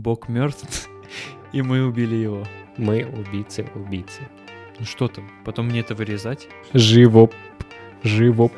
Бог 0.00 0.28
мертв, 0.28 0.88
и 1.52 1.62
мы 1.62 1.84
убили 1.84 2.14
его. 2.16 2.46
Мы 2.76 3.04
убийцы 3.04 3.66
убийцы. 3.74 4.22
Ну 4.78 4.86
что 4.86 5.08
там? 5.08 5.30
Потом 5.44 5.66
мне 5.66 5.80
это 5.80 5.94
вырезать? 5.94 6.48
Живоп. 6.72 7.34
Живоп. 8.02 8.52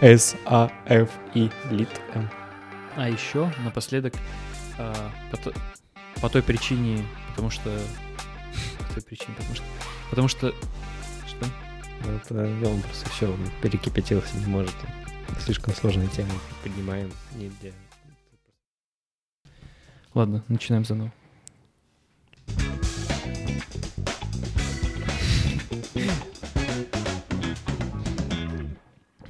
С-А-Ф-И. 0.00 1.50
Лит 1.70 1.88
М. 2.14 2.30
А 2.96 3.08
еще 3.08 3.52
напоследок, 3.64 4.14
а, 4.78 5.10
по, 5.30 5.36
то- 5.36 5.52
по 6.20 6.28
той 6.28 6.42
причине, 6.42 7.04
потому 7.30 7.50
что... 7.50 7.76
По 8.78 8.94
той 8.94 9.02
причине, 9.02 9.34
потому 9.36 9.54
что... 9.56 9.64
Потому 10.10 10.28
что... 10.28 10.54
Что? 11.26 11.46
Это 12.08 12.68
он 12.68 12.82
просто 12.82 13.08
все 13.10 13.36
перекипятился, 13.62 14.36
не 14.36 14.46
может. 14.46 14.74
Слишком 15.40 15.74
сложные 15.74 16.06
темы 16.08 16.30
поднимаем. 16.62 17.10
Нельзя. 17.34 17.74
Ладно, 20.14 20.44
начинаем 20.46 20.84
заново. 20.84 21.12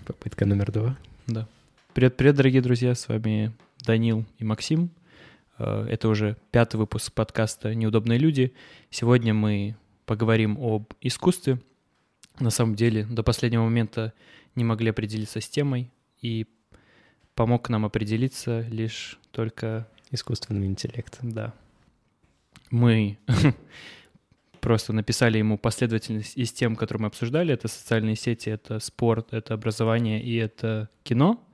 Попытка 0.04 0.44
номер 0.44 0.70
два. 0.70 0.98
Да. 1.26 1.48
Привет, 1.94 2.18
привет, 2.18 2.36
дорогие 2.36 2.60
друзья, 2.60 2.94
с 2.94 3.08
вами 3.08 3.54
Данил 3.86 4.26
и 4.38 4.44
Максим. 4.44 4.90
Э, 5.58 5.86
Это 5.88 6.06
уже 6.08 6.36
пятый 6.50 6.76
выпуск 6.76 7.14
подкаста 7.14 7.74
«Неудобные 7.74 8.18
люди». 8.18 8.52
Сегодня 8.90 9.32
мы 9.32 9.76
поговорим 10.04 10.58
об 10.60 10.92
искусстве. 11.00 11.60
На 12.38 12.50
самом 12.50 12.74
деле, 12.74 13.06
до 13.06 13.22
последнего 13.22 13.64
момента 13.64 14.12
не 14.54 14.64
могли 14.64 14.90
определиться 14.90 15.40
с 15.40 15.48
темой, 15.48 15.90
и 16.20 16.46
помог 17.34 17.70
нам 17.70 17.86
определиться 17.86 18.60
лишь 18.68 19.18
только 19.30 19.88
Искусственный 20.14 20.68
интеллект. 20.68 21.18
Да. 21.22 21.52
Мы 22.70 23.18
просто 24.60 24.92
написали 24.92 25.38
ему 25.38 25.58
последовательность 25.58 26.36
из 26.36 26.52
тем, 26.52 26.76
которые 26.76 27.02
мы 27.02 27.06
обсуждали. 27.08 27.52
Это 27.52 27.66
социальные 27.66 28.14
сети, 28.14 28.48
это 28.48 28.78
спорт, 28.78 29.32
это 29.32 29.54
образование 29.54 30.22
и 30.22 30.36
это 30.36 30.88
кино. 31.02 31.44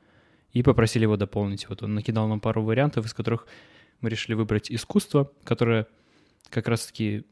И 0.52 0.62
попросили 0.62 1.05
его 1.05 1.17
дополнить. 1.17 1.70
Вот 1.70 1.83
он 1.83 1.94
накидал 1.94 2.28
нам 2.28 2.39
пару 2.39 2.62
вариантов, 2.62 3.06
из 3.06 3.14
которых 3.14 3.47
мы 4.02 4.11
решили 4.11 4.34
выбрать 4.34 4.70
искусство, 4.70 5.33
которое 5.42 5.86
как 6.50 6.69
раз-таки, 6.69 7.24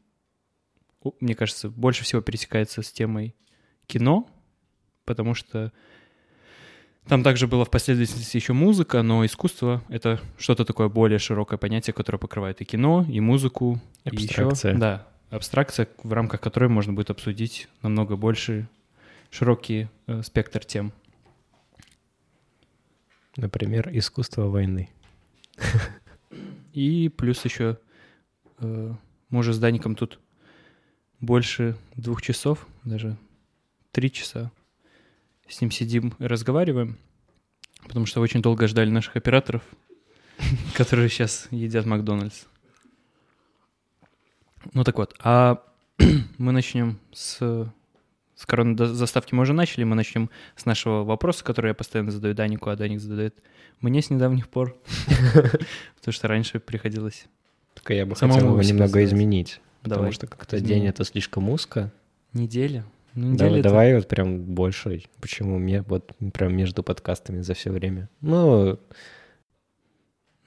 мне 1.19 1.35
кажется, 1.35 1.69
больше 1.69 2.03
всего 2.03 2.23
пересекается 2.23 2.81
с 2.81 2.91
темой 2.91 3.35
кино, 3.85 4.27
потому 5.05 5.35
что 5.35 5.71
там 7.09 7.23
также 7.23 7.47
было 7.47 7.65
в 7.65 7.71
последовательности 7.71 8.37
еще 8.37 8.53
музыка, 8.53 9.01
но 9.01 9.25
искусство— 9.25 9.83
это 9.89 10.21
что-то 10.37 10.63
такое 10.63 10.89
более 10.89 11.17
широкое 11.19 11.57
понятие, 11.57 11.93
которое 11.93 12.19
покрывает 12.19 12.61
и 12.61 12.65
кино, 12.65 13.05
и 13.09 13.19
музыку, 13.19 13.79
и 14.05 14.15
еще- 14.15 14.43
Абстракция. 14.43 14.77
да, 14.77 15.07
абстракция, 15.31 15.87
в 16.03 16.13
рамках 16.13 16.39
которой 16.39 16.69
можно 16.69 16.93
будет 16.93 17.09
обсудить 17.09 17.67
намного 17.81 18.15
больше 18.15 18.67
широкий 19.31 19.87
э, 20.07 20.21
спектр 20.23 20.63
тем. 20.63 20.93
Например, 23.35 23.89
искусство 23.91 24.43
войны. 24.43 24.89
И 26.73 27.09
плюс 27.09 27.43
еще 27.43 27.77
э, 28.59 28.93
мы 29.29 29.39
уже 29.39 29.53
с 29.53 29.59
Даником 29.59 29.95
тут 29.95 30.19
больше 31.19 31.75
двух 31.95 32.21
часов, 32.21 32.67
даже 32.83 33.17
три 33.91 34.11
часа 34.11 34.51
с 35.49 35.61
ним 35.61 35.71
сидим 35.71 36.13
и 36.19 36.25
разговариваем, 36.25 36.97
потому 37.87 38.05
что 38.05 38.21
очень 38.21 38.41
долго 38.41 38.67
ждали 38.67 38.89
наших 38.89 39.15
операторов, 39.15 39.63
которые 40.75 41.09
сейчас 41.09 41.47
едят 41.51 41.85
Макдональдс. 41.85 42.43
Ну 44.73 44.83
так 44.83 44.97
вот, 44.97 45.15
а 45.23 45.61
мы 46.37 46.51
начнем 46.51 46.99
с... 47.11 47.71
С 48.35 48.45
коронной 48.45 48.75
до- 48.75 48.93
заставки 48.93 49.33
мы 49.33 49.41
уже 49.41 49.51
начали, 49.51 49.83
мы 49.83 49.97
начнем 49.97 50.29
с 50.55 50.65
нашего 50.65 51.03
вопроса, 51.03 51.43
который 51.43 51.69
я 51.69 51.73
постоянно 51.73 52.09
задаю 52.09 52.33
Данику, 52.33 52.69
а 52.69 52.77
Даник 52.77 53.01
задает 53.01 53.35
мне 53.81 54.01
с 54.01 54.09
недавних 54.09 54.47
пор, 54.47 54.77
потому 55.33 56.13
что 56.13 56.29
раньше 56.29 56.61
приходилось 56.61 57.25
Только 57.73 57.93
я 57.93 58.05
бы 58.05 58.15
хотел 58.15 58.37
его 58.37 58.61
немного 58.61 59.03
изменить. 59.03 59.59
Потому 59.81 60.13
что 60.13 60.27
как-то 60.27 60.61
день 60.61 60.85
это 60.85 61.03
слишком 61.03 61.49
узко. 61.49 61.91
Неделя? 62.31 62.85
Ну, 63.15 63.35
Да- 63.37 63.47
это- 63.47 63.63
давай 63.63 63.95
вот 63.95 64.07
прям 64.07 64.41
больше. 64.43 65.03
Почему 65.19 65.57
мне 65.57 65.81
вот 65.81 66.13
прям 66.33 66.55
между 66.55 66.83
подкастами 66.83 67.41
за 67.41 67.53
все 67.53 67.71
время? 67.71 68.09
Ну, 68.21 68.77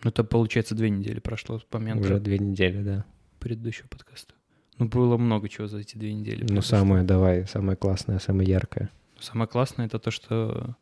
Ну, 0.04 0.10
это, 0.10 0.24
получается, 0.24 0.74
две 0.74 0.90
недели 0.90 1.20
прошло 1.20 1.58
с 1.60 1.66
момента 1.72 2.02
уже 2.02 2.18
две 2.20 2.38
недели, 2.38 2.82
да. 2.82 3.04
предыдущего 3.38 3.86
подкаста. 3.88 4.34
Ну, 4.78 4.88
было 4.88 5.16
много 5.16 5.48
чего 5.48 5.68
за 5.68 5.78
эти 5.78 5.96
две 5.96 6.12
недели. 6.12 6.44
Ну, 6.48 6.60
самое, 6.60 7.04
давай, 7.04 7.46
самое 7.46 7.76
классное, 7.76 8.18
самое 8.18 8.48
яркое. 8.48 8.90
Самое 9.20 9.48
классное— 9.48 9.86
это 9.88 10.00
то, 10.00 10.10
что 10.10 10.74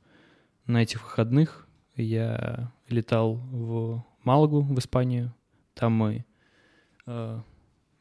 на 0.66 0.82
этих 0.82 1.02
выходных 1.02 1.66
я 1.96 2.72
летал 2.88 3.34
в 3.34 4.02
Малагу, 4.24 4.62
в 4.62 4.78
Испанию. 4.78 5.34
Там 5.74 5.92
мы 5.92 6.24
э, 7.06 7.40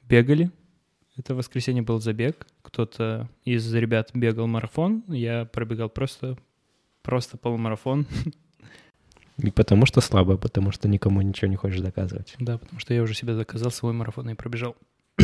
бегали. 0.07 0.51
Это 1.19 1.35
воскресенье 1.35 1.81
был 1.81 2.00
забег. 2.00 2.47
Кто-то 2.62 3.30
из 3.44 3.74
ребят 3.74 4.12
бегал 4.13 4.47
марафон. 4.47 5.03
Я 5.09 5.44
пробегал 5.44 5.90
просто, 5.90 6.38
просто 7.02 7.38
полумарафон. 7.38 8.07
Не 9.38 9.52
потому 9.52 9.85
что 9.85 10.00
слабо, 10.00 10.35
а 10.35 10.38
потому 10.38 10.72
что 10.72 10.88
никому 10.88 11.22
ничего 11.22 11.50
не 11.50 11.58
хочешь 11.58 11.81
доказывать. 11.81 12.35
Да, 12.40 12.58
потому 12.58 12.79
что 12.79 12.94
я 12.94 13.03
уже 13.03 13.16
себе 13.16 13.35
заказал 13.35 13.69
свой 13.69 13.91
марафон 13.91 14.29
и 14.29 14.34
пробежал. 14.34 14.78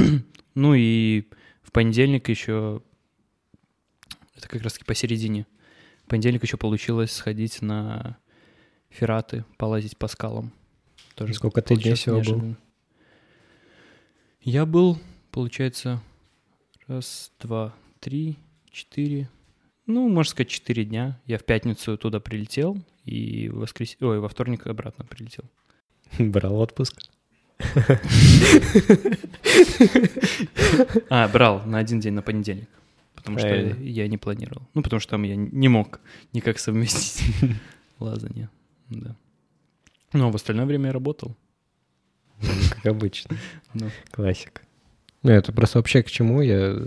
ну 0.56 0.74
и 0.74 1.30
в 1.64 1.72
понедельник 1.72 2.28
еще, 2.28 2.82
это 4.36 4.50
как 4.50 4.64
раз-таки 4.64 4.84
посередине, 4.84 5.48
в 6.04 6.10
понедельник 6.10 6.44
еще 6.44 6.58
получилось 6.58 7.14
сходить 7.14 7.62
на 7.62 8.18
ферраты, 8.90 9.46
полазить 9.58 9.98
по 9.98 10.08
скалам. 10.08 10.52
Тоже 11.16 11.34
Сколько 11.34 11.62
ты 11.62 11.78
дней 11.78 11.96
всего 11.96 12.22
был? 12.22 12.56
Я 14.42 14.66
был, 14.66 15.00
получается, 15.36 16.02
раз, 16.88 17.34
два, 17.42 17.76
три, 18.00 18.38
четыре, 18.72 19.30
ну, 19.86 20.08
можно 20.08 20.32
сказать, 20.32 20.48
четыре 20.48 20.86
дня. 20.86 21.20
Я 21.26 21.38
в 21.38 21.44
пятницу 21.44 21.98
туда 21.98 22.22
прилетел 22.22 22.78
и 23.04 23.50
в 23.50 23.58
воскрес... 23.58 23.98
Ой, 24.00 24.20
во 24.20 24.30
вторник 24.30 24.66
обратно 24.66 25.04
прилетел. 25.04 25.44
Брал 26.18 26.56
отпуск. 26.56 27.02
А, 31.10 31.28
брал 31.28 31.62
на 31.66 31.80
один 31.80 32.00
день, 32.00 32.14
на 32.14 32.22
понедельник. 32.22 32.70
Потому 33.14 33.38
что 33.38 33.50
я 33.50 34.08
не 34.08 34.18
планировал. 34.18 34.62
Ну, 34.74 34.84
потому 34.84 35.02
что 35.02 35.12
там 35.12 35.24
я 35.24 35.36
не 35.36 35.68
мог 35.68 36.00
никак 36.32 36.60
совместить 36.60 37.36
лазание. 38.00 38.50
Да. 38.90 39.18
Но 40.14 40.32
в 40.32 40.36
остальное 40.36 40.66
время 40.66 40.88
я 40.88 40.94
работал. 40.94 41.36
Ну, 42.42 42.50
Как 42.72 42.86
обычно. 42.86 43.38
Ну. 43.74 43.90
Классика. 44.12 44.65
Ну, 45.26 45.32
это 45.32 45.52
просто 45.52 45.80
вообще 45.80 46.04
к 46.04 46.12
чему 46.12 46.42
я 46.42 46.78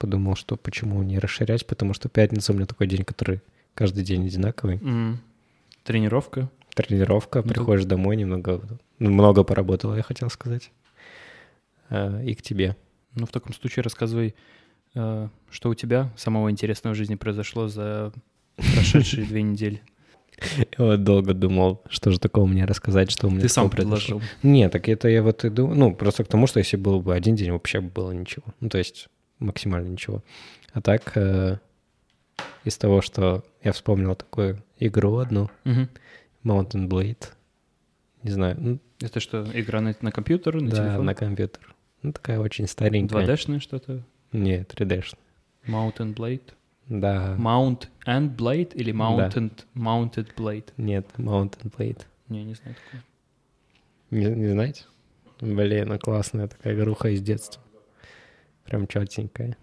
подумал, 0.00 0.34
что 0.34 0.56
почему 0.56 1.04
не 1.04 1.20
расширять, 1.20 1.64
потому 1.68 1.94
что 1.94 2.08
пятница 2.08 2.52
у 2.52 2.56
меня 2.56 2.66
такой 2.66 2.88
день, 2.88 3.04
который 3.04 3.42
каждый 3.74 4.02
день 4.02 4.26
одинаковый. 4.26 4.80
М. 4.82 5.20
Тренировка. 5.84 6.50
Тренировка, 6.74 7.42
Ну, 7.44 7.48
приходишь 7.48 7.84
домой, 7.84 8.16
немного, 8.16 8.60
ну, 8.98 9.10
много 9.10 9.44
поработал, 9.44 9.94
я 9.94 10.02
хотел 10.02 10.30
сказать. 10.30 10.72
А, 11.88 12.20
И 12.22 12.34
к 12.34 12.42
тебе. 12.42 12.76
Ну, 13.14 13.24
в 13.24 13.30
таком 13.30 13.54
случае 13.54 13.84
рассказывай, 13.84 14.34
э, 14.96 15.28
что 15.48 15.70
у 15.70 15.74
тебя 15.74 16.10
самого 16.16 16.50
интересного 16.50 16.92
в 16.92 16.96
жизни 16.96 17.14
произошло 17.14 17.68
за 17.68 18.12
прошедшие 18.56 19.26
две 19.28 19.42
недели. 19.42 19.80
Я 20.38 20.66
вот 20.78 21.02
долго 21.04 21.32
думал, 21.34 21.82
что 21.88 22.10
же 22.10 22.18
такого 22.18 22.46
мне 22.46 22.64
рассказать, 22.64 23.10
что 23.10 23.26
у 23.26 23.30
меня 23.30 23.42
Ты 23.42 23.48
сам 23.48 23.70
произошло. 23.70 24.18
предложил. 24.18 24.22
Не, 24.42 24.68
так 24.68 24.88
это 24.88 25.08
я 25.08 25.22
вот 25.22 25.44
и 25.44 25.50
думаю, 25.50 25.76
ну, 25.78 25.94
просто 25.94 26.24
к 26.24 26.28
тому, 26.28 26.46
что 26.46 26.58
если 26.58 26.76
был 26.76 27.00
бы 27.00 27.14
один 27.14 27.36
день, 27.36 27.50
вообще 27.52 27.80
бы 27.80 27.88
было 27.88 28.12
ничего. 28.12 28.44
Ну, 28.60 28.68
то 28.68 28.78
есть 28.78 29.08
максимально 29.38 29.88
ничего. 29.88 30.22
А 30.72 30.82
так, 30.82 31.12
э, 31.16 31.58
из 32.64 32.76
того, 32.76 33.00
что 33.00 33.44
я 33.62 33.72
вспомнил 33.72 34.14
такую 34.14 34.62
игру 34.78 35.16
одну, 35.18 35.50
Мгм. 35.64 35.88
Mountain 36.44 36.88
Blade. 36.88 37.24
Не 38.22 38.30
знаю, 38.30 38.56
ну, 38.58 38.78
Это 39.00 39.20
что, 39.20 39.46
игра 39.54 39.80
на, 39.80 39.94
на 40.00 40.10
компьютер, 40.12 40.60
на 40.60 40.70
да, 40.70 40.76
телефон? 40.76 41.04
на 41.06 41.14
компьютер. 41.14 41.74
Ну, 42.02 42.12
такая 42.12 42.38
очень 42.40 42.66
старенькая. 42.66 43.24
2D-шное 43.26 43.60
что-то? 43.60 44.02
Не, 44.32 44.62
3D. 44.64 45.02
Mountain 45.66 46.14
Blade? 46.14 46.42
Да. 46.88 47.34
Mount 47.38 47.88
and 48.06 48.36
Blade 48.36 48.72
или 48.74 48.92
Да. 48.92 48.96
Mounted, 48.98 50.34
Blade? 50.36 50.72
Нет, 50.76 51.06
Mountain 51.16 51.72
Blade. 51.76 52.02
Не, 52.28 52.44
не 52.44 52.54
знаю 52.54 52.76
такого. 52.76 53.02
Не, 54.10 54.26
не 54.26 54.48
знаете? 54.48 54.84
Блин, 55.40 55.88
ну 55.88 55.98
классная 55.98 56.48
такая 56.48 56.74
игруха 56.74 57.08
из 57.08 57.20
детства. 57.20 57.62
Прям 58.64 58.86
четенькая. 58.86 59.56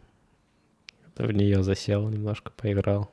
В 1.17 1.31
нее 1.31 1.63
засел, 1.63 2.09
немножко 2.09 2.51
поиграл. 2.51 3.09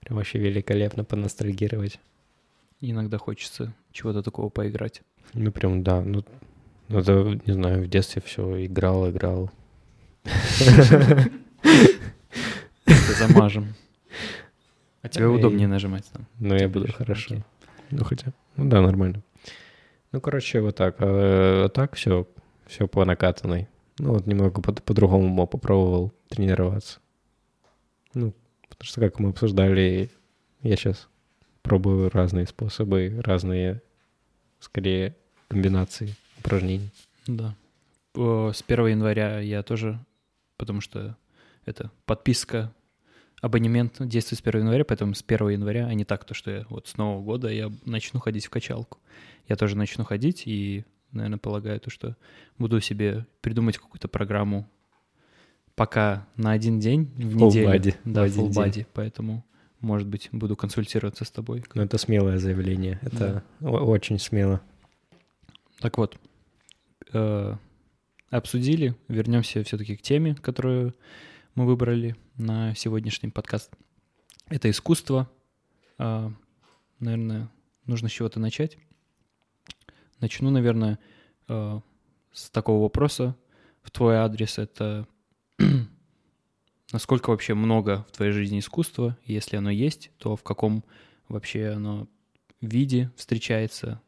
Прям 0.00 0.16
вообще 0.16 0.38
великолепно 0.38 1.04
поностальгировать. 1.04 2.00
Иногда 2.80 3.18
хочется 3.18 3.74
чего-то 3.92 4.22
такого 4.22 4.48
поиграть. 4.48 5.02
Ну 5.34 5.52
прям, 5.52 5.82
да, 5.82 6.00
ну 6.00 6.24
Ну, 6.88 6.98
это, 6.98 7.38
не 7.46 7.52
знаю, 7.52 7.84
в 7.84 7.88
детстве 7.88 8.22
все 8.24 8.64
играл, 8.66 9.08
играл. 9.10 9.50
Это 12.90 13.28
замажем. 13.28 13.74
А 15.02 15.08
тебе 15.08 15.26
удобнее 15.26 15.68
нажимать 15.68 16.04
там. 16.12 16.26
Ну, 16.38 16.54
я 16.56 16.68
буду 16.68 16.92
хорошо. 16.92 17.36
Ну, 17.90 18.04
хотя, 18.04 18.32
ну 18.56 18.68
да, 18.68 18.80
нормально. 18.82 19.22
Ну, 20.12 20.20
короче, 20.20 20.60
вот 20.60 20.76
так. 20.76 20.96
А, 20.98 21.68
так 21.68 21.94
все, 21.94 22.26
все 22.66 22.86
по 22.86 23.04
накатанной. 23.04 23.68
Ну, 23.98 24.12
вот 24.14 24.26
немного 24.26 24.60
по- 24.60 24.72
по-другому 24.72 25.46
попробовал 25.46 26.12
тренироваться. 26.28 26.98
Ну, 28.14 28.34
потому 28.68 28.86
что, 28.86 29.00
как 29.00 29.18
мы 29.18 29.30
обсуждали, 29.30 30.10
я 30.62 30.76
сейчас 30.76 31.08
пробую 31.62 32.10
разные 32.10 32.46
способы, 32.46 33.20
разные, 33.24 33.82
скорее, 34.58 35.16
комбинации 35.48 36.14
упражнений. 36.38 36.90
Да. 37.26 37.54
С 38.14 38.62
1 38.66 38.86
января 38.88 39.38
я 39.40 39.62
тоже, 39.62 39.98
потому 40.56 40.80
что 40.80 41.16
это 41.64 41.90
подписка, 42.06 42.72
абонемент 43.40 43.96
действует 44.00 44.38
с 44.40 44.46
1 44.46 44.60
января, 44.62 44.84
поэтому 44.84 45.14
с 45.14 45.22
1 45.26 45.48
января, 45.50 45.86
а 45.86 45.94
не 45.94 46.04
так, 46.04 46.24
то, 46.24 46.34
что 46.34 46.50
я 46.50 46.66
вот 46.68 46.88
с 46.88 46.96
Нового 46.96 47.22
года 47.24 47.48
я 47.48 47.70
начну 47.84 48.20
ходить 48.20 48.46
в 48.46 48.50
качалку. 48.50 48.98
Я 49.48 49.56
тоже 49.56 49.76
начну 49.76 50.04
ходить 50.04 50.42
и, 50.46 50.84
наверное, 51.12 51.38
полагаю, 51.38 51.80
то, 51.80 51.90
что 51.90 52.16
буду 52.58 52.80
себе 52.80 53.26
придумать 53.40 53.78
какую-то 53.78 54.08
программу 54.08 54.68
пока 55.74 56.26
на 56.36 56.52
один 56.52 56.78
день 56.80 57.10
в 57.16 57.36
Full 57.38 57.46
неделю. 57.46 57.68
body, 57.70 57.94
Да, 58.04 58.24
в 58.24 58.26
full 58.26 58.50
день. 58.50 58.62
body, 58.62 58.86
поэтому, 58.92 59.44
может 59.80 60.06
быть, 60.06 60.28
буду 60.32 60.56
консультироваться 60.56 61.24
с 61.24 61.30
тобой. 61.30 61.64
Ну, 61.74 61.82
это 61.82 61.96
смелое 61.98 62.38
заявление. 62.38 62.98
Это 63.02 63.42
о- 63.60 63.80
очень 63.84 64.18
смело. 64.18 64.60
Так 65.80 65.96
вот, 65.96 66.18
э, 67.14 67.56
обсудили, 68.28 68.94
вернемся 69.08 69.64
все-таки 69.64 69.96
к 69.96 70.02
теме, 70.02 70.34
которую 70.34 70.94
мы 71.54 71.66
выбрали 71.66 72.16
на 72.36 72.74
сегодняшний 72.74 73.28
подкаст. 73.28 73.72
Это 74.48 74.70
искусство. 74.70 75.30
А, 75.98 76.32
наверное, 77.00 77.50
нужно 77.86 78.08
с 78.08 78.12
чего-то 78.12 78.38
начать. 78.38 78.78
Начну, 80.20 80.50
наверное, 80.50 80.98
э, 81.48 81.80
с 82.32 82.50
такого 82.50 82.82
вопроса 82.82 83.36
в 83.82 83.90
твой 83.90 84.16
адрес. 84.16 84.58
Это 84.58 85.08
насколько 86.92 87.30
вообще 87.30 87.54
много 87.54 88.06
в 88.08 88.12
твоей 88.12 88.32
жизни 88.32 88.60
искусства? 88.60 89.18
Если 89.24 89.56
оно 89.56 89.70
есть, 89.70 90.12
то 90.18 90.36
в 90.36 90.42
каком 90.42 90.84
вообще 91.28 91.70
оно 91.70 92.08
виде 92.60 93.10
встречается? 93.16 94.00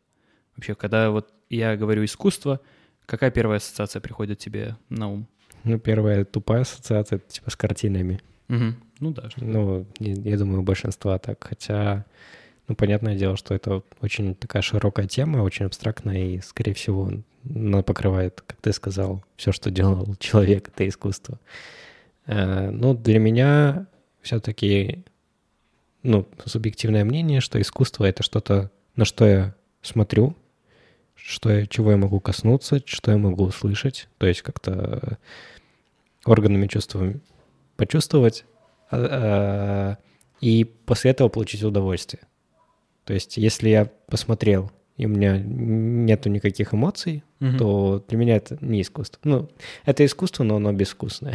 Вообще, 0.57 0.75
когда 0.75 1.11
вот 1.11 1.33
я 1.51 1.77
говорю 1.77 2.05
искусство, 2.05 2.61
какая 3.07 3.31
первая 3.31 3.59
ассоциация 3.59 4.01
приходит 4.01 4.39
тебе 4.39 4.77
на 4.89 5.09
ум? 5.09 5.29
Ну, 5.65 5.79
первая 5.79 6.25
тупая 6.25 6.63
ассоциация, 6.63 7.17
это 7.17 7.29
типа 7.33 7.51
с 7.51 7.57
картинами. 7.57 8.21
Мгм. 8.49 8.77
Ну 9.01 9.11
да. 9.13 9.31
что- 9.31 9.45
Ну, 9.45 9.87
я, 9.99 10.13
я 10.15 10.39
думаю, 10.39 10.61
у 10.61 10.65
большинства 10.65 11.19
так. 11.19 11.43
Хотя, 11.45 12.05
ну, 12.69 12.75
понятное 12.75 13.17
дело, 13.17 13.37
что 13.37 13.55
это 13.55 13.83
очень 14.01 14.35
такая 14.35 14.63
широкая 14.63 15.07
тема, 15.07 15.39
очень 15.39 15.67
абстрактная, 15.67 16.19
и, 16.19 16.41
скорее 16.41 16.75
всего, 16.75 17.11
она 17.55 17.83
покрывает, 17.83 18.41
как 18.47 18.61
ты 18.61 18.73
сказал, 18.73 19.23
все, 19.37 19.53
что 19.53 19.71
делал 19.71 20.15
человек, 20.21 20.69
это 20.69 20.89
искусство. 20.89 21.39
Э, 22.27 22.71
Ну, 22.71 22.95
для 22.95 23.19
меня 23.19 23.87
все-таки, 24.21 25.05
ну, 26.03 26.27
субъективное 26.45 27.05
мнение, 27.05 27.41
что 27.41 27.61
искусство— 27.61 28.05
это 28.07 28.23
что-то, 28.23 28.71
на 28.97 29.05
что 29.05 29.27
я 29.27 29.55
смотрю, 29.83 30.37
что 31.25 31.51
я, 31.51 31.67
чего 31.67 31.93
я 31.93 31.97
могу 31.97 32.21
коснуться, 32.21 32.83
что 32.85 33.11
я 33.13 33.19
могу 33.19 33.45
услышать, 33.45 34.09
то 34.19 34.27
есть 34.27 34.43
как-то 34.43 35.19
органами 36.25 36.67
чувств 36.67 36.97
почувствовать, 37.77 38.45
а, 38.91 38.97
а, 39.11 39.99
и 40.41 40.65
после 40.65 41.13
этого 41.13 41.29
получить 41.29 41.63
удовольствие. 41.63 42.23
То 43.05 43.15
есть, 43.15 43.37
если 43.37 43.69
я 43.69 43.87
посмотрел, 44.09 44.71
и 44.97 45.07
у 45.07 45.09
меня 45.09 45.39
нету 45.39 46.29
никаких 46.29 46.75
эмоций, 46.75 47.25
Мгм. 47.41 47.59
то 47.59 48.05
для 48.09 48.19
меня 48.19 48.37
это 48.37 48.57
не 48.61 48.83
искусство. 48.83 49.21
Ну, 49.25 49.51
это 49.85 50.05
искусство, 50.05 50.45
но 50.45 50.57
оно 50.57 50.73
безвкусное. 50.73 51.35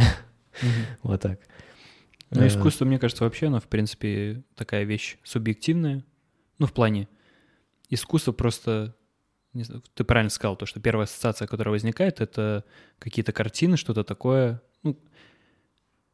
Мгм. 0.61 0.71
Вот 1.03 1.21
так. 1.21 1.39
Ну, 2.29 2.41
Э, 2.41 2.47
искусство, 2.47 2.85
мне 2.85 2.99
кажется, 2.99 3.23
вообще, 3.23 3.47
оно, 3.47 3.59
в 3.59 3.67
принципе, 3.67 4.43
такая 4.55 4.83
вещь 4.83 5.17
субъективная. 5.23 6.03
Ну, 6.59 6.67
в 6.67 6.73
плане 6.73 7.07
искусство 7.89 8.31
просто... 8.31 8.95
не 9.57 9.63
знаю, 9.63 9.83
ты 9.93 10.03
правильно 10.03 10.29
сказал, 10.29 10.55
то, 10.55 10.65
что 10.65 10.79
первая 10.79 11.05
ассоциация, 11.05 11.47
которая 11.47 11.71
возникает, 11.71 12.21
это 12.21 12.63
какие-то 12.99 13.31
картины, 13.31 13.75
что-то 13.77 14.03
такое. 14.03 14.61
Ну, 14.83 14.97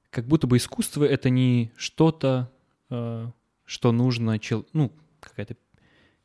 как 0.10 0.26
будто 0.26 0.48
бы 0.48 0.58
искусство— 0.58 1.04
это 1.06 1.30
не 1.30 1.72
что-то, 1.76 2.50
э, 2.90 3.28
что 3.66 3.92
нужно... 3.92 4.40
чел- 4.40 4.66
Ну, 4.74 4.92
какая-то 5.20 5.56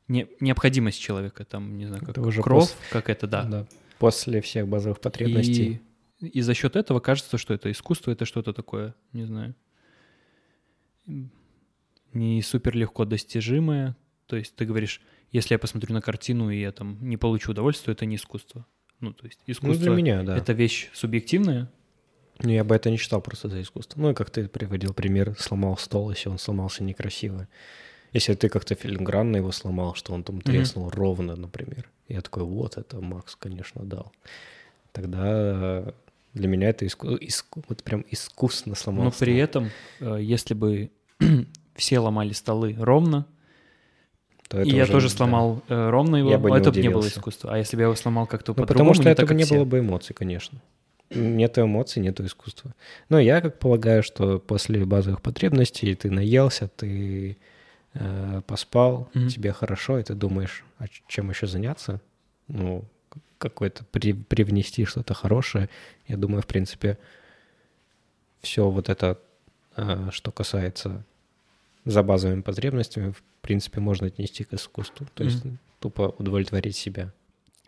не- 0.06 0.28
необходимость 0.40 1.00
человека, 1.00 1.44
там, 1.44 1.76
не 1.76 1.86
знаю, 1.86 2.00
как 2.00 2.10
Это 2.10 2.22
уже 2.22 2.42
кровь, 2.42 2.70
пос- 2.70 2.76
как 2.92 3.10
это, 3.10 3.26
да. 3.26 3.42
да. 3.44 3.66
После 3.98 4.40
всех 4.40 4.68
базовых 4.68 5.00
потребностей. 5.00 5.80
И, 6.20 6.26
и 6.28 6.40
за 6.40 6.54
счет 6.54 6.76
этого 6.76 7.00
кажется, 7.00 7.36
что 7.38 7.52
это 7.54 7.70
искусство, 7.70 8.12
это 8.12 8.24
что-то 8.24 8.52
такое, 8.52 8.94
не 9.12 9.24
знаю, 9.24 9.54
не 12.12 12.42
супер 12.42 12.76
легко 12.76 13.04
достижимое. 13.04 13.96
То 14.28 14.36
есть 14.36 14.54
ты 14.54 14.64
говоришь, 14.64 15.00
если 15.32 15.54
я 15.54 15.58
посмотрю 15.58 15.92
на 15.94 16.00
картину 16.00 16.50
и 16.50 16.60
я 16.60 16.70
там 16.70 16.96
не 17.00 17.16
получу 17.16 17.50
удовольствия, 17.50 17.86
то 17.86 17.90
это 17.92 18.06
не 18.06 18.14
искусство. 18.16 18.64
Ну, 19.00 19.12
то 19.12 19.26
есть 19.26 19.40
Ну, 19.46 19.52
искусство 19.52 19.86
для 19.86 19.94
меня, 19.94 20.22
да. 20.22 20.36
это 20.36 20.52
вещь 20.52 20.90
субъективная. 20.94 21.68
Ну, 22.42 22.50
я 22.50 22.62
бы 22.62 22.74
это 22.76 22.88
не 22.90 22.96
считал 22.98 23.20
просто 23.20 23.48
за 23.48 23.60
искусство. 23.60 24.00
Ну, 24.00 24.10
и 24.10 24.14
как 24.14 24.30
ты 24.30 24.46
приводил 24.48 24.94
пример, 24.94 25.34
сломал 25.38 25.76
стол, 25.76 26.10
если 26.10 26.28
он 26.28 26.38
сломался 26.38 26.84
некрасиво. 26.84 27.48
Если 28.12 28.34
ты 28.34 28.48
как-то 28.48 28.74
филигранно 28.74 29.36
его 29.36 29.50
сломал, 29.50 29.94
что 29.94 30.12
он 30.14 30.22
там 30.24 30.40
треснул 30.40 30.88
ровно, 30.90 31.36
например. 31.36 31.90
Я 32.08 32.20
такой, 32.22 32.44
вот 32.44 32.76
это 32.78 33.00
Макс, 33.00 33.34
конечно, 33.36 33.84
дал. 33.84 34.12
Тогда 34.92 35.22
э, 35.26 35.92
для 36.34 36.48
меня 36.48 36.68
это 36.70 36.84
иску- 36.86 37.16
иску- 37.18 37.64
вот 37.68 37.82
прям 37.82 38.04
искусно 38.10 38.74
сломал 38.74 39.04
Но 39.06 39.10
при 39.10 39.32
стол. 39.32 39.34
этом, 39.64 39.70
э, 40.00 40.18
если 40.22 40.54
бы 40.54 40.90
все 41.74 41.98
ломали 41.98 42.32
столы 42.32 42.74
ровно, 42.78 43.26
То 44.48 44.58
и 44.58 44.68
это 44.68 44.76
я 44.76 44.82
уже, 44.84 44.92
тоже 44.92 45.08
да. 45.08 45.14
сломал 45.16 45.62
э, 45.68 45.90
ровно 45.90 46.16
его, 46.16 46.30
Я 46.30 46.38
бы 46.38 46.50
не 46.50 46.56
это 46.56 46.70
бы 46.72 46.80
не 46.80 46.88
было 46.88 47.06
искусства. 47.06 47.52
А 47.52 47.58
если 47.58 47.76
бы 47.76 47.82
я 47.82 47.86
его 47.86 47.94
сломал 47.96 48.26
как-то 48.26 48.52
Ну, 48.52 48.54
по-другому, 48.56 48.90
потому 48.90 48.94
что 48.94 49.10
этого 49.10 49.32
не 49.34 49.44
было 49.44 49.64
бы 49.64 49.78
эмоций, 49.80 50.14
конечно. 50.14 50.60
Нету 51.10 51.62
эмоций, 51.62 52.02
нету 52.02 52.24
искусства. 52.24 52.74
Но 53.08 53.18
я 53.18 53.40
как 53.40 53.58
полагаю, 53.58 54.02
что 54.02 54.38
после 54.38 54.84
базовых 54.84 55.20
потребностей 55.22 55.94
ты 55.94 56.10
наелся, 56.10 56.68
ты 56.68 57.36
э, 57.94 58.42
поспал, 58.46 59.08
Мгм. 59.14 59.28
тебе 59.28 59.52
хорошо, 59.52 59.98
и 59.98 60.02
ты 60.02 60.14
думаешь, 60.14 60.64
а 60.78 60.86
чем 61.06 61.30
еще 61.30 61.46
заняться? 61.46 62.00
Ну, 62.48 62.84
какое-то 63.38 63.84
при- 63.84 64.12
привнести 64.12 64.84
что-то 64.84 65.14
хорошее. 65.14 65.68
Я 66.06 66.16
думаю, 66.16 66.42
в 66.42 66.46
принципе, 66.46 66.98
все 68.40 68.68
вот 68.68 68.88
это, 68.88 69.18
э, 69.76 70.08
что 70.10 70.30
касается 70.30 71.04
за 71.88 72.02
базовыми 72.02 72.42
потребностями, 72.42 73.10
в 73.12 73.22
принципе, 73.40 73.80
можно 73.80 74.06
отнести 74.06 74.44
к 74.44 74.52
искусству. 74.54 75.06
То 75.14 75.24
есть 75.24 75.42
тупо 75.80 76.14
удовлетворить 76.18 76.76
себя. 76.76 77.12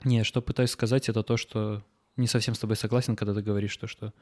Не, 0.05 0.25
что 0.25 0.41
пытаюсь 0.43 0.71
сказать, 0.71 1.09
это 1.09 1.23
то, 1.23 1.37
что 1.37 1.83
не 2.17 2.27
совсем 2.27 2.55
с 2.55 2.59
тобой 2.59 2.77
согласен, 2.77 3.17
когда 3.17 3.35
ты 3.35 3.43
говоришь 3.43 3.77
то, 3.77 3.87
что 3.87 4.13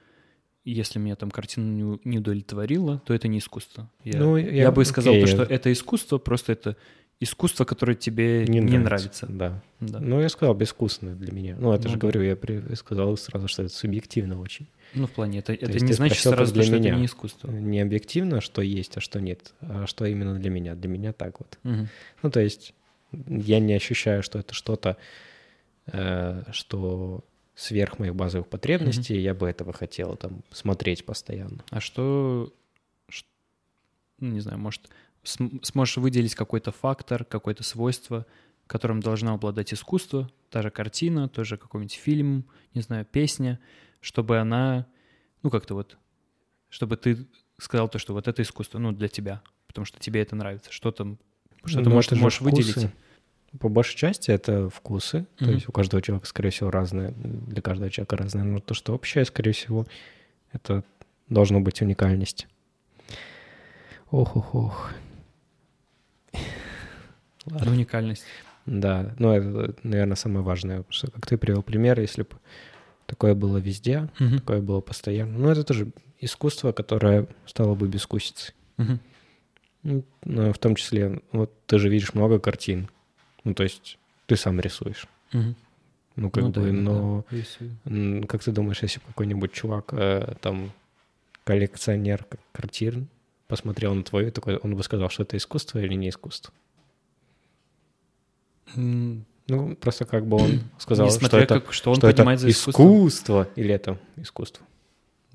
если 0.65 0.99
меня 0.99 1.17
там 1.17 1.31
картина 1.31 1.65
не, 1.65 1.99
не 2.05 2.19
удовлетворила, 2.19 3.01
то 3.07 3.15
это 3.15 3.29
не 3.29 3.39
искусство. 3.39 3.91
Я, 4.05 4.19
Ну, 4.21 4.37
я, 4.37 4.51
я- 4.51 4.71
бы 4.73 4.85
сказал 4.85 5.15
то, 5.15 5.27
что 5.27 5.43
это 5.43 5.73
искусство, 5.73 6.19
просто 6.19 6.53
это 6.53 6.77
искусство, 7.21 7.65
которое 7.65 7.95
тебе 7.97 8.45
не, 8.47 8.61
нравится. 8.61 9.27
Да. 9.29 9.63
Да. 9.81 9.99
Ну, 10.01 10.21
я 10.21 10.29
сказал, 10.29 10.55
безвкусно 10.55 11.15
для 11.17 11.33
меня. 11.33 11.57
Ну, 11.59 11.73
это 11.73 11.85
Ну 11.85 11.89
же 11.91 11.95
да. 11.95 12.01
говорю, 12.01 12.23
я 12.23 12.37
при- 12.37 12.75
сказал 12.75 13.17
сразу, 13.17 13.49
что 13.49 13.63
это 13.63 13.73
субъективно 13.73 14.41
очень. 14.41 14.67
Ну, 14.95 15.07
в 15.07 15.11
плане, 15.11 15.39
это, 15.41 15.53
это 15.53 15.79
не 15.85 15.93
значит 15.93 16.19
спросил, 16.19 16.33
сразу, 16.33 16.55
для 16.55 16.63
что 16.65 16.77
меня. 16.77 16.91
это 16.91 16.99
не 16.99 17.07
искусство. 17.07 17.51
Не 17.51 17.81
объективно, 17.81 18.41
что 18.41 18.63
есть, 18.63 18.97
а 18.97 19.01
что 19.01 19.21
нет, 19.21 19.53
а 19.61 19.87
что 19.87 20.05
именно 20.07 20.35
для 20.39 20.51
меня. 20.51 20.75
Для 20.75 20.89
меня 20.89 21.13
так 21.13 21.39
вот. 21.41 21.59
Мгм. 21.63 21.89
Ну, 22.23 22.31
то 22.31 22.41
есть 22.41 22.75
я 23.13 23.61
не 23.61 23.75
ощущаю, 23.75 24.23
что 24.23 24.39
это 24.39 24.55
что-то, 24.55 24.97
э, 25.87 26.43
что 26.53 27.25
сверх 27.55 27.99
моих 27.99 28.15
базовых 28.15 28.49
потребностей, 28.49 29.19
я 29.19 29.35
бы 29.35 29.49
этого 29.49 29.73
хотел 29.73 30.17
там 30.17 30.43
смотреть 30.53 31.05
постоянно. 31.05 31.65
А 31.71 31.81
что, 31.81 32.53
ш- 33.09 33.25
ну, 34.21 34.33
не 34.33 34.41
знаю, 34.41 34.59
может, 34.59 34.89
см- 35.25 35.59
сможешь 35.65 35.97
выделить 35.97 36.35
какой-то 36.35 36.71
фактор, 36.73 37.25
какое-то 37.25 37.63
свойство, 37.65 38.27
которым 38.67 39.01
должна 39.01 39.33
обладать 39.33 39.73
искусство, 39.75 40.31
та 40.51 40.63
же 40.63 40.71
картина, 40.71 41.29
тоже 41.29 41.57
какой-нибудь 41.57 41.95
фильм, 41.95 42.45
не 42.75 42.83
знаю, 42.83 43.05
песня, 43.11 43.59
чтобы 44.01 44.39
она, 44.39 44.87
ну 45.43 45.51
как-то 45.51 45.75
вот, 45.75 45.99
чтобы 46.69 46.97
ты 46.97 47.27
сказал 47.59 47.89
то, 47.89 47.99
что 47.99 48.13
вот 48.13 48.29
это 48.29 48.43
искусство, 48.43 48.79
ну 48.79 48.93
для 48.93 49.09
тебя, 49.09 49.43
потому 49.67 49.85
что 49.85 49.99
тебе 49.99 50.23
это 50.23 50.37
нравится. 50.37 50.71
Что 50.73 50.91
там, 50.93 51.19
что 51.65 51.79
ты 51.83 51.89
Ну, 51.89 51.95
можешь, 51.95 52.11
же 52.11 52.17
можешь 52.17 52.39
вкусы. 52.41 52.57
выделить? 52.57 52.93
По 53.61 53.69
большей 53.69 53.97
части 53.97 54.31
это 54.31 54.69
вкусы, 54.69 55.27
то 55.39 55.45
Мгм. 55.45 55.55
есть 55.55 55.69
у 55.69 55.73
каждого 55.73 56.03
человека, 56.03 56.27
скорее 56.27 56.51
всего, 56.51 56.71
разное, 56.71 57.13
для 57.17 57.63
каждого 57.63 57.91
человека 57.91 58.17
разное, 58.17 58.45
но 58.45 58.61
то, 58.61 58.75
что 58.75 58.95
общее, 58.95 59.25
скорее 59.25 59.53
всего, 59.53 59.87
это 60.53 60.85
должно 61.29 61.61
быть 61.61 61.81
уникальность. 61.81 62.47
Ох-ох-ох. 64.11 64.93
Уникальность. 67.47 68.25
Да, 68.67 69.15
ну 69.19 69.33
это, 69.33 69.75
наверное, 69.83 70.17
самое 70.17 70.45
важное, 70.45 70.85
что, 70.91 71.11
как 71.11 71.27
ты 71.27 71.39
привел 71.39 71.63
пример, 71.63 71.99
если 71.99 72.23
бы 72.23 72.37
такое 73.09 73.35
было 73.35 73.57
везде, 73.59 74.09
Мгм. 74.21 74.39
такое 74.39 74.61
было 74.61 74.81
постоянно, 74.81 75.37
ну 75.39 75.49
это 75.49 75.65
тоже 75.65 75.89
искусство, 76.21 76.73
которое 76.73 77.27
стало 77.47 77.75
бы 77.75 77.89
бескусицей. 77.89 78.55
Мгм. 78.77 79.01
Ну, 79.83 80.05
ну, 80.25 80.53
в 80.53 80.59
том 80.59 80.75
числе, 80.77 81.23
вот 81.33 81.51
ты 81.67 81.79
же 81.79 81.89
видишь 81.89 82.15
много 82.15 82.39
картин, 82.39 82.89
ну 83.45 83.55
то 83.55 83.63
есть 83.65 83.99
ты 84.27 84.37
сам 84.37 84.61
рисуешь, 84.61 85.09
Мгм. 85.33 85.57
ну 86.17 86.31
как 86.31 86.45
Ну 86.45 86.51
да, 86.51 86.61
бы, 86.61 86.67
да, 86.67 86.73
да, 86.77 86.83
но 86.83 87.25
рисую. 87.31 87.77
м, 87.87 88.25
как 88.25 88.45
ты 88.45 88.53
думаешь, 88.53 88.83
если 88.83 89.01
какой-нибудь 89.01 89.53
чувак, 89.53 89.93
э, 89.93 90.35
там, 90.41 90.71
коллекционер 91.45 92.27
картин, 92.53 93.09
посмотрел 93.47 93.95
на 93.95 94.03
твою, 94.03 94.31
такой, 94.31 94.59
он 94.59 94.77
бы 94.77 94.83
сказал, 94.83 95.09
что 95.09 95.23
это 95.23 95.39
искусство 95.39 95.79
или 95.79 95.95
не 95.95 96.11
искусство? 96.11 96.53
Ну, 99.49 99.75
просто 99.77 100.05
как 100.05 100.27
бы 100.27 100.37
он 100.37 100.61
сказал, 100.79 101.11
что 101.11 101.39
это, 101.39 101.61
как, 101.61 101.73
что 101.73 101.91
он 101.91 101.97
что 101.97 102.09
это 102.09 102.19
понимает 102.19 102.41
за 102.41 102.51
искусство. 102.51 102.83
искусство 102.83 103.49
или 103.57 103.75
это 103.75 103.99
искусство. 104.17 104.65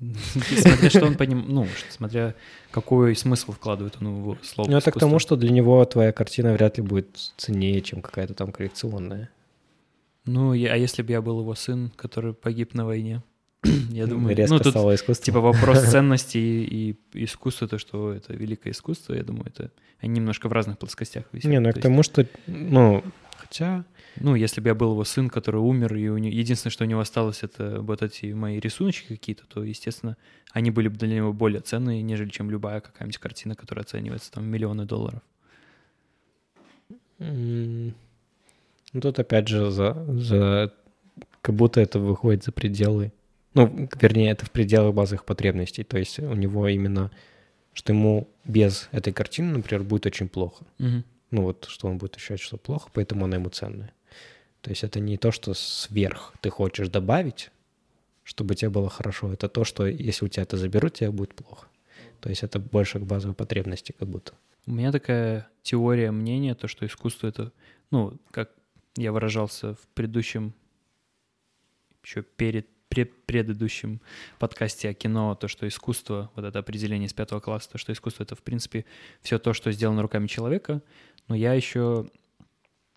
Смотря 0.00 0.90
что 0.90 1.06
он 1.06 1.16
понимает, 1.16 1.48
ну, 1.48 1.66
смотря 1.88 2.34
какой 2.70 3.14
смысл 3.14 3.52
вкладывает 3.52 3.96
он 4.00 4.22
в 4.22 4.38
слово 4.42 4.70
Ну, 4.70 4.76
это 4.76 4.90
к 4.90 4.98
тому, 4.98 5.18
что 5.18 5.36
для 5.36 5.50
него 5.50 5.84
твоя 5.84 6.12
картина 6.12 6.52
вряд 6.52 6.78
ли 6.78 6.82
будет 6.82 7.08
ценнее, 7.36 7.80
чем 7.80 8.02
какая-то 8.02 8.34
там 8.34 8.52
коллекционная. 8.52 9.30
Ну, 10.26 10.52
а 10.52 10.54
если 10.54 11.02
бы 11.02 11.12
я 11.12 11.22
был 11.22 11.40
его 11.40 11.54
сын, 11.54 11.92
который 11.96 12.34
погиб 12.34 12.74
на 12.74 12.86
войне? 12.86 13.22
Я 13.90 14.06
думаю, 14.06 14.36
Резко 14.36 14.54
ну, 14.54 14.60
тут 14.60 14.72
стало 14.72 14.94
искусство. 14.94 15.24
типа 15.24 15.40
вопрос 15.40 15.82
ценности 15.90 16.38
и, 16.38 16.96
и 17.12 17.24
искусства, 17.24 17.68
то, 17.68 17.78
что 17.78 18.12
это 18.12 18.34
великое 18.34 18.72
искусство, 18.72 19.14
я 19.14 19.22
думаю, 19.22 19.46
это 19.46 19.70
они 20.00 20.16
немножко 20.16 20.48
в 20.48 20.52
разных 20.52 20.78
плоскостях 20.78 21.24
висят. 21.32 21.50
Не, 21.50 21.60
ну 21.60 21.72
к 21.72 21.80
тому, 21.80 22.02
что, 22.02 22.26
ну, 22.46 23.02
хотя... 23.36 23.84
ну, 24.20 24.34
если 24.34 24.60
бы 24.60 24.68
я 24.68 24.74
был 24.74 24.92
его 24.92 25.04
сын, 25.04 25.28
который 25.28 25.60
умер, 25.60 25.94
и 25.94 26.08
у 26.08 26.18
него, 26.18 26.34
единственное, 26.34 26.72
что 26.72 26.84
у 26.84 26.86
него 26.86 27.00
осталось, 27.00 27.42
это 27.42 27.80
вот 27.80 28.02
эти 28.02 28.32
мои 28.32 28.58
рисуночки 28.58 29.08
какие-то, 29.08 29.46
то, 29.46 29.62
естественно, 29.62 30.16
они 30.52 30.70
были 30.70 30.88
бы 30.88 30.96
для 30.96 31.08
него 31.08 31.32
более 31.32 31.60
ценные, 31.60 32.02
нежели 32.02 32.28
чем 32.30 32.50
любая 32.50 32.80
какая-нибудь 32.80 33.18
картина, 33.18 33.54
которая 33.54 33.84
оценивается 33.84 34.30
там 34.32 34.44
в 34.44 34.46
миллионы 34.46 34.84
долларов. 34.84 35.22
Ну, 37.18 37.92
тут 39.00 39.18
опять 39.18 39.48
же 39.48 39.70
за, 39.70 39.94
за... 40.08 40.72
Как 41.40 41.54
будто 41.54 41.80
это 41.80 41.98
выходит 41.98 42.44
за 42.44 42.52
пределы... 42.52 43.12
Ну, 43.54 43.88
вернее, 44.00 44.30
это 44.32 44.46
в 44.46 44.50
пределах 44.50 44.94
базовых 44.94 45.24
потребностей. 45.24 45.84
То 45.84 45.98
есть 45.98 46.18
у 46.18 46.34
него 46.34 46.68
именно... 46.68 47.10
Что 47.72 47.92
ему 47.92 48.28
без 48.44 48.88
этой 48.92 49.12
картины, 49.12 49.52
например, 49.56 49.82
будет 49.82 50.06
очень 50.06 50.28
плохо. 50.28 50.64
Мгм. 50.78 51.04
Ну 51.30 51.42
вот, 51.42 51.66
что 51.68 51.88
он 51.88 51.98
будет 51.98 52.16
ощущать, 52.16 52.40
что 52.40 52.56
плохо, 52.56 52.90
поэтому 52.92 53.24
она 53.24 53.36
ему 53.36 53.48
ценная. 53.50 53.92
То 54.60 54.70
есть 54.70 54.84
это 54.84 55.00
не 55.00 55.18
то, 55.18 55.30
что 55.30 55.52
сверх 55.54 56.32
ты 56.40 56.50
хочешь 56.50 56.88
добавить, 56.88 57.50
чтобы 58.22 58.54
тебе 58.54 58.70
было 58.70 58.88
хорошо. 58.88 59.32
Это 59.32 59.48
то, 59.48 59.64
что 59.64 59.86
если 59.86 60.24
у 60.24 60.28
тебя 60.28 60.42
это 60.44 60.56
заберут, 60.56 60.94
тебе 60.94 61.10
будет 61.10 61.34
плохо. 61.34 61.68
То 62.20 62.30
есть 62.30 62.42
это 62.42 62.58
больше 62.58 62.98
к 62.98 63.02
базовой 63.02 63.34
потребности 63.34 63.92
как 63.92 64.08
будто. 64.08 64.32
У 64.66 64.72
меня 64.72 64.92
такая 64.92 65.48
теория 65.62 66.10
мнения, 66.10 66.54
то, 66.54 66.68
что 66.68 66.86
искусство 66.86 67.26
это, 67.26 67.52
ну, 67.90 68.18
как 68.30 68.50
я 68.96 69.12
выражался 69.12 69.74
в 69.74 69.86
предыдущем, 69.94 70.54
еще 72.02 72.22
перед 72.22 72.66
пре- 72.94 73.10
предыдущем 73.26 74.00
подкасте 74.38 74.88
о 74.88 74.94
кино, 74.94 75.34
то, 75.34 75.48
что 75.48 75.66
искусство, 75.66 76.30
вот 76.34 76.44
это 76.44 76.58
определение 76.58 77.08
с 77.08 77.12
пятого 77.12 77.40
класса, 77.40 77.70
то, 77.70 77.78
что 77.78 77.92
искусство 77.92 78.22
это, 78.22 78.36
в 78.36 78.42
принципе, 78.42 78.84
все 79.22 79.38
то, 79.38 79.52
что 79.52 79.72
сделано 79.72 80.02
руками 80.02 80.26
человека, 80.26 80.82
но 81.28 81.34
я 81.34 81.54
еще, 81.54 82.08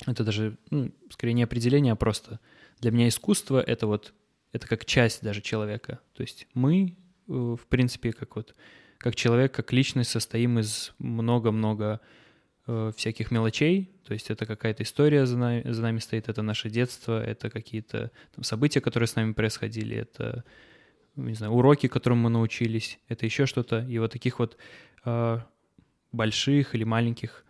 это 0.05 0.23
даже, 0.23 0.57
ну, 0.69 0.91
скорее 1.09 1.33
не 1.33 1.43
определение, 1.43 1.93
а 1.93 1.95
просто 1.95 2.39
для 2.79 2.91
меня 2.91 3.07
искусство 3.07 3.59
это 3.61 3.87
вот, 3.87 4.13
это 4.51 4.67
как 4.67 4.85
часть 4.85 5.23
даже 5.23 5.41
человека. 5.41 5.99
То 6.13 6.21
есть 6.21 6.47
мы, 6.53 6.95
э, 7.27 7.31
в 7.31 7.65
принципе, 7.67 8.13
как 8.13 8.35
вот 8.35 8.55
как 8.97 9.15
человек, 9.15 9.53
как 9.53 9.71
личность 9.73 10.09
состоим 10.09 10.59
из 10.59 10.93
много-много 10.97 12.01
э, 12.67 12.91
всяких 12.95 13.31
мелочей. 13.31 13.89
То 14.05 14.13
есть 14.13 14.29
это 14.29 14.45
какая-то 14.45 14.83
история 14.83 15.25
за 15.25 15.38
нами, 15.38 15.63
за 15.69 15.81
нами 15.81 16.00
стоит, 16.00 16.29
это 16.29 16.41
наше 16.41 16.69
детство, 16.69 17.24
это 17.24 17.50
какие-то 17.50 18.12
события, 18.41 18.81
которые 18.81 19.07
с 19.07 19.15
нами 19.15 19.33
происходили, 19.33 19.95
это 19.95 20.43
не 21.15 21.33
знаю, 21.33 21.53
уроки, 21.53 21.88
которым 21.88 22.19
мы 22.19 22.29
научились, 22.29 23.00
это 23.07 23.25
еще 23.25 23.45
что-то. 23.45 23.86
И 23.89 23.97
вот 24.00 24.12
таких 24.12 24.39
вот 24.39 24.57
э, 25.05 25.39
больших 26.12 26.75
или 26.75 26.83
маленьких 26.83 27.43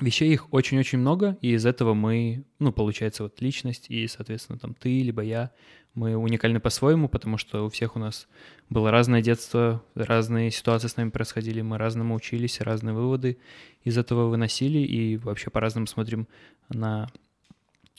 вещей 0.00 0.32
их 0.32 0.52
очень-очень 0.52 0.98
много, 0.98 1.38
и 1.40 1.52
из 1.52 1.64
этого 1.66 1.94
мы, 1.94 2.44
ну, 2.58 2.72
получается 2.72 3.22
вот 3.22 3.40
личность, 3.40 3.86
и, 3.88 4.06
соответственно, 4.06 4.58
там 4.58 4.74
ты, 4.74 5.02
либо 5.02 5.22
я, 5.22 5.50
мы 5.94 6.16
уникальны 6.16 6.60
по-своему, 6.60 7.08
потому 7.08 7.38
что 7.38 7.64
у 7.64 7.70
всех 7.70 7.96
у 7.96 7.98
нас 7.98 8.28
было 8.68 8.90
разное 8.90 9.22
детство, 9.22 9.82
разные 9.94 10.50
ситуации 10.50 10.88
с 10.88 10.96
нами 10.96 11.10
происходили, 11.10 11.62
мы 11.62 11.78
разному 11.78 12.14
учились, 12.14 12.60
разные 12.60 12.94
выводы 12.94 13.38
из 13.82 13.96
этого 13.96 14.28
выносили, 14.28 14.78
и 14.78 15.16
вообще 15.16 15.48
по-разному 15.48 15.86
смотрим 15.86 16.28
на 16.68 17.08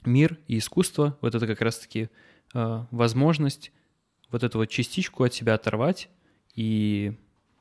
мир 0.05 0.37
и 0.47 0.59
искусство. 0.59 1.17
Вот 1.21 1.33
это 1.33 1.47
как 1.47 1.61
раз-таки 1.61 2.09
э, 2.53 2.85
возможность 2.91 3.71
вот 4.29 4.43
эту 4.43 4.59
вот 4.59 4.67
частичку 4.67 5.23
от 5.23 5.33
себя 5.33 5.55
оторвать 5.55 6.09
и 6.53 7.13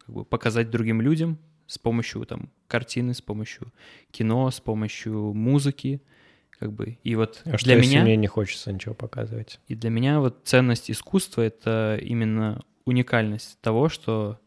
как 0.04 0.14
бы, 0.14 0.24
показать 0.24 0.70
другим 0.70 1.00
людям 1.00 1.38
с 1.66 1.78
помощью 1.78 2.24
там 2.26 2.50
картины, 2.68 3.14
с 3.14 3.23
помощью 3.23 3.73
кино, 4.11 4.50
с 4.50 4.61
помощью 4.61 5.32
музыки, 5.32 6.02
как 6.50 6.73
бы. 6.73 6.99
И 7.02 7.14
вот 7.14 7.42
А 7.44 7.56
что 7.56 7.66
для 7.66 7.76
если 7.76 7.90
меня 7.90 8.02
мне 8.02 8.16
не 8.16 8.26
хочется 8.26 8.73
ничего 8.73 8.94
показывать? 8.94 9.61
и 9.68 9.75
для 9.75 9.90
меня 9.90 10.20
вот 10.20 10.40
ценность 10.44 10.90
искусства— 10.90 11.42
это 11.42 11.99
именно 12.02 12.64
уникальность 12.85 13.58
того, 13.61 13.88
что, 13.88 14.38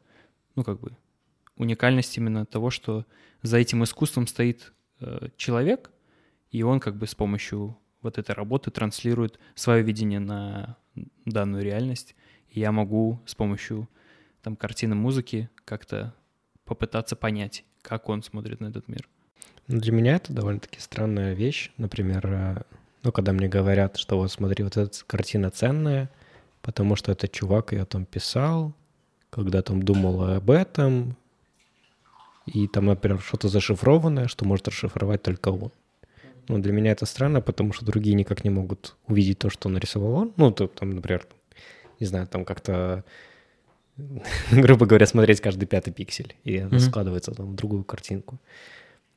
ну, 0.56 0.64
как 0.64 0.80
бы, 0.80 0.98
уникальность 1.56 2.18
именно 2.18 2.46
того, 2.46 2.70
что 2.70 3.06
за 3.42 3.58
этим 3.58 3.84
искусством 3.84 4.28
стоит 4.28 4.74
э, 5.02 5.30
человек, 5.38 5.92
и 6.52 6.64
он 6.64 6.80
как 6.80 6.98
бы 6.98 7.06
с 7.06 7.14
помощью 7.16 7.78
вот 8.02 8.18
этой 8.18 8.34
работы 8.34 8.72
транслирует 8.72 9.40
свое 9.56 9.84
видение 9.84 10.20
на 10.20 10.78
данную 11.26 11.64
реальность. 11.64 12.16
И 12.50 12.60
я 12.60 12.72
могу 12.72 13.22
с 13.26 13.36
помощью 13.36 13.88
там 14.42 14.56
картины, 14.56 14.96
музыки 14.96 15.50
как-то 15.66 16.16
попытаться 16.64 17.16
понять, 17.16 17.66
как 17.82 18.10
он 18.10 18.24
смотрит 18.24 18.60
на 18.60 18.68
этот 18.68 18.88
мир. 18.88 19.08
Ну, 19.68 19.80
Для 19.80 19.92
меня 19.92 20.16
это 20.16 20.34
довольно-таки 20.34 20.80
странная 20.80 21.34
вещь. 21.34 21.72
Например, 21.78 22.26
э, 22.26 22.62
ну, 23.04 23.12
когда 23.12 23.34
мне 23.34 23.48
говорят, 23.48 23.98
что 23.98 24.18
вот 24.18 24.32
смотри, 24.32 24.64
вот 24.64 24.78
эта 24.78 24.92
картина 25.06 25.52
ценная, 25.52 26.10
потому 26.62 26.96
что 26.96 27.12
этот 27.12 27.32
чувак 27.32 27.72
ее 27.72 27.86
там 27.86 28.06
писал, 28.06 28.74
когда 29.30 29.62
там 29.62 29.84
думал 29.84 30.24
об 30.24 30.50
этом, 30.50 31.16
и 32.46 32.68
там, 32.68 32.86
например, 32.86 33.20
что-то 33.22 33.48
зашифрованное, 33.48 34.28
что 34.28 34.46
может 34.46 34.68
расшифровать 34.68 35.22
только 35.22 35.50
он. 35.50 35.72
Ну, 36.48 36.58
для 36.58 36.74
меня 36.74 36.92
это 36.92 37.06
странно, 37.06 37.42
потому 37.42 37.74
что 37.74 37.86
другие 37.86 38.16
никак 38.16 38.44
не 38.44 38.50
могут 38.50 38.96
увидеть 39.06 39.38
то, 39.38 39.52
что 39.52 39.70
нарисовал 39.70 40.14
он. 40.14 40.34
Ну, 40.36 40.52
то, 40.52 40.68
там, 40.68 40.90
например, 40.90 41.28
не 42.00 42.08
знаю, 42.08 42.28
там 42.28 42.44
как-то, 42.44 43.04
грубо 44.52 44.86
говоря, 44.86 45.06
смотреть 45.06 45.42
каждый 45.42 45.66
пятый 45.66 45.92
пиксель, 45.92 46.36
и 46.44 46.62
Мгм. 46.62 46.80
складывается 46.80 47.32
там 47.32 47.52
в 47.52 47.56
другую 47.56 47.84
картинку. 47.84 48.40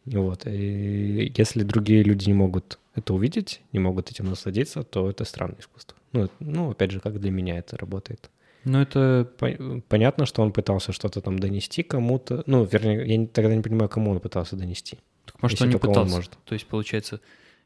Вот. 0.05 0.47
И 0.47 1.33
если 1.37 1.63
другие 1.63 2.03
люди 2.03 2.27
не 2.29 2.35
могут 2.35 2.79
это 2.95 3.15
увидеть, 3.15 3.61
не 3.73 3.79
могут 3.79 4.11
этим 4.11 4.27
насладиться, 4.27 4.83
то 4.83 5.09
это 5.09 5.25
странное 5.25 5.61
искусство. 5.61 5.97
Ну, 6.13 6.29
ну 6.41 6.71
опять 6.71 6.91
же, 6.91 7.01
как 7.01 7.21
для 7.21 7.31
меня 7.31 7.59
это 7.59 7.77
работает. 7.77 8.31
Ну, 8.65 8.81
это 8.81 9.29
По- 9.39 9.81
Понятно, 9.89 10.27
что 10.27 10.43
он 10.43 10.53
пытался 10.53 10.93
что-то 10.93 11.21
там 11.21 11.39
донести 11.39 11.83
кому-то. 11.83 12.43
Ну, 12.47 12.65
вернее, 12.65 13.05
я 13.07 13.27
тогда 13.27 13.55
не 13.57 13.63
понимаю, 13.63 13.89
кому 13.89 14.11
он 14.11 14.21
пытался 14.21 14.57
донести. 14.57 14.99
Так, 15.25 15.41
может, 15.43 15.61
он 15.63 15.69
не 15.69 15.73
только 15.73 15.87
он 15.87 15.93
пытался. 15.95 16.15
может. 16.17 16.31
То 16.45 16.55
есть, 16.55 16.67
получается, 16.67 17.21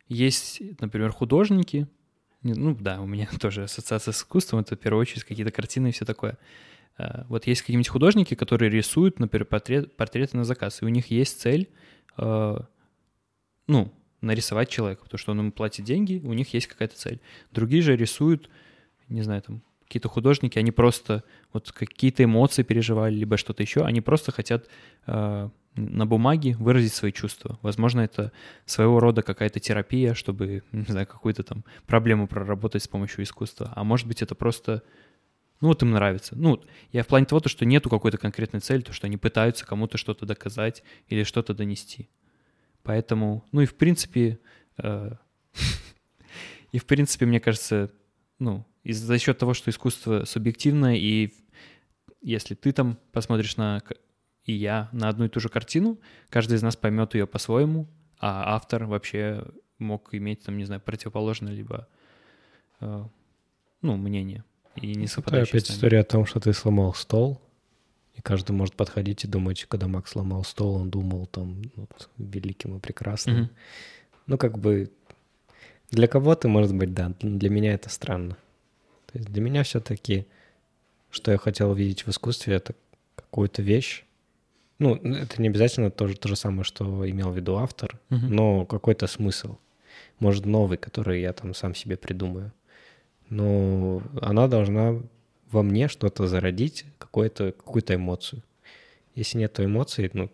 есть, 0.08 0.62
например, 0.80 1.10
художники. 1.12 1.86
Ну 2.42 2.74
да, 2.78 3.00
у 3.00 3.06
меня 3.06 3.28
тоже 3.40 3.64
ассоциация 3.64 4.12
с 4.12 4.18
искусством, 4.18 4.60
это 4.60 4.76
в 4.76 4.78
первую 4.78 5.00
очередь 5.02 5.24
какие-то 5.24 5.52
картины 5.52 5.88
и 5.88 5.92
все 5.92 6.04
такое. 6.04 6.38
А, 6.98 7.26
Вот 7.28 7.46
есть 7.46 7.62
какие-нибудь 7.62 7.88
художники, 7.88 8.34
которые 8.34 8.70
рисуют, 8.70 9.18
например, 9.18 9.44
портрет, 9.44 9.96
портреты 9.96 10.36
на 10.36 10.44
заказ, 10.44 10.82
и 10.82 10.84
у 10.84 10.88
них 10.88 11.10
есть 11.10 11.40
цель, 11.40 11.68
э, 12.18 12.56
ну, 13.66 13.92
нарисовать 14.20 14.68
человека, 14.68 15.02
потому 15.04 15.18
что 15.18 15.32
он 15.32 15.40
им 15.40 15.52
платит 15.52 15.84
деньги, 15.84 16.20
у 16.24 16.32
них 16.32 16.52
есть 16.54 16.66
какая-то 16.66 16.96
цель. 16.96 17.20
Другие 17.52 17.82
же 17.82 17.96
рисуют, 17.96 18.50
не 19.08 19.22
знаю, 19.22 19.42
там, 19.42 19.62
какие-то 19.84 20.08
художники, 20.08 20.58
они 20.58 20.72
просто 20.72 21.22
вот 21.52 21.70
какие-то 21.70 22.24
эмоции 22.24 22.62
переживали, 22.62 23.14
либо 23.14 23.36
что-то 23.36 23.62
еще, 23.62 23.84
они 23.84 24.00
просто 24.00 24.32
хотят, 24.32 24.66
э, 25.06 25.48
на 25.76 26.06
бумаге 26.06 26.56
выразить 26.58 26.94
свои 26.94 27.12
чувства. 27.12 27.58
Возможно, 27.62 28.00
это 28.00 28.32
своего 28.64 28.98
рода 28.98 29.22
какая-то 29.22 29.60
терапия, 29.60 30.14
чтобы, 30.14 30.62
не 30.72 30.84
знаю, 30.84 31.06
какую-то 31.06 31.42
там 31.42 31.64
проблему 31.86 32.26
проработать 32.26 32.82
с 32.82 32.88
помощью 32.88 33.24
искусства. 33.24 33.72
А 33.74 33.84
может 33.84 34.06
быть, 34.06 34.22
это 34.22 34.34
просто, 34.34 34.82
ну 35.60 35.68
вот 35.68 35.82
им 35.82 35.90
нравится. 35.90 36.36
Ну, 36.36 36.62
я 36.92 37.02
в 37.02 37.06
плане 37.06 37.26
того, 37.26 37.40
то, 37.40 37.48
что 37.48 37.64
нету 37.64 37.88
какой-то 37.88 38.18
конкретной 38.18 38.60
цели, 38.60 38.82
то, 38.82 38.92
что 38.92 39.06
они 39.06 39.16
пытаются 39.16 39.66
кому-то 39.66 39.96
что-то 39.96 40.26
доказать 40.26 40.82
или 41.08 41.22
что-то 41.22 41.54
донести. 41.54 42.10
Поэтому, 42.82 43.44
ну 43.52 43.62
и 43.62 43.66
в 43.66 43.74
принципе, 43.74 44.38
э, 44.78 45.12
и 46.72 46.78
в 46.78 46.84
принципе, 46.84 47.26
мне 47.26 47.40
кажется, 47.40 47.90
ну, 48.38 48.66
из 48.84 48.98
за 48.98 49.18
счет 49.18 49.38
того, 49.38 49.54
что 49.54 49.70
искусство 49.70 50.24
субъективное, 50.24 50.96
и 50.96 51.32
если 52.20 52.54
ты 52.54 52.72
там 52.72 52.98
посмотришь 53.12 53.56
на 53.56 53.82
и 54.44 54.52
я 54.52 54.88
на 54.92 55.08
одну 55.08 55.24
и 55.24 55.28
ту 55.28 55.40
же 55.40 55.48
картину, 55.48 55.98
каждый 56.28 56.54
из 56.54 56.62
нас 56.62 56.76
поймет 56.76 57.14
ее 57.14 57.26
по-своему, 57.26 57.88
а 58.18 58.54
автор 58.54 58.84
вообще 58.84 59.44
мог 59.78 60.14
иметь, 60.14 60.44
там, 60.44 60.56
не 60.56 60.64
знаю, 60.64 60.80
противоположное 60.80 61.52
либо, 61.52 61.88
э, 62.80 63.04
ну, 63.82 63.96
мнение 63.96 64.44
и 64.76 64.94
не 64.94 65.06
совпадающее. 65.06 65.48
Это 65.48 65.58
опять 65.58 65.70
история 65.70 66.00
о 66.00 66.04
том, 66.04 66.26
что 66.26 66.40
ты 66.40 66.52
сломал 66.52 66.94
стол, 66.94 67.40
и 68.14 68.22
каждый 68.22 68.52
может 68.52 68.74
подходить 68.74 69.24
и 69.24 69.28
думать, 69.28 69.64
когда 69.68 69.88
Макс 69.88 70.12
сломал 70.12 70.44
стол, 70.44 70.76
он 70.76 70.90
думал 70.90 71.26
там 71.26 71.62
вот, 71.76 72.08
великим 72.18 72.76
и 72.76 72.80
прекрасным. 72.80 73.36
Mm-hmm. 73.36 73.48
Ну, 74.26 74.38
как 74.38 74.58
бы 74.58 74.90
для 75.90 76.08
кого-то, 76.08 76.48
может 76.48 76.74
быть, 76.74 76.94
да, 76.94 77.12
для 77.20 77.50
меня 77.50 77.74
это 77.74 77.90
странно. 77.90 78.36
То 79.06 79.18
есть 79.18 79.30
для 79.30 79.42
меня 79.42 79.62
все-таки, 79.62 80.26
что 81.10 81.30
я 81.30 81.38
хотел 81.38 81.70
увидеть 81.70 82.06
в 82.06 82.10
искусстве, 82.10 82.54
это 82.54 82.74
какую-то 83.14 83.62
вещь, 83.62 84.04
ну, 84.78 84.94
это 84.96 85.40
не 85.40 85.48
обязательно 85.48 85.90
то 85.90 86.06
же, 86.06 86.16
то 86.16 86.28
же 86.28 86.36
самое, 86.36 86.64
что 86.64 87.08
имел 87.08 87.30
в 87.30 87.36
виду 87.36 87.56
автор, 87.56 87.98
uh-huh. 88.10 88.28
но 88.28 88.66
какой-то 88.66 89.06
смысл. 89.06 89.56
Может, 90.18 90.44
новый, 90.44 90.76
который 90.76 91.22
я 91.22 91.32
там 91.32 91.54
сам 91.54 91.74
себе 91.74 91.96
придумаю. 91.96 92.52
Но 93.28 94.02
она 94.20 94.48
должна 94.48 95.00
во 95.50 95.62
мне 95.62 95.88
что-то 95.88 96.26
зародить, 96.26 96.84
какую-то 96.98 97.52
какую 97.52 97.82
эмоцию. 97.88 98.42
Если 99.14 99.38
нет 99.38 99.58
эмоций, 99.60 100.10
ну, 100.12 100.30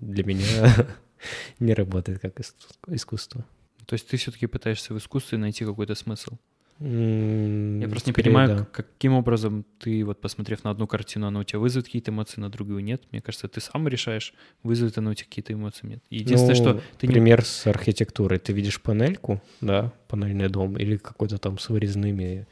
для 0.00 0.24
меня 0.24 0.88
не 1.58 1.74
работает 1.74 2.20
как 2.20 2.40
искусство. 2.88 3.44
То 3.86 3.94
есть 3.94 4.08
ты 4.08 4.16
все-таки 4.16 4.46
пытаешься 4.46 4.94
в 4.94 4.98
искусстве 4.98 5.38
найти 5.38 5.64
какой-то 5.64 5.94
смысл? 5.94 6.36
Я 6.84 7.88
просто 7.88 8.10
не 8.10 8.14
понимаю, 8.14 8.56
да. 8.56 8.64
каким 8.64 9.14
образом 9.14 9.64
ты, 9.78 10.04
вот 10.04 10.20
посмотрев 10.20 10.64
на 10.64 10.70
одну 10.70 10.86
картину, 10.86 11.28
она 11.28 11.40
у 11.40 11.44
тебя 11.44 11.60
вызовет 11.60 11.86
какие-то 11.86 12.10
эмоции, 12.10 12.40
на 12.40 12.50
другую 12.50 12.82
нет. 12.82 13.02
Мне 13.12 13.20
кажется, 13.20 13.46
ты 13.46 13.60
сам 13.60 13.86
решаешь, 13.86 14.34
вызовет 14.62 14.98
она 14.98 15.10
у 15.10 15.14
тебя 15.14 15.26
какие-то 15.28 15.52
эмоции, 15.52 15.86
нет. 15.86 16.02
Единственное, 16.10 16.56
ну, 16.56 16.62
что 16.62 16.82
ты 16.98 17.06
пример 17.06 17.40
не... 17.40 17.44
с 17.44 17.66
архитектурой. 17.66 18.38
Ты 18.38 18.52
видишь 18.52 18.80
панельку, 18.80 19.40
да, 19.60 19.92
панельный 20.08 20.48
дом, 20.48 20.76
или 20.76 20.96
какой-то 20.96 21.38
там 21.38 21.58
с 21.58 21.68
вырезными 21.68 22.46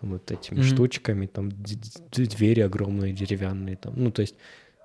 там, 0.00 0.10
вот 0.10 0.30
этими 0.30 0.58
mm-hmm. 0.58 0.74
штучками, 0.74 1.26
там 1.26 1.50
двери 1.50 2.60
огромные 2.60 3.12
деревянные, 3.12 3.76
там, 3.76 3.94
ну, 3.96 4.12
то 4.12 4.22
есть 4.22 4.36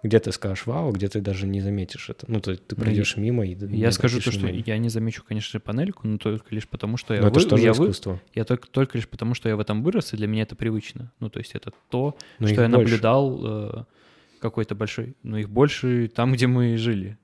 где 0.07 0.19
ты 0.19 0.31
скажешь 0.31 0.65
вау, 0.65 0.91
где 0.91 1.07
ты 1.07 1.21
даже 1.21 1.45
не 1.47 1.61
заметишь 1.61 2.09
это. 2.09 2.25
Ну, 2.29 2.39
то 2.39 2.51
есть 2.51 2.65
ты 2.65 2.75
ну, 2.75 2.83
пройдешь 2.83 3.15
ну, 3.15 3.23
мимо 3.23 3.45
и 3.45 3.55
Я 3.75 3.91
скажу 3.91 4.19
то, 4.21 4.31
что 4.31 4.47
я 4.47 4.77
не 4.77 4.89
замечу, 4.89 5.23
конечно, 5.27 5.59
панельку, 5.59 6.07
но 6.07 6.17
только 6.17 6.53
лишь 6.53 6.67
потому, 6.67 6.97
что 6.97 7.13
я... 7.13 7.21
Но 7.21 7.29
вы... 7.29 7.41
это 7.41 7.57
же 7.57 7.71
искусство? 7.71 8.11
Вы... 8.13 8.19
Я 8.33 8.45
только, 8.45 8.67
только 8.67 8.97
лишь 8.97 9.07
потому, 9.07 9.33
что 9.33 9.49
я 9.49 9.55
в 9.55 9.59
этом 9.59 9.83
вырос, 9.83 10.13
и 10.13 10.17
для 10.17 10.27
меня 10.27 10.43
это 10.43 10.55
привычно. 10.55 11.11
Ну, 11.19 11.29
то 11.29 11.39
есть 11.39 11.53
это 11.53 11.71
то, 11.89 12.17
но 12.39 12.47
что 12.47 12.61
я 12.61 12.69
больше. 12.69 12.83
наблюдал 12.83 13.39
э, 13.43 13.83
какой-то 14.39 14.75
большой... 14.75 15.15
Ну, 15.23 15.37
их 15.37 15.49
больше 15.49 16.09
там, 16.13 16.33
где 16.33 16.47
мы 16.47 16.77
жили, 16.77 17.17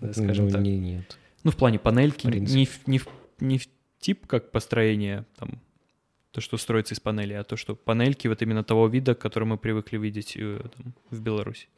да, 0.00 0.12
скажем 0.12 0.46
ну, 0.46 0.50
так. 0.50 0.60
Не, 0.62 0.78
нет. 0.78 1.18
Ну, 1.44 1.50
в 1.50 1.56
плане 1.56 1.78
панельки, 1.78 2.26
в 2.26 2.30
не, 2.30 2.66
в, 2.66 2.86
не, 2.86 2.98
в, 2.98 3.08
не 3.40 3.58
в 3.58 3.68
тип 3.98 4.26
как 4.26 4.50
построение, 4.50 5.24
там, 5.38 5.60
то, 6.32 6.40
что 6.40 6.56
строится 6.56 6.94
из 6.94 7.00
панели, 7.00 7.32
а 7.32 7.44
то, 7.44 7.56
что 7.56 7.74
панельки 7.74 8.28
вот 8.28 8.40
именно 8.42 8.62
того 8.62 8.86
вида, 8.86 9.14
который 9.14 9.44
мы 9.44 9.58
привыкли 9.58 9.98
видеть 9.98 10.36
э, 10.36 10.60
там, 10.76 10.94
в 11.10 11.20
Беларуси. 11.20 11.68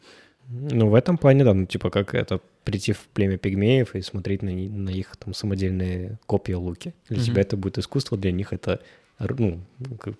Ну, 0.49 0.89
в 0.89 0.95
этом 0.95 1.19
плане, 1.19 1.45
да, 1.45 1.55
ну, 1.55 1.67
типа, 1.67 1.91
как 1.91 2.15
это, 2.15 2.41
прийти 2.65 2.93
в 2.93 3.01
племя 3.15 3.39
пигмеев 3.39 3.95
и 3.95 4.03
смотреть 4.03 4.43
на, 4.43 4.53
на 4.53 4.91
их 4.91 5.17
там 5.17 5.35
самодельные 5.35 6.19
копии 6.27 6.53
луки. 6.53 6.95
Для 7.09 7.19
mm-hmm. 7.19 7.25
тебя 7.25 7.43
это 7.43 7.57
будет 7.57 7.79
искусство, 7.79 8.19
для 8.19 8.33
них 8.33 8.53
это, 8.53 8.81
ну, 9.19 9.61
как 9.99 10.15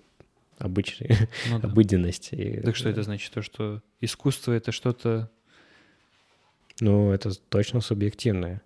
обычная 0.57 1.29
ну, 1.49 1.59
да. 1.59 1.67
обыденность. 1.67 2.29
И, 2.31 2.59
так 2.61 2.75
что 2.75 2.89
это 2.89 3.03
значит? 3.03 3.31
То, 3.31 3.41
что 3.41 3.81
искусство— 4.01 4.51
это 4.53 4.71
что-то... 4.71 5.29
Ну, 6.79 7.11
это 7.11 7.31
точно 7.49 7.81
субъективное. 7.81 8.61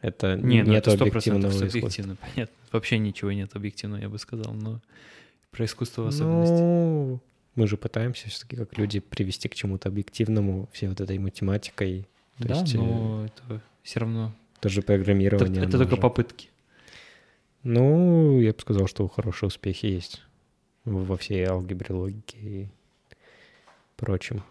Это 0.00 0.36
не, 0.36 0.62
ну 0.62 0.70
нет 0.70 0.86
это 0.86 1.02
объективного 1.02 1.50
субъективно, 1.50 2.16
понятно. 2.16 2.54
Вообще 2.70 2.98
ничего 2.98 3.32
нет 3.32 3.56
объективного, 3.56 4.00
я 4.00 4.08
бы 4.08 4.18
сказал, 4.18 4.54
но 4.54 4.80
про 5.50 5.64
искусство 5.64 6.02
в 6.02 6.04
ну, 6.04 6.08
особенности. 6.10 6.62
Ну, 6.62 7.20
мы 7.58 7.66
же 7.66 7.76
пытаемся 7.76 8.28
все-таки 8.28 8.56
как 8.56 8.78
люди 8.78 9.00
привести 9.00 9.48
к 9.48 9.54
чему-то 9.54 9.88
объективному, 9.88 10.68
всей 10.72 10.88
вот 10.88 11.00
этой 11.00 11.18
математикой. 11.18 12.06
То 12.38 12.48
да, 12.48 12.60
есть, 12.60 12.74
но 12.74 13.24
э, 13.24 13.26
это 13.26 13.62
все 13.82 14.00
равно... 14.00 14.32
Тоже 14.60 14.80
программирование. 14.80 15.58
Это, 15.58 15.68
это 15.68 15.78
только 15.78 15.96
попытки. 15.96 16.50
Ну, 17.64 18.40
я 18.40 18.52
бы 18.52 18.60
сказал, 18.60 18.86
что 18.86 19.08
хорошие 19.08 19.48
успехи 19.48 19.86
есть 19.86 20.22
во 20.84 21.16
всей 21.16 21.44
алгебре, 21.46 21.92
логике 21.92 22.38
и 22.38 22.68
прочем. 23.96 24.44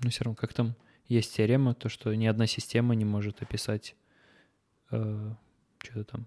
Ну, 0.00 0.10
все 0.10 0.24
равно, 0.24 0.36
как 0.36 0.52
там 0.52 0.74
есть 1.08 1.34
теорема, 1.34 1.74
то, 1.74 1.88
что 1.88 2.14
ни 2.14 2.26
одна 2.26 2.46
система 2.46 2.94
не 2.94 3.06
может 3.06 3.40
описать 3.40 3.96
э, 4.90 5.32
что-то 5.78 6.04
там, 6.04 6.26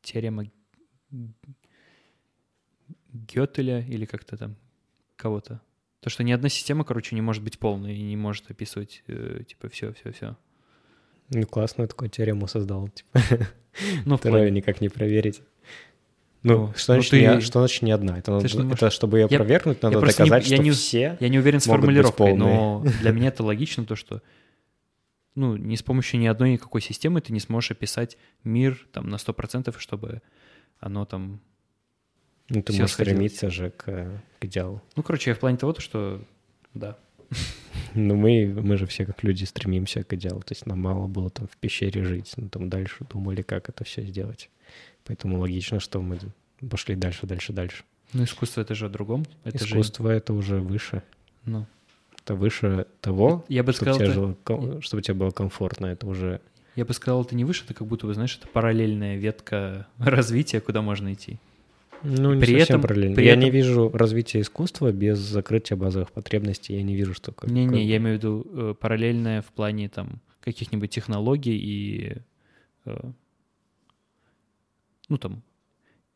теорема 0.00 0.46
Гётеля 3.12 3.80
или 3.80 4.06
как-то 4.06 4.38
там 4.38 4.56
кого-то. 5.18 5.60
То, 6.00 6.10
что 6.10 6.22
ни 6.22 6.32
одна 6.32 6.48
система, 6.48 6.84
короче, 6.84 7.14
не 7.14 7.20
может 7.20 7.42
быть 7.42 7.58
полной 7.58 7.96
и 7.96 8.02
не 8.02 8.16
может 8.16 8.50
описывать, 8.50 9.02
э, 9.08 9.42
типа, 9.46 9.68
все, 9.68 9.92
все, 9.92 10.12
все. 10.12 10.36
Ну, 11.30 11.46
классную 11.46 11.88
такую 11.88 12.08
теорему 12.08 12.46
создал, 12.46 12.88
типа. 12.94 13.20
Ну, 14.06 14.16
Второе 14.16 14.42
плане... 14.42 14.50
никак 14.52 14.80
не 14.80 14.88
проверить. 14.88 15.42
Ну, 16.42 16.68
ну 16.68 16.72
что, 16.74 16.94
значит, 16.94 17.10
ты... 17.10 17.20
не, 17.20 17.40
что 17.40 17.58
значит 17.58 17.82
не 17.82 17.90
одна? 17.90 18.18
Это, 18.18 18.30
надо, 18.30 18.42
можешь... 18.44 18.72
это 18.72 18.90
чтобы 18.90 19.18
ее 19.18 19.26
я... 19.28 19.38
провернуть, 19.38 19.82
надо 19.82 19.98
я 19.98 20.00
доказать, 20.00 20.42
не, 20.42 20.46
что 20.46 20.54
я 20.54 20.62
не, 20.62 20.70
все 20.70 21.16
Я 21.18 21.28
не 21.28 21.38
уверен 21.38 21.60
с 21.60 21.64
формулировкой, 21.64 22.34
но 22.34 22.84
для 23.00 23.10
меня 23.10 23.28
это 23.28 23.42
логично, 23.42 23.84
то, 23.84 23.96
что 23.96 24.22
ну, 25.34 25.56
не 25.56 25.76
с 25.76 25.82
помощью 25.82 26.18
ни 26.20 26.26
одной 26.26 26.52
никакой 26.52 26.80
системы 26.80 27.20
ты 27.20 27.32
не 27.32 27.40
сможешь 27.40 27.72
описать 27.72 28.16
мир 28.44 28.86
там 28.92 29.08
на 29.08 29.16
100%, 29.16 29.74
чтобы 29.78 30.22
оно 30.80 31.04
там 31.04 31.40
ну, 32.48 32.62
ты 32.62 32.72
можешь 32.72 32.92
стремиться 32.92 33.50
же 33.50 33.70
к, 33.70 33.84
к 34.38 34.44
идеалу. 34.44 34.80
Ну, 34.96 35.02
короче, 35.02 35.30
я 35.30 35.34
в 35.34 35.38
плане 35.38 35.58
того, 35.58 35.74
что 35.78 36.20
да. 36.74 36.96
Ну, 37.94 38.16
мы, 38.16 38.46
мы 38.46 38.76
же 38.76 38.86
все 38.86 39.06
как 39.06 39.24
люди 39.24 39.44
стремимся 39.44 40.02
к 40.02 40.12
идеалу. 40.12 40.40
То 40.40 40.52
есть 40.52 40.66
нам 40.66 40.80
мало 40.80 41.06
было 41.06 41.30
там 41.30 41.48
в 41.48 41.56
пещере 41.56 42.04
жить. 42.04 42.32
Ну, 42.36 42.48
там 42.48 42.68
дальше 42.68 43.06
думали, 43.10 43.42
как 43.42 43.68
это 43.68 43.82
все 43.84 44.02
сделать. 44.02 44.50
Поэтому 45.04 45.40
логично, 45.40 45.80
что 45.80 46.02
мы 46.02 46.18
пошли 46.70 46.94
дальше, 46.94 47.26
дальше, 47.26 47.52
дальше. 47.52 47.84
Ну, 48.12 48.24
искусство— 48.24 48.60
это 48.62 48.74
же 48.74 48.86
о 48.86 48.88
другом. 48.88 49.24
Это 49.44 49.56
искусство 49.56 50.10
же...— 50.10 50.16
это 50.18 50.34
уже 50.34 50.60
выше. 50.60 51.02
Ну. 51.44 51.66
Это 52.22 52.34
выше 52.34 52.86
того, 53.00 53.44
я 53.48 53.62
бы 53.62 53.72
чтобы, 53.72 53.92
сказал, 53.92 53.98
тебе 53.98 54.06
это... 54.06 54.14
жило, 54.14 54.82
чтобы 54.82 55.02
тебе 55.02 55.14
было 55.14 55.30
комфортно. 55.30 55.86
Это 55.86 56.06
уже... 56.06 56.40
Я 56.76 56.84
бы 56.84 56.92
сказал, 56.92 57.22
это 57.22 57.34
не 57.34 57.44
выше, 57.44 57.64
это 57.64 57.74
как 57.74 57.86
будто, 57.86 58.06
вы 58.06 58.14
знаешь, 58.14 58.36
это 58.36 58.48
параллельная 58.48 59.16
ветка 59.16 59.86
развития, 59.98 60.60
куда 60.60 60.82
можно 60.82 61.12
идти. 61.12 61.38
Ну, 62.02 62.34
не 62.34 62.40
при 62.40 62.54
этом, 62.54 62.80
параллельно. 62.80 63.16
При 63.16 63.24
я 63.24 63.32
этом... 63.32 63.44
не 63.44 63.50
вижу 63.50 63.90
развития 63.90 64.40
искусства 64.40 64.92
без 64.92 65.18
закрытия 65.18 65.76
базовых 65.76 66.12
потребностей. 66.12 66.74
Я 66.74 66.82
не 66.82 66.94
вижу, 66.94 67.14
что... 67.14 67.32
Как, 67.32 67.50
Не-не, 67.50 67.84
я 67.84 67.96
имею 67.96 68.16
в 68.16 68.18
виду 68.18 68.46
э, 68.52 68.74
параллельное 68.78 69.42
в 69.42 69.46
плане 69.46 69.88
там 69.88 70.20
каких-нибудь 70.40 70.90
технологий 70.90 71.56
и... 71.56 72.16
Э, 72.84 73.10
ну, 75.08 75.18
там, 75.18 75.42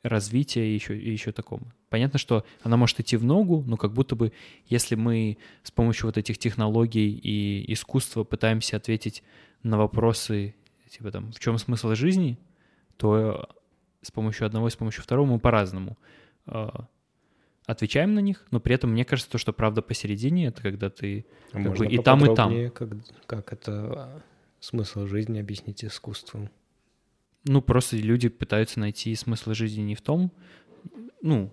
развития 0.02 0.74
еще, 0.74 0.98
и 0.98 1.10
еще 1.10 1.32
такому. 1.32 1.72
Понятно, 1.88 2.18
что 2.18 2.44
она 2.62 2.76
может 2.76 3.00
идти 3.00 3.16
в 3.16 3.24
ногу, 3.24 3.64
но 3.66 3.76
как 3.76 3.92
будто 3.92 4.16
бы, 4.16 4.32
если 4.66 4.94
мы 4.94 5.38
с 5.62 5.70
помощью 5.70 6.06
вот 6.06 6.16
этих 6.16 6.38
технологий 6.38 7.10
и 7.10 7.72
искусства 7.72 8.24
пытаемся 8.24 8.76
ответить 8.76 9.22
на 9.62 9.78
вопросы, 9.78 10.54
типа 10.90 11.10
там, 11.10 11.32
в 11.32 11.38
чем 11.38 11.58
смысл 11.58 11.94
жизни, 11.94 12.38
то 12.96 13.48
с 14.02 14.10
помощью 14.10 14.46
одного 14.46 14.68
и 14.68 14.70
с 14.70 14.76
помощью 14.76 15.02
второго 15.02 15.26
мы 15.26 15.38
по-разному 15.38 15.96
э, 16.46 16.68
отвечаем 17.66 18.14
на 18.14 18.20
них, 18.20 18.44
но 18.50 18.60
при 18.60 18.74
этом 18.74 18.90
мне 18.90 19.04
кажется, 19.04 19.30
то, 19.30 19.38
что 19.38 19.52
правда 19.52 19.82
посередине, 19.82 20.46
это 20.46 20.62
когда 20.62 20.90
ты 20.90 21.24
а 21.52 21.62
как 21.62 21.76
бы, 21.78 21.86
и 21.86 21.98
там, 21.98 22.24
и 22.30 22.34
там. 22.34 22.70
Как, 22.70 22.90
как 23.26 23.52
это 23.52 23.72
а, 23.72 24.22
смысл 24.60 25.06
жизни 25.06 25.38
объяснить 25.38 25.84
искусством? 25.84 26.50
Ну, 27.44 27.62
просто 27.62 27.96
люди 27.96 28.28
пытаются 28.28 28.80
найти 28.80 29.14
смысл 29.14 29.52
жизни 29.54 29.82
не 29.82 29.94
в 29.94 30.02
том, 30.02 30.32
ну, 31.22 31.52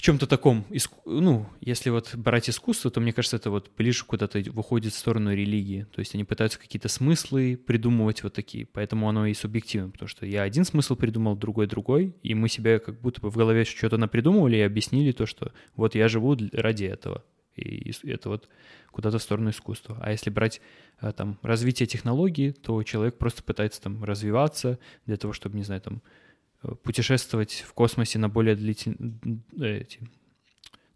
в 0.00 0.02
чем-то 0.02 0.26
таком, 0.26 0.64
ну, 1.04 1.46
если 1.60 1.90
вот 1.90 2.14
брать 2.14 2.48
искусство, 2.48 2.90
то 2.90 3.02
мне 3.02 3.12
кажется, 3.12 3.36
это 3.36 3.50
вот 3.50 3.70
ближе 3.76 4.06
куда-то 4.06 4.40
выходит 4.50 4.94
в 4.94 4.96
сторону 4.96 5.34
религии. 5.34 5.86
То 5.92 5.98
есть 5.98 6.14
они 6.14 6.24
пытаются 6.24 6.58
какие-то 6.58 6.88
смыслы 6.88 7.58
придумывать 7.58 8.22
вот 8.22 8.32
такие. 8.32 8.64
Поэтому 8.64 9.10
оно 9.10 9.26
и 9.26 9.34
субъективно, 9.34 9.90
потому 9.90 10.08
что 10.08 10.24
я 10.24 10.40
один 10.40 10.64
смысл 10.64 10.96
придумал, 10.96 11.36
другой 11.36 11.66
другой, 11.66 12.16
и 12.22 12.34
мы 12.34 12.48
себе 12.48 12.78
как 12.78 12.98
будто 12.98 13.20
бы 13.20 13.30
в 13.30 13.36
голове 13.36 13.66
что-то 13.66 13.98
напридумывали 13.98 14.56
и 14.56 14.60
объяснили 14.62 15.12
то, 15.12 15.26
что 15.26 15.52
вот 15.76 15.94
я 15.94 16.08
живу 16.08 16.34
ради 16.54 16.84
этого. 16.84 17.22
И 17.56 17.92
это 18.04 18.30
вот 18.30 18.48
куда-то 18.92 19.18
в 19.18 19.22
сторону 19.22 19.50
искусства. 19.50 19.98
А 20.00 20.12
если 20.12 20.30
брать 20.30 20.62
а, 20.98 21.12
там 21.12 21.38
развитие 21.42 21.86
технологий, 21.86 22.52
то 22.52 22.82
человек 22.84 23.18
просто 23.18 23.42
пытается 23.42 23.82
там 23.82 24.02
развиваться 24.02 24.78
для 25.04 25.18
того, 25.18 25.34
чтобы, 25.34 25.58
не 25.58 25.62
знаю, 25.62 25.82
там 25.82 25.96
э, 25.96 26.29
путешествовать 26.82 27.64
в 27.66 27.72
космосе 27.72 28.18
на 28.18 28.28
более 28.28 28.54
длительные 28.56 29.86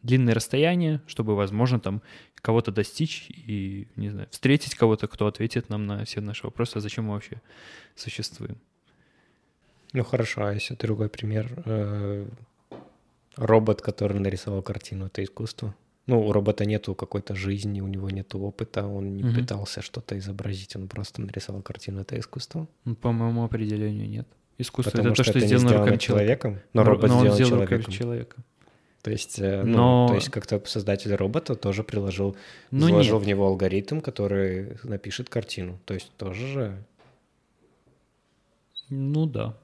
длинные 0.02 0.34
расстояния, 0.34 1.00
чтобы, 1.06 1.34
возможно, 1.34 1.80
там 1.80 2.02
кого-то 2.36 2.70
достичь 2.70 3.30
и, 3.30 3.88
не 3.96 4.10
знаю, 4.10 4.28
встретить 4.30 4.74
кого-то, 4.74 5.08
кто 5.08 5.26
ответит 5.26 5.70
нам 5.70 5.86
на 5.86 6.04
все 6.04 6.20
наши 6.20 6.46
вопросы, 6.46 6.76
а 6.76 6.80
зачем 6.80 7.04
мы 7.06 7.14
вообще 7.14 7.40
существуем. 7.94 8.58
Ну 9.94 10.04
хорошо, 10.04 10.44
а 10.44 10.52
если 10.52 10.74
другой 10.74 11.08
пример? 11.08 11.62
э, 11.64 12.28
Робот, 13.36 13.80
который 13.80 14.20
нарисовал 14.20 14.62
картину, 14.62 15.06
это 15.06 15.24
искусство? 15.24 15.74
Ну, 16.06 16.20
у 16.20 16.32
робота 16.32 16.66
нету 16.66 16.94
какой-то 16.94 17.34
жизни, 17.34 17.80
у 17.80 17.86
него 17.88 18.10
нету 18.10 18.38
опыта, 18.38 18.86
он 18.86 19.16
не 19.16 19.22
Мгм. 19.22 19.34
пытался 19.34 19.80
что-то 19.80 20.18
изобразить, 20.18 20.76
он 20.76 20.86
просто 20.86 21.22
нарисовал 21.22 21.62
картину, 21.62 22.02
это 22.02 22.18
искусство? 22.18 22.68
Ну, 22.84 22.94
по 22.94 23.10
моему 23.12 23.42
определению 23.42 24.06
нет. 24.08 24.28
Искусство 24.58 24.90
Потому 24.92 25.08
это 25.08 25.16
то, 25.16 25.22
что 25.24 25.32
что 25.32 25.38
это 25.38 25.46
сделано 25.46 25.68
сделано 25.68 25.84
руками 25.84 25.98
человека. 25.98 26.42
человеком, 26.50 26.68
но 26.74 26.82
Ро- 26.82 26.84
робот 26.86 27.10
он 27.10 27.30
сделан 27.32 27.60
руками 27.60 27.66
человеком. 27.82 27.92
человека. 27.92 28.36
То 29.02 29.10
есть, 29.10 29.38
э, 29.38 29.62
ну, 29.64 29.76
Но- 29.76 30.08
то 30.08 30.14
есть 30.14 30.28
как-то 30.30 30.62
создатель 30.64 31.14
робота 31.14 31.54
тоже 31.56 31.82
приложил, 31.84 32.36
Ну, 32.70 32.86
заложил 32.88 33.16
нет. 33.16 33.24
в 33.24 33.28
него 33.28 33.46
алгоритм, 33.46 34.00
который 34.00 34.78
напишет 34.84 35.28
картину. 35.28 35.78
То 35.84 35.94
есть 35.94 36.10
тоже 36.16 36.46
же... 36.46 36.84
Ну 38.90 39.26
да, 39.26 39.56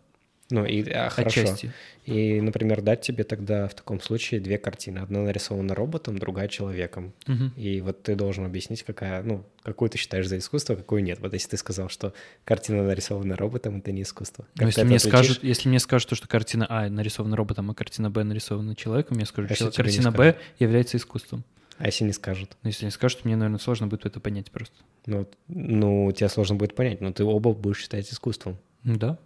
Ну, 0.51 0.65
и 0.65 0.89
а, 0.91 1.09
хорошо. 1.11 1.43
отчасти. 1.43 1.73
И, 2.05 2.41
например, 2.41 2.83
дать 2.83 3.03
тебе 3.03 3.25
тогда 3.25 3.69
в 3.69 3.75
таком 3.75 4.01
случае 4.01 4.41
две 4.41 4.59
картины. 4.59 4.99
Одна 4.99 5.21
нарисована 5.21 5.75
роботом, 5.75 6.19
другая 6.19 6.49
человеком. 6.49 7.13
Мгм. 7.27 7.53
И 7.57 7.81
вот 7.81 8.03
ты 8.03 8.17
должен 8.17 8.45
объяснить, 8.45 8.83
какая, 8.83 9.23
ну, 9.23 9.45
какую 9.63 9.91
ты 9.91 9.99
считаешь 9.99 10.27
за 10.27 10.39
искусство, 10.39 10.75
какую 10.75 11.03
нет. 11.05 11.21
Вот 11.21 11.33
если 11.33 11.51
ты 11.51 11.57
сказал, 11.57 11.89
что 11.89 12.13
картина 12.45 12.83
нарисована 12.83 13.37
роботом, 13.37 13.79
это 13.79 13.93
не 13.93 14.03
искусство. 14.03 14.47
Но 14.55 14.59
Как 14.61 14.67
если 14.69 14.81
ты 14.81 14.87
мне, 14.87 14.97
отличишь? 14.97 15.13
скажут, 15.13 15.45
если 15.45 15.69
мне 15.69 15.79
скажут, 15.79 16.09
то, 16.09 16.15
что 16.17 16.27
картина 16.27 16.67
А 16.69 16.89
нарисована 16.89 17.37
роботом, 17.37 17.71
а 17.71 17.75
картина 17.75 18.11
Б 18.11 18.25
нарисована 18.25 18.75
человеком, 18.75 19.19
я 19.19 19.27
скажу, 19.27 19.47
А 19.49 19.53
если 19.53 19.71
что 19.71 19.83
картина 19.83 20.11
Б 20.11 20.37
является 20.59 20.97
искусством. 20.97 21.45
А 21.79 21.87
если 21.87 22.05
не 22.05 22.13
скажут? 22.13 22.57
Но 22.63 22.69
если 22.69 22.85
не 22.85 22.91
скажут, 22.91 23.25
мне, 23.25 23.37
наверное, 23.37 23.59
сложно 23.59 23.87
будет 23.87 24.05
это 24.05 24.21
понять 24.21 24.51
просто. 24.51 24.75
Ну, 25.07 25.27
ну, 25.49 26.13
тебе 26.13 26.29
сложно 26.29 26.57
будет 26.57 26.75
понять, 26.75 27.01
но 27.01 27.11
ты 27.11 27.25
оба 27.25 27.55
будешь 27.55 27.79
считать 27.79 28.11
искусством. 28.13 28.59
Ну 28.83 28.97
Да. 28.97 29.19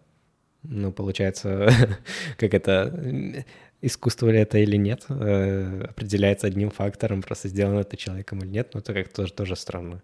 Ну, 0.64 0.92
получается, 0.92 1.68
как 2.38 2.54
это, 2.54 3.44
искусство 3.82 4.30
ли 4.30 4.38
это 4.38 4.58
или 4.58 4.76
нет, 4.76 5.04
э, 5.08 5.82
определяется 5.90 6.46
одним 6.46 6.70
фактором, 6.70 7.22
просто 7.22 7.48
сделано 7.48 7.80
это 7.80 7.96
человеком 7.96 8.38
или 8.40 8.48
нет, 8.48 8.70
но 8.74 8.80
это 8.80 8.94
как 8.94 9.12
тоже, 9.12 9.32
тоже 9.32 9.56
странно. 9.56 10.02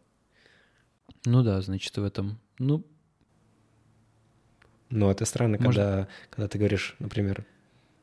Ну 1.25 1.43
да, 1.43 1.61
значит, 1.63 1.97
в 1.97 2.05
этом. 2.05 2.39
Ну, 2.59 2.85
Но 4.91 5.11
это 5.11 5.25
странно, 5.25 5.57
Может- 5.61 5.67
когда, 5.83 6.09
когда 6.31 6.49
ты 6.49 6.59
говоришь, 6.59 6.97
например, 6.99 7.45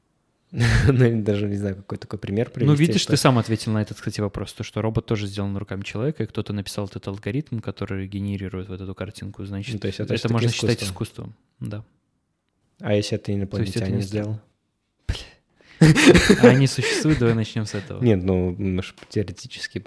ну, 0.51 1.21
даже 1.21 1.47
не 1.47 1.57
знаю, 1.57 1.75
какой 1.75 1.97
такой 1.97 2.17
пример 2.19 2.49
привести. 2.49 2.71
ну 2.71 2.73
видишь, 2.75 3.01
что- 3.01 3.11
ты 3.11 3.17
сам 3.17 3.37
ответил 3.37 3.73
на 3.73 3.81
этот, 3.81 3.97
кстати, 3.97 4.21
вопрос, 4.21 4.53
то, 4.53 4.63
что 4.63 4.81
робот 4.81 5.05
тоже 5.05 5.27
сделан 5.27 5.57
руками 5.57 5.81
человека, 5.83 6.23
и 6.23 6.25
кто-то 6.27 6.53
написал 6.53 6.85
этот 6.85 7.07
алгоритм, 7.07 7.59
который 7.59 8.07
генерирует 8.07 8.69
вот 8.69 8.79
эту 8.79 8.95
картинку, 8.95 9.43
значит, 9.45 9.73
Ну, 9.73 9.79
то 9.79 9.87
есть 9.87 9.99
это 9.99 10.13
это 10.15 10.31
можно 10.31 10.49
считать 10.49 10.81
искусство. 10.81 11.23
искусством. 11.23 11.35
Да. 11.59 11.83
А 12.79 12.93
если 12.93 13.17
это 13.17 13.33
инопланетянин 13.33 13.95
не 13.97 14.01
сделал? 14.01 14.39
А 16.41 16.47
они 16.47 16.67
существуют, 16.67 17.19
давай 17.19 17.35
начнем 17.35 17.65
с 17.65 17.75
этого. 17.75 18.03
Нет, 18.03 18.23
ну, 18.23 18.55
м, 18.57 18.81
ж 18.81 18.93
теоретически. 19.09 19.83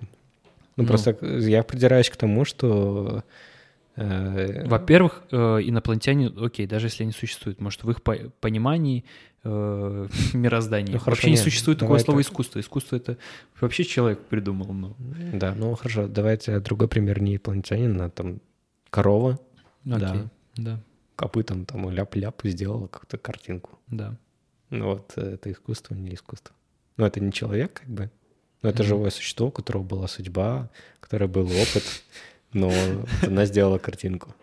Ну, 0.76 0.85
Ну. 0.85 0.87
просто 0.87 1.16
я 1.24 1.62
придираюсь 1.64 2.09
к 2.11 2.16
тому, 2.16 2.44
что... 2.44 3.24
э, 3.96 4.66
Во-первых, 4.66 5.24
э, 5.33 5.37
инопланетяне, 5.62 6.29
окей, 6.29 6.66
даже 6.66 6.87
если 6.87 7.03
они 7.03 7.12
существуют, 7.12 7.61
может, 7.61 7.83
в 7.85 7.90
их 7.90 8.03
по- 8.03 8.31
понимании 8.40 9.05
э, 9.42 10.09
мироздания 10.33 10.92
Ну, 10.92 10.98
хорошо, 11.00 11.11
вообще 11.22 11.31
не 11.31 11.37
существует 11.37 11.79
такого 11.81 11.98
слова 11.98 12.20
так. 12.22 12.31
искусство. 12.31 12.61
Искусство 12.61 12.96
это 12.96 13.16
вообще 13.61 13.85
человек 13.85 14.20
придумал. 14.20 14.72
Ну, 14.72 14.96
Да, 15.33 15.55
ну 15.57 15.74
хорошо, 15.74 16.07
давайте 16.07 16.61
другой 16.61 16.87
пример 16.88 17.20
не 17.20 17.33
инопланетянин, 17.33 18.00
а 18.00 18.11
там 18.11 18.40
корова 18.90 19.40
окей, 19.85 19.98
Да. 20.00 20.31
да, 20.57 20.81
копытом 21.20 21.66
там 21.66 21.90
ляп-ляп 21.90 22.40
сделала 22.44 22.87
какую-то 22.87 23.18
картинку. 23.18 23.78
да. 23.88 24.16
Ну 24.70 24.87
вот 24.87 25.12
э, 25.16 25.35
это 25.35 25.50
искусство, 25.52 25.94
не 25.94 26.14
искусство. 26.14 26.54
Но 26.96 27.06
это 27.06 27.20
не 27.20 27.30
человек, 27.33 27.72
как 27.80 27.88
бы. 27.88 28.11
Но 28.62 28.70
это 28.70 28.83
Мгм. 28.83 28.88
живое 28.88 29.11
существо, 29.11 29.48
у 29.48 29.50
которого 29.50 29.83
была 29.83 30.06
судьба, 30.09 30.70
у 30.98 31.00
которого 31.02 31.28
был 31.28 31.46
опыт, 31.46 31.85
но 32.52 32.70
она 33.26 33.44
сделала 33.46 33.78
картинку. 33.78 34.35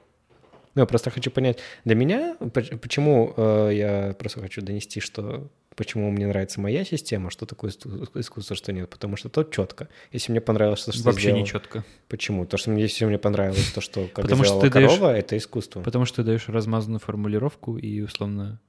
Ну, 0.75 0.81
я 0.81 0.85
просто 0.85 1.09
хочу 1.09 1.31
понять, 1.31 1.59
для 1.85 1.95
меня, 1.95 2.35
поч- 2.53 2.77
почему 2.79 3.33
э, 3.37 3.71
я 3.73 4.15
просто 4.19 4.41
хочу 4.41 4.61
донести, 4.61 4.99
что 4.99 5.47
почему 5.77 6.11
мне 6.11 6.27
нравится 6.27 6.59
моя 6.59 6.83
система, 6.83 7.29
что 7.29 7.45
такое 7.45 7.69
иску- 7.71 8.19
искусство, 8.19 8.55
что 8.57 8.73
нет, 8.73 8.89
потому 8.89 9.15
что 9.15 9.29
то 9.29 9.43
четко. 9.43 9.87
Если 10.11 10.31
мне 10.33 10.41
понравилось 10.41 10.83
то, 10.83 10.91
что 10.91 11.03
Вообще 11.03 11.21
сделал- 11.29 11.39
не 11.39 11.45
четко. 11.45 11.85
Почему? 12.09 12.45
То, 12.45 12.57
что 12.57 12.71
мне, 12.71 12.81
если 12.83 13.05
мне 13.05 13.17
понравилось 13.17 13.71
то, 13.73 13.79
что 13.79 14.07
как 14.07 14.23
Потому 14.25 14.43
что 14.43 14.55
сделала 14.55 14.61
ты 14.63 14.69
даешь- 14.71 14.91
корова, 14.91 15.15
это 15.15 15.37
искусство. 15.37 15.81
Потому 15.83 16.03
что 16.05 16.17
ты 16.17 16.23
даешь 16.23 16.49
размазанную 16.49 16.99
формулировку, 16.99 17.77
и 17.77 18.01
условно 18.01 18.59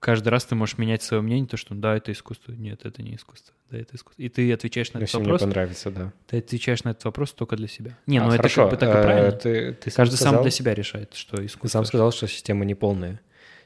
каждый 0.00 0.28
раз 0.28 0.44
ты 0.44 0.54
можешь 0.54 0.78
менять 0.78 1.02
свое 1.02 1.22
мнение, 1.22 1.46
то, 1.46 1.56
что 1.56 1.74
да, 1.74 1.96
это 1.96 2.10
искусство, 2.12 2.52
нет, 2.52 2.80
это 2.84 3.02
не 3.02 3.16
искусство, 3.16 3.54
да, 3.70 3.78
это 3.78 3.96
искусство. 3.96 4.22
И 4.22 4.28
ты 4.28 4.52
отвечаешь 4.52 4.92
на 4.92 4.98
этот 4.98 5.08
Если 5.08 5.18
мне 5.18 5.26
вопрос, 5.26 5.40
понравится, 5.42 5.90
да. 5.90 6.12
ты 6.26 6.38
отвечаешь 6.38 6.84
на 6.84 6.90
этот 6.90 7.04
вопрос 7.04 7.32
только 7.32 7.56
для 7.56 7.68
себя. 7.68 7.98
Не, 8.06 8.18
А, 8.18 8.22
ну 8.22 8.28
это 8.28 8.36
хорошо, 8.38 8.62
как 8.62 8.70
бы 8.72 8.76
так 8.78 8.94
и 8.94 8.98
э, 8.98 9.02
правильно. 9.02 9.32
Ты, 9.32 9.72
ты 9.72 9.90
сам 9.90 9.96
Каждый 9.96 10.16
сам 10.16 10.28
сказал- 10.28 10.42
для 10.42 10.50
себя 10.50 10.74
решает, 10.74 11.14
что 11.14 11.36
Ты 11.38 11.46
искусство. 11.46 11.68
сам 11.78 11.84
сказал, 11.84 12.12
что 12.12 12.26
система 12.28 12.64
неполная. 12.64 13.20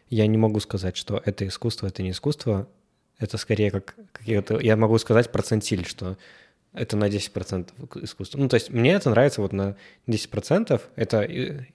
Я 0.09 0.26
не 0.26 0.38
могу 0.38 0.59
сказать, 0.61 0.96
что 0.96 1.22
это 1.24 1.46
искусство, 1.46 1.87
это 1.87 2.03
не 2.03 2.11
искусство. 2.11 2.68
Это 3.20 3.37
скорее 3.37 3.70
как 3.70 3.94
какие-то... 4.12 4.59
Я 4.59 4.76
могу 4.76 4.98
сказать 4.98 5.30
процентиль, 5.30 5.87
что 5.87 6.16
это 6.72 6.96
на 6.96 7.04
10% 7.09 8.02
искусство. 8.04 8.38
Ну, 8.38 8.48
то 8.48 8.54
есть 8.54 8.70
мне 8.70 8.92
это 8.92 9.11
нравится 9.11 9.42
вот 9.42 9.52
на 9.52 9.76
10%. 10.09 10.80
Это 10.96 11.22
э, 11.22 11.66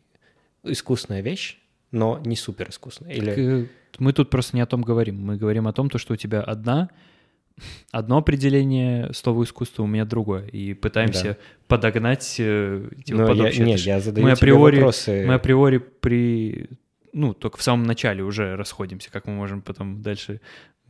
искусная 0.63 1.21
вещь, 1.21 1.59
но 1.91 2.19
не 2.25 2.35
супер 2.35 2.69
искусная. 2.69 3.13
Или... 3.13 3.25
Так, 3.29 3.37
э, 3.37 3.65
Мы 3.99 4.11
тут 4.13 4.29
просто 4.29 4.55
не 4.55 4.61
о 4.61 4.65
том 4.65 4.81
говорим. 4.81 5.21
Мы 5.21 5.37
говорим 5.37 5.67
о 5.67 5.73
том, 5.73 5.89
то, 5.89 5.97
что 5.99 6.13
у 6.13 6.17
тебя 6.17 6.41
одна, 6.41 6.89
одно 7.91 8.17
определение 8.17 9.13
слова 9.13 9.43
искусства, 9.43 9.83
у 9.83 9.87
меня 9.87 10.05
другое. 10.05 10.47
И 10.47 10.73
пытаемся 10.73 11.23
Да. 11.23 11.37
подогнать 11.67 12.25
типа, 12.35 12.89
Но 13.09 13.27
под 13.27 13.37
я, 13.37 13.43
общее. 13.45 13.65
нет, 13.65 13.79
я 13.81 13.99
задаю 13.99 14.25
мы 14.25 14.31
априори- 14.33 14.75
вопросы. 14.77 15.25
Мы 15.27 15.35
априори 15.35 15.77
при... 15.77 16.69
Ну, 17.13 17.33
только 17.33 17.57
в 17.57 17.63
самом 17.63 17.83
начале 17.85 18.23
уже 18.23 18.55
расходимся. 18.57 19.09
Как 19.11 19.25
мы 19.27 19.33
можем 19.33 19.61
потом 19.61 20.01
дальше 20.01 20.41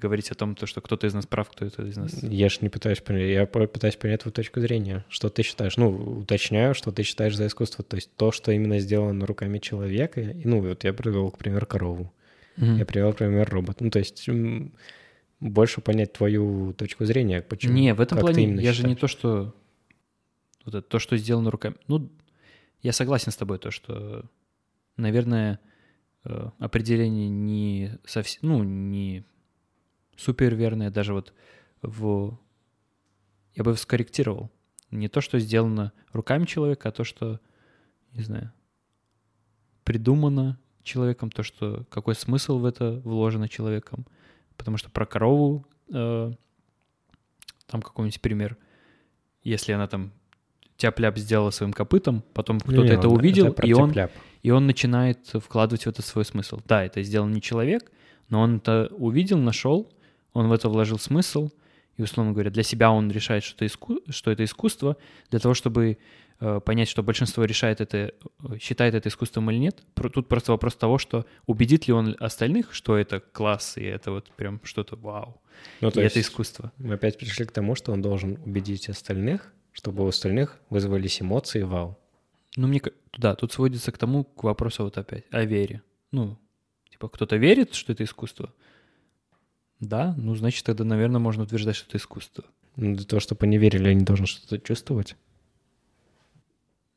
говорить 0.06 0.30
о 0.30 0.36
том, 0.36 0.56
то, 0.56 0.68
что 0.68 0.82
кто-то 0.82 1.08
из 1.08 1.13
нас 1.13 1.26
прав, 1.26 1.50
кто-то 1.50 1.84
из 1.84 1.98
нас... 1.98 2.22
Я 2.22 2.50
же 2.50 2.60
не 2.62 2.70
пытаюсь 2.70 3.02
понять, 3.02 3.30
я 3.30 3.46
пытаюсь 3.48 3.96
понять 3.96 4.22
твою 4.22 4.34
точку 4.34 4.60
зрения. 4.60 5.04
Что 5.10 5.30
ты 5.30 5.41
считаешь? 5.41 5.78
Ну, 5.78 6.20
уточняю, 6.20 6.76
что 6.76 6.91
ты 6.91 7.04
считаешь 7.04 7.36
за 7.36 7.48
искусство. 7.48 7.84
То 7.84 7.96
есть 7.96 8.15
то, 8.15 8.32
что 8.32 8.52
именно 8.52 8.80
сделано 8.80 9.26
руками 9.26 9.58
человека. 9.58 10.22
И, 10.22 10.46
ну, 10.46 10.62
вот 10.62 10.84
я 10.84 10.94
привел, 10.94 11.32
к 11.32 11.38
примеру, 11.39 11.65
корову. 11.65 12.13
Мгм. 12.58 12.78
Я 12.78 12.86
привел, 12.86 13.08
например, 13.10 13.50
робот. 13.50 13.82
Ну, 13.82 13.89
то 13.89 14.00
есть 14.00 14.30
больше 15.39 15.82
понять 15.82 16.13
твою 16.13 16.74
точку 16.74 17.06
зрения, 17.06 17.41
почему. 17.41 17.74
Не, 17.74 17.94
в 17.94 18.02
этом 18.02 18.18
как 18.18 18.28
плане 18.28 18.56
я 18.63 18.74
же 18.74 18.84
не 18.84 18.94
считаешь. 18.94 19.00
то, 19.00 19.08
что... 19.08 19.56
Вот 20.65 20.76
это, 20.76 20.88
то, 20.88 21.00
что 21.00 21.18
сделано 21.18 21.52
руками. 21.52 21.76
Ну, 21.88 22.10
я 22.82 22.94
согласен 22.94 23.32
с 23.32 23.36
тобой, 23.36 23.60
то, 23.60 23.72
что, 23.72 24.26
наверное, 24.98 25.60
э, 26.24 26.50
определение 26.60 27.30
не 27.30 27.98
совсем... 28.06 28.41
Ну, 28.44 28.63
не 28.63 29.26
супер 30.17 30.56
верное, 30.56 30.91
даже 30.91 31.13
вот 31.13 31.34
в... 31.82 32.38
Я 33.54 33.63
бы 33.63 33.75
скорректировал. 33.75 34.51
Не 34.91 35.08
то, 35.08 35.21
что 35.21 35.39
сделано 35.39 35.93
руками 36.12 36.45
человека, 36.45 36.89
а 36.89 36.91
то, 36.91 37.04
что, 37.04 37.39
не 38.12 38.23
знаю, 38.23 38.51
придумано 39.84 40.60
человеком, 40.84 41.32
то, 41.32 41.43
что 41.43 41.86
какой 41.89 42.15
смысл 42.15 42.60
в 42.60 42.65
это 42.65 43.01
вложено 43.04 43.47
человеком. 43.47 44.06
Потому 44.58 44.78
что 44.78 44.89
про 44.89 45.06
корову 45.06 45.65
э, 45.91 46.32
там 47.67 47.82
какой-нибудь 47.82 48.21
пример, 48.21 48.58
если 49.43 49.73
она 49.73 49.88
там 49.88 50.12
тяп-ляп 50.78 51.17
сделала 51.17 51.51
своим 51.51 51.73
копытом, 51.73 52.23
потом 52.34 52.60
кто-то 52.60 52.93
это 52.93 53.08
он- 53.08 53.17
увидел, 53.17 53.54
про 53.54 53.67
и, 53.67 53.73
он, 53.73 53.93
и 54.43 54.51
он 54.51 54.67
начинает 54.67 55.28
вкладывать 55.28 55.86
в 55.86 55.88
это 55.88 56.01
свой 56.01 56.25
смысл. 56.25 56.60
Да, 56.65 56.84
это 56.84 57.01
сделал 57.04 57.28
не 57.28 57.41
человек, 57.41 57.91
но 58.30 58.41
он 58.41 58.58
это 58.58 58.89
увидел, 58.97 59.38
нашел, 59.38 59.91
он 60.36 60.50
в 60.50 60.52
это 60.52 60.69
вложил 60.69 61.00
смысл, 61.00 61.50
и, 61.98 62.04
условно 62.04 62.34
говоря, 62.34 62.52
для 62.52 62.63
себя 62.63 62.91
он 62.91 63.10
решает, 63.10 63.43
что 63.43 63.56
это, 63.56 63.65
иску... 63.65 64.02
что 64.10 64.32
это 64.32 64.43
искусство, 64.43 64.98
для 65.32 65.39
того, 65.39 65.54
чтобы 65.54 65.98
э, 66.41 66.60
понять, 66.60 66.89
что 66.89 67.04
большинство 67.04 67.45
решает 67.45 67.80
это, 67.80 67.98
э, 67.98 68.58
считает 68.60 68.95
это 68.95 69.08
искусством 69.08 69.50
или 69.50 69.58
нет. 69.58 69.82
Тут 70.13 70.28
просто 70.28 70.52
вопрос 70.52 70.76
того, 70.76 70.98
что 70.98 71.26
убедит 71.45 71.88
ли 71.88 71.93
он 71.93 72.17
остальных, 72.19 72.74
что 72.74 72.98
это 72.98 73.21
класс, 73.21 73.78
и 73.78 73.84
это 73.84 74.12
вот 74.12 74.30
прям 74.32 74.60
что-то 74.63 74.98
вау, 74.98 75.41
Ну, 75.80 75.88
и 75.88 75.91
то 75.91 76.02
это 76.02 76.19
есть 76.19 76.30
искусство. 76.30 76.74
мы 76.78 76.95
опять 76.95 77.17
пришли 77.17 77.45
к 77.45 77.52
тому, 77.52 77.76
что 77.76 77.93
он 77.93 78.02
должен 78.02 78.38
убедить 78.45 78.89
остальных, 78.89 79.54
чтобы 79.71 80.04
у 80.04 80.08
остальных 80.08 80.60
вызвались 80.69 81.21
эмоции 81.21 81.62
вау. 81.62 81.98
Ну, 82.58 82.67
мне 82.67 82.82
да, 83.17 83.36
тут 83.36 83.54
сводится 83.54 83.93
к 83.93 83.98
тому, 83.98 84.26
к 84.26 84.43
вопросу 84.43 84.84
вот 84.84 84.98
опять, 84.98 85.24
о 85.32 85.45
вере. 85.45 85.82
Ну, 86.12 86.38
типа, 86.91 87.08
кто-то 87.08 87.38
верит, 87.38 87.74
что 87.74 87.93
это 87.93 88.04
искусство? 88.04 88.54
Да, 89.80 90.16
ну, 90.18 90.36
значит, 90.36 90.66
тогда, 90.66 90.84
наверное, 90.84 91.20
можно 91.20 91.44
утверждать, 91.44 91.76
что 91.76 91.88
это 91.88 91.98
искусство. 91.98 92.46
Ну, 92.76 92.96
Для 92.96 93.06
того, 93.06 93.20
чтобы 93.20 93.46
они 93.46 93.58
верили, 93.58 93.90
они 93.90 94.04
должны 94.04 94.26
что-то 94.26 94.60
чувствовать. 94.60 95.16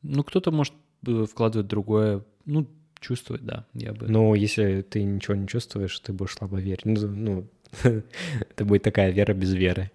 Ну, 0.03 0.23
кто-то 0.23 0.51
может 0.51 0.75
э, 1.07 1.27
вкладывать 1.31 1.67
другое, 1.67 2.25
ну, 2.45 2.69
чувствовать, 3.01 3.45
да, 3.45 3.67
я 3.75 3.93
бы... 3.93 4.09
Но 4.09 4.35
если 4.35 4.83
ты 4.83 5.03
ничего 5.03 5.35
не 5.35 5.47
чувствуешь, 5.47 5.99
ты 6.01 6.13
будешь 6.13 6.35
слабо 6.35 6.59
верить. 6.59 6.85
Ну, 6.85 7.07
ну, 7.07 7.49
это 7.83 8.65
будет 8.65 8.83
такая 8.83 9.11
вера 9.11 9.35
без 9.35 9.53
веры. 9.53 9.91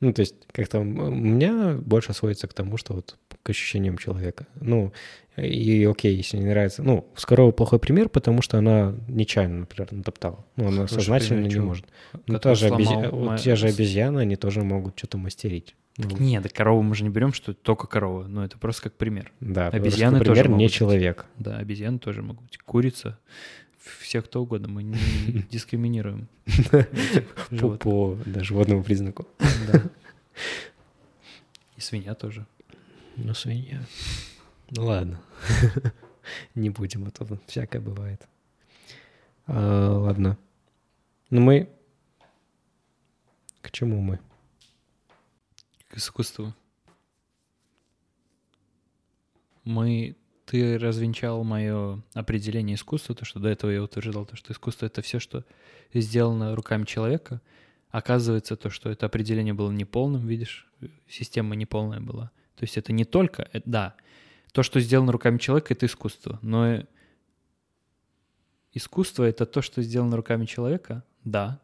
Ну, 0.00 0.12
то 0.14 0.20
есть 0.20 0.34
как-то 0.52 0.80
у 0.80 0.84
меня 0.84 1.74
больше 1.74 2.12
сводится 2.14 2.46
к 2.48 2.54
тому, 2.54 2.76
что 2.78 2.94
вот 2.94 3.18
к 3.42 3.50
ощущениям 3.50 3.98
человека. 3.98 4.46
Ну, 4.60 4.92
и 5.36 5.84
окей, 5.84 6.14
если 6.16 6.38
не 6.38 6.46
нравится. 6.46 6.82
Ну, 6.82 7.06
Скорова 7.16 7.50
плохой 7.52 7.78
пример, 7.78 8.08
потому 8.08 8.40
что 8.42 8.58
она 8.58 8.94
нечаянно, 9.08 9.60
например, 9.60 9.92
натоптала. 9.92 10.44
Ну, 10.56 10.64
она 10.68 10.86
Хороший 10.86 10.94
сознательно 10.94 11.40
не 11.44 11.50
чего? 11.50 11.66
может. 11.66 11.86
Ну, 12.26 12.38
та 12.38 12.54
же 12.54 12.68
обези- 12.68 12.84
сломал 12.84 13.10
вот 13.10 13.40
те 13.40 13.56
же 13.56 13.68
обезьяны, 13.68 14.20
они 14.20 14.36
тоже 14.36 14.62
могут 14.62 14.98
что-то 14.98 15.18
мастерить. 15.18 15.74
Ну, 15.98 16.08
Нет, 16.18 16.42
да 16.44 16.48
корову 16.48 16.82
мы 16.82 16.94
же 16.94 17.04
не 17.04 17.10
берем, 17.10 17.32
что 17.34 17.52
только 17.52 17.86
корова, 17.86 18.26
но 18.26 18.44
это 18.44 18.56
просто 18.58 18.84
как 18.84 18.94
пример. 18.94 19.32
да, 19.40 19.68
обезьяны 19.68 20.18
просто 20.18 20.30
тоже 20.30 20.42
пример 20.42 20.48
не 20.48 20.54
могут 20.54 20.64
быть. 20.66 20.72
человек. 20.72 21.26
Да, 21.38 21.56
обезьяны 21.58 21.98
тоже 21.98 22.22
могут 22.22 22.42
быть, 22.44 22.56
курица, 22.58 23.18
всех 23.80 24.26
кто 24.26 24.42
угодно, 24.42 24.68
мы 24.68 24.82
не 24.82 24.96
дискриминируем. 25.50 26.28
По, 27.80 28.18
животному 28.36 28.82
признаку. 28.82 29.26
Да. 29.66 29.82
И 31.76 31.80
свинья 31.80 32.14
тоже. 32.14 32.46
Ну, 33.16 33.34
свинья. 33.34 33.82
Ну 34.70 34.84
ладно. 34.84 35.20
Не 36.54 36.70
будем, 36.70 37.06
а 37.06 37.10
то 37.10 37.26
всякое 37.46 37.80
бывает. 37.80 38.28
А, 39.46 39.96
ладно. 39.98 40.38
Ну 41.30 41.40
мы... 41.40 41.68
К 43.62 43.70
чему 43.70 44.00
мы? 44.00 44.20
К 45.88 45.96
искусству. 45.96 46.54
Мы... 49.64 50.16
Ты 50.50 50.78
развенчал 50.78 51.44
мое 51.44 52.02
определение 52.12 52.74
искусства, 52.74 53.14
то, 53.14 53.24
что 53.24 53.38
до 53.38 53.48
этого 53.48 53.70
я 53.70 53.84
утверждал, 53.84 54.26
то, 54.26 54.34
что 54.34 54.52
искусство— 54.52 54.86
это 54.86 55.00
все, 55.00 55.20
что 55.20 55.44
сделано 55.94 56.56
руками 56.56 56.84
человека. 56.86 57.40
Оказывается, 57.90 58.56
то, 58.56 58.68
что 58.68 58.90
это 58.90 59.06
определение 59.06 59.54
было 59.54 59.70
неполным, 59.70 60.26
видишь, 60.26 60.68
система 61.08 61.54
неполная 61.54 62.00
была. 62.00 62.32
То 62.56 62.64
есть 62.64 62.76
это 62.76 62.92
не 62.92 63.04
только... 63.04 63.48
э, 63.52 63.60
Да, 63.64 63.94
то, 64.50 64.64
что 64.64 64.80
сделано 64.80 65.12
руками 65.12 65.38
человека, 65.38 65.72
это 65.72 65.86
искусство, 65.86 66.40
но 66.42 66.82
искусство— 68.72 69.22
это 69.28 69.46
то, 69.46 69.62
что 69.62 69.82
сделано 69.82 70.16
руками 70.16 70.46
человека, 70.46 71.04
да, 71.22 71.60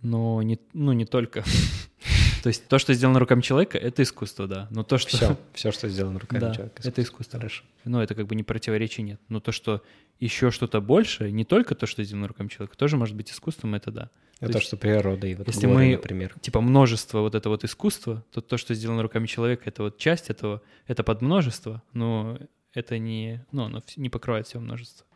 но 0.00 0.42
не, 0.42 0.58
ну, 0.72 0.90
не 0.94 1.04
только. 1.04 1.44
То 2.42 2.48
есть 2.48 2.66
то, 2.68 2.78
что 2.78 2.92
сделано 2.94 3.18
руками 3.20 3.40
человека, 3.40 3.78
это 3.78 4.02
искусство, 4.02 4.46
да. 4.48 4.66
Но 4.70 4.82
то, 4.82 4.98
что... 4.98 5.16
Все, 5.16 5.36
все, 5.54 5.70
что 5.72 5.88
сделано 5.88 6.18
руками 6.18 6.40
Да, 6.40 6.54
человека. 6.54 6.82
это 6.84 7.02
искусство. 7.02 7.38
Хорошо. 7.38 7.64
Ну, 7.84 8.00
это 8.00 8.14
как 8.14 8.26
бы 8.26 8.34
не 8.34 8.42
противоречий 8.42 9.02
нет. 9.02 9.20
Но 9.28 9.40
то, 9.40 9.52
что 9.52 9.82
еще 10.20 10.50
что-то 10.50 10.80
больше, 10.80 11.30
не 11.30 11.44
только 11.44 11.74
то, 11.74 11.86
что 11.86 12.02
сделано 12.04 12.28
руками 12.28 12.48
человека, 12.48 12.76
тоже 12.76 12.96
может 12.96 13.16
быть 13.16 13.30
искусством, 13.30 13.74
это 13.74 13.90
да. 13.90 14.10
Это 14.40 14.46
То 14.48 14.52
то, 14.54 14.58
есть, 14.58 14.66
что 14.68 14.76
природа 14.76 15.26
и 15.28 15.34
вот 15.36 15.46
если 15.46 15.66
горе, 15.66 15.74
мы- 15.90 15.92
например. 15.92 16.34
Типа 16.40 16.60
множество 16.60 17.20
вот 17.20 17.34
это 17.36 17.48
вот 17.48 17.62
искусства, 17.64 18.24
то 18.32 18.40
то, 18.40 18.56
что 18.56 18.74
сделано 18.74 19.02
руками 19.02 19.26
человека, 19.26 19.62
это 19.66 19.84
вот 19.84 19.98
часть 19.98 20.30
этого, 20.30 20.62
это 20.88 21.04
подмножество, 21.04 21.80
но 21.92 22.38
это 22.74 22.98
не, 22.98 23.44
ну, 23.52 23.64
оно 23.64 23.82
не 23.96 24.10
покрывает 24.10 24.46
все 24.48 24.58
множество, 24.58 25.06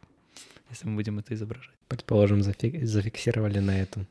если 0.70 0.86
мы 0.86 0.94
будем 0.94 1.18
это 1.18 1.34
изображать. 1.34 1.74
Предположим, 1.88 2.40
зафи- 2.40 2.84
зафиксировали 2.84 3.58
на 3.58 3.80
этом. 3.80 4.06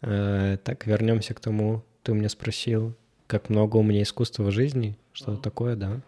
Э, 0.00 0.56
так, 0.64 0.86
вернемся 0.86 1.34
к 1.34 1.40
тому, 1.40 1.84
ты 2.08 2.12
у 2.12 2.14
меня 2.14 2.30
спросил, 2.30 2.96
как 3.26 3.50
много 3.50 3.76
у 3.76 3.82
меня 3.82 4.00
искусства 4.00 4.44
в 4.44 4.50
жизни, 4.50 4.96
что-то 5.12 5.42
такое, 5.42 5.76
да. 5.76 6.00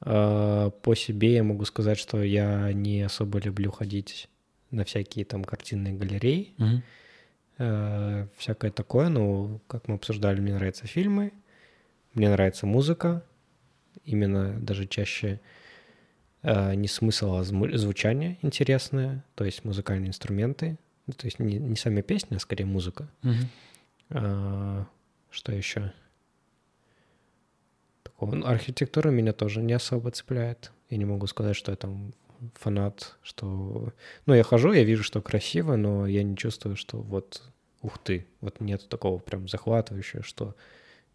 А, 0.00 0.70
По 0.70 0.94
себе 0.94 1.34
я 1.34 1.42
могу 1.42 1.64
сказать, 1.64 1.98
что 1.98 2.22
я 2.22 2.72
не 2.72 3.02
особо 3.02 3.40
люблю 3.40 3.72
ходить 3.72 4.28
на 4.70 4.84
всякие 4.84 5.24
там 5.24 5.42
картинные 5.42 5.92
галереи, 5.94 6.54
э, 7.58 8.28
всякое 8.36 8.70
такое, 8.70 9.08
но, 9.08 9.60
как 9.66 9.88
мы 9.88 9.96
обсуждали, 9.96 10.38
мне 10.38 10.54
нравятся 10.54 10.86
фильмы, 10.86 11.32
мне 12.14 12.30
нравится 12.30 12.64
музыка, 12.66 13.24
именно 14.04 14.56
даже 14.60 14.86
чаще 14.86 15.40
э, 16.42 16.76
не 16.76 16.86
смысл, 16.86 17.34
а 17.34 17.42
звучание 17.42 18.38
интересное, 18.40 19.24
то 19.34 19.44
есть 19.44 19.64
музыкальные 19.64 20.10
инструменты, 20.10 20.78
ну, 21.08 21.12
то 21.12 21.26
есть 21.26 21.40
не, 21.40 21.58
не 21.58 21.74
сами 21.74 22.02
песни, 22.02 22.36
а 22.36 22.38
скорее 22.38 22.66
музыка. 22.66 23.08
А, 24.10 24.86
Что 25.30 25.52
еще? 25.52 25.92
Такого. 28.02 28.34
Ну, 28.34 28.46
архитектура 28.46 29.10
меня 29.10 29.32
тоже 29.32 29.62
не 29.62 29.72
особо 29.72 30.10
цепляет. 30.10 30.72
Я 30.88 30.98
не 30.98 31.04
могу 31.04 31.26
сказать, 31.26 31.56
что 31.56 31.72
я 31.72 31.76
там 31.76 32.12
фанат, 32.54 33.16
что... 33.22 33.92
Ну, 34.26 34.34
я 34.34 34.42
хожу, 34.42 34.72
я 34.72 34.84
вижу, 34.84 35.02
что 35.02 35.20
красиво, 35.20 35.76
но 35.76 36.06
я 36.06 36.22
не 36.22 36.36
чувствую, 36.36 36.76
что 36.76 36.98
вот, 36.98 37.42
ух 37.82 37.98
ты, 37.98 38.26
вот 38.40 38.60
нет 38.60 38.88
такого 38.88 39.18
прям 39.18 39.48
захватывающего, 39.48 40.22
что 40.22 40.54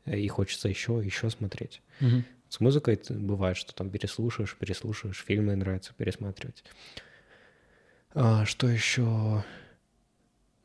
э, 0.05 0.17
и 0.17 0.27
хочется 0.27 0.67
еще, 0.67 1.01
еще 1.03 1.29
смотреть. 1.29 1.81
Мгм. 1.99 2.25
С 2.49 2.59
музыкой 2.59 2.99
бывает, 3.09 3.55
что 3.55 3.73
там 3.73 3.89
переслушаешь, 3.89 4.57
переслушаешь, 4.57 5.23
фильмы 5.25 5.55
нравится 5.55 5.93
пересматривать. 5.95 6.63
А, 8.13 8.45
что 8.45 8.67
еще? 8.67 9.43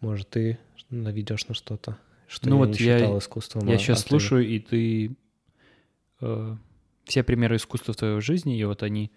Может, 0.00 0.30
ты 0.30 0.58
наведешь 0.90 1.46
на 1.46 1.54
что-то, 1.54 1.96
что 2.28 2.48
Ну 2.48 2.56
я 2.56 2.66
вот 2.66 2.78
не 2.80 2.86
я- 2.86 2.98
считал 2.98 3.18
искусством? 3.18 3.68
Я 3.68 3.78
сейчас 3.78 4.00
а 4.00 4.02
ты- 4.04 4.08
слушаю, 4.10 4.46
и 4.48 4.58
ты... 4.58 5.16
э, 6.20 6.56
все 7.04 7.22
примеры 7.22 7.56
искусства 7.56 7.92
в 7.92 7.96
твоей 7.96 8.20
жизни, 8.20 8.58
и 8.58 8.64
вот 8.64 8.82
они... 8.82 9.10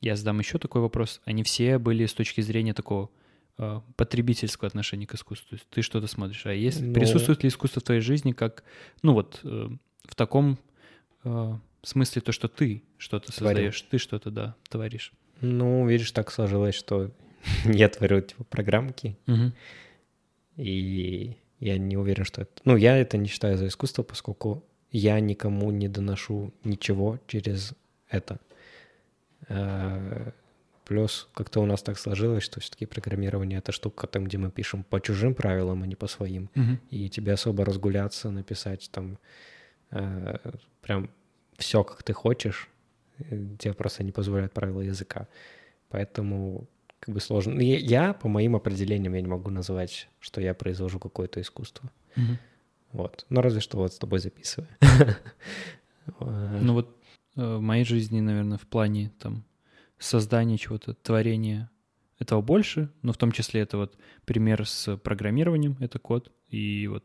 Я 0.00 0.16
задам 0.16 0.38
еще 0.38 0.58
такой 0.58 0.80
вопрос. 0.82 1.20
Они 1.24 1.42
все 1.42 1.78
были 1.78 2.04
с 2.06 2.12
точки 2.14 2.40
зрения 2.42 2.74
такого 2.74 3.10
э, 3.58 3.80
потребительского 3.96 4.66
отношения 4.68 5.06
к 5.06 5.14
искусству. 5.14 5.48
То 5.50 5.54
есть 5.56 5.66
ты 5.70 5.82
что-то 5.82 6.06
смотришь. 6.06 6.44
А 6.46 6.52
есть, 6.52 6.80
Ну. 6.82 6.92
присутствует 6.92 7.42
ли 7.42 7.48
искусство 7.48 7.80
в 7.80 7.84
твоей 7.84 8.00
жизни 8.00 8.32
как... 8.32 8.64
Ну 9.02 9.12
вот 9.14 9.40
э, 9.44 9.68
в 10.04 10.14
таком 10.14 10.58
э, 11.24 11.54
смысле 11.82 12.20
то, 12.22 12.32
что 12.32 12.48
ты 12.48 12.82
что-то 12.98 13.32
создаешь, 13.32 13.80
ты 13.82 13.98
что-то, 13.98 14.30
да, 14.30 14.54
творишь. 14.68 15.12
Ну, 15.40 15.86
видишь, 15.86 16.10
так 16.12 16.30
сложилось, 16.30 16.74
что 16.74 17.10
я 17.64 17.88
творю 17.88 18.20
типа 18.22 18.44
программки, 18.44 19.16
и 20.56 21.36
я 21.64 21.78
не 21.78 21.96
уверен, 21.96 22.24
что 22.24 22.42
это... 22.42 22.52
Ну, 22.64 22.76
я 22.76 22.96
это 22.96 23.16
не 23.16 23.28
считаю 23.28 23.58
за 23.58 23.66
искусство, 23.66 24.02
поскольку 24.02 24.62
я 24.92 25.20
никому 25.20 25.70
не 25.70 25.88
доношу 25.88 26.52
ничего 26.64 27.18
через 27.26 27.74
это. 28.10 28.38
Э, 29.48 30.32
Плюс 30.84 31.28
как-то 31.34 31.60
у 31.60 31.66
нас 31.66 31.82
так 31.82 31.98
сложилось, 31.98 32.42
что 32.44 32.60
все-таки 32.60 32.84
программирование— 32.86 33.58
это 33.60 33.72
штука 33.72 34.06
там, 34.06 34.24
где 34.24 34.36
мы 34.36 34.50
пишем 34.50 34.84
по 34.84 35.00
чужим 35.00 35.34
правилам, 35.34 35.82
а 35.82 35.86
не 35.86 35.96
по 35.96 36.06
своим. 36.06 36.50
И 36.90 37.08
тебе 37.08 37.32
особо 37.32 37.64
разгуляться, 37.64 38.30
написать 38.30 38.90
там 38.92 39.18
э, 39.90 40.36
прям 40.82 41.08
все, 41.56 41.82
как 41.84 42.02
ты 42.02 42.12
хочешь, 42.12 42.68
э, 43.18 43.46
тебе 43.58 43.72
просто 43.72 44.04
не 44.04 44.12
позволяют 44.12 44.52
правила 44.52 44.82
языка. 44.82 45.26
Поэтому 45.88 46.66
как 47.04 47.14
бы 47.14 47.20
сложно. 47.20 47.54
Ну, 47.54 47.60
Я, 47.60 47.78
я, 47.78 48.12
по 48.14 48.28
моим 48.28 48.56
определениям, 48.56 49.12
я 49.12 49.20
не 49.20 49.28
могу 49.28 49.50
называть, 49.50 50.08
что 50.20 50.40
я 50.40 50.54
произвожу 50.54 50.98
какое-то 50.98 51.38
искусство. 51.38 51.90
Мгм. 52.16 52.38
Вот. 52.92 53.26
Ну, 53.28 53.42
разве 53.42 53.60
что 53.60 53.76
вот 53.76 53.92
с 53.92 53.98
тобой 53.98 54.20
записываю. 54.20 54.68
Ну 56.18 56.74
вот 56.74 56.98
э, 57.36 57.56
в 57.56 57.60
моей 57.62 57.84
жизни, 57.84 58.20
наверное, 58.20 58.58
в 58.58 58.66
плане 58.66 59.10
там 59.18 59.42
создания 59.98 60.58
чего-то, 60.58 60.92
творения 60.92 61.70
этого 62.18 62.42
больше, 62.42 62.90
но 63.00 63.14
в 63.14 63.16
том 63.16 63.32
числе 63.32 63.62
это 63.62 63.78
вот 63.78 63.96
пример 64.26 64.66
с 64.66 64.98
программированием, 64.98 65.78
это 65.80 65.98
код, 65.98 66.30
и 66.50 66.86
вот 66.88 67.04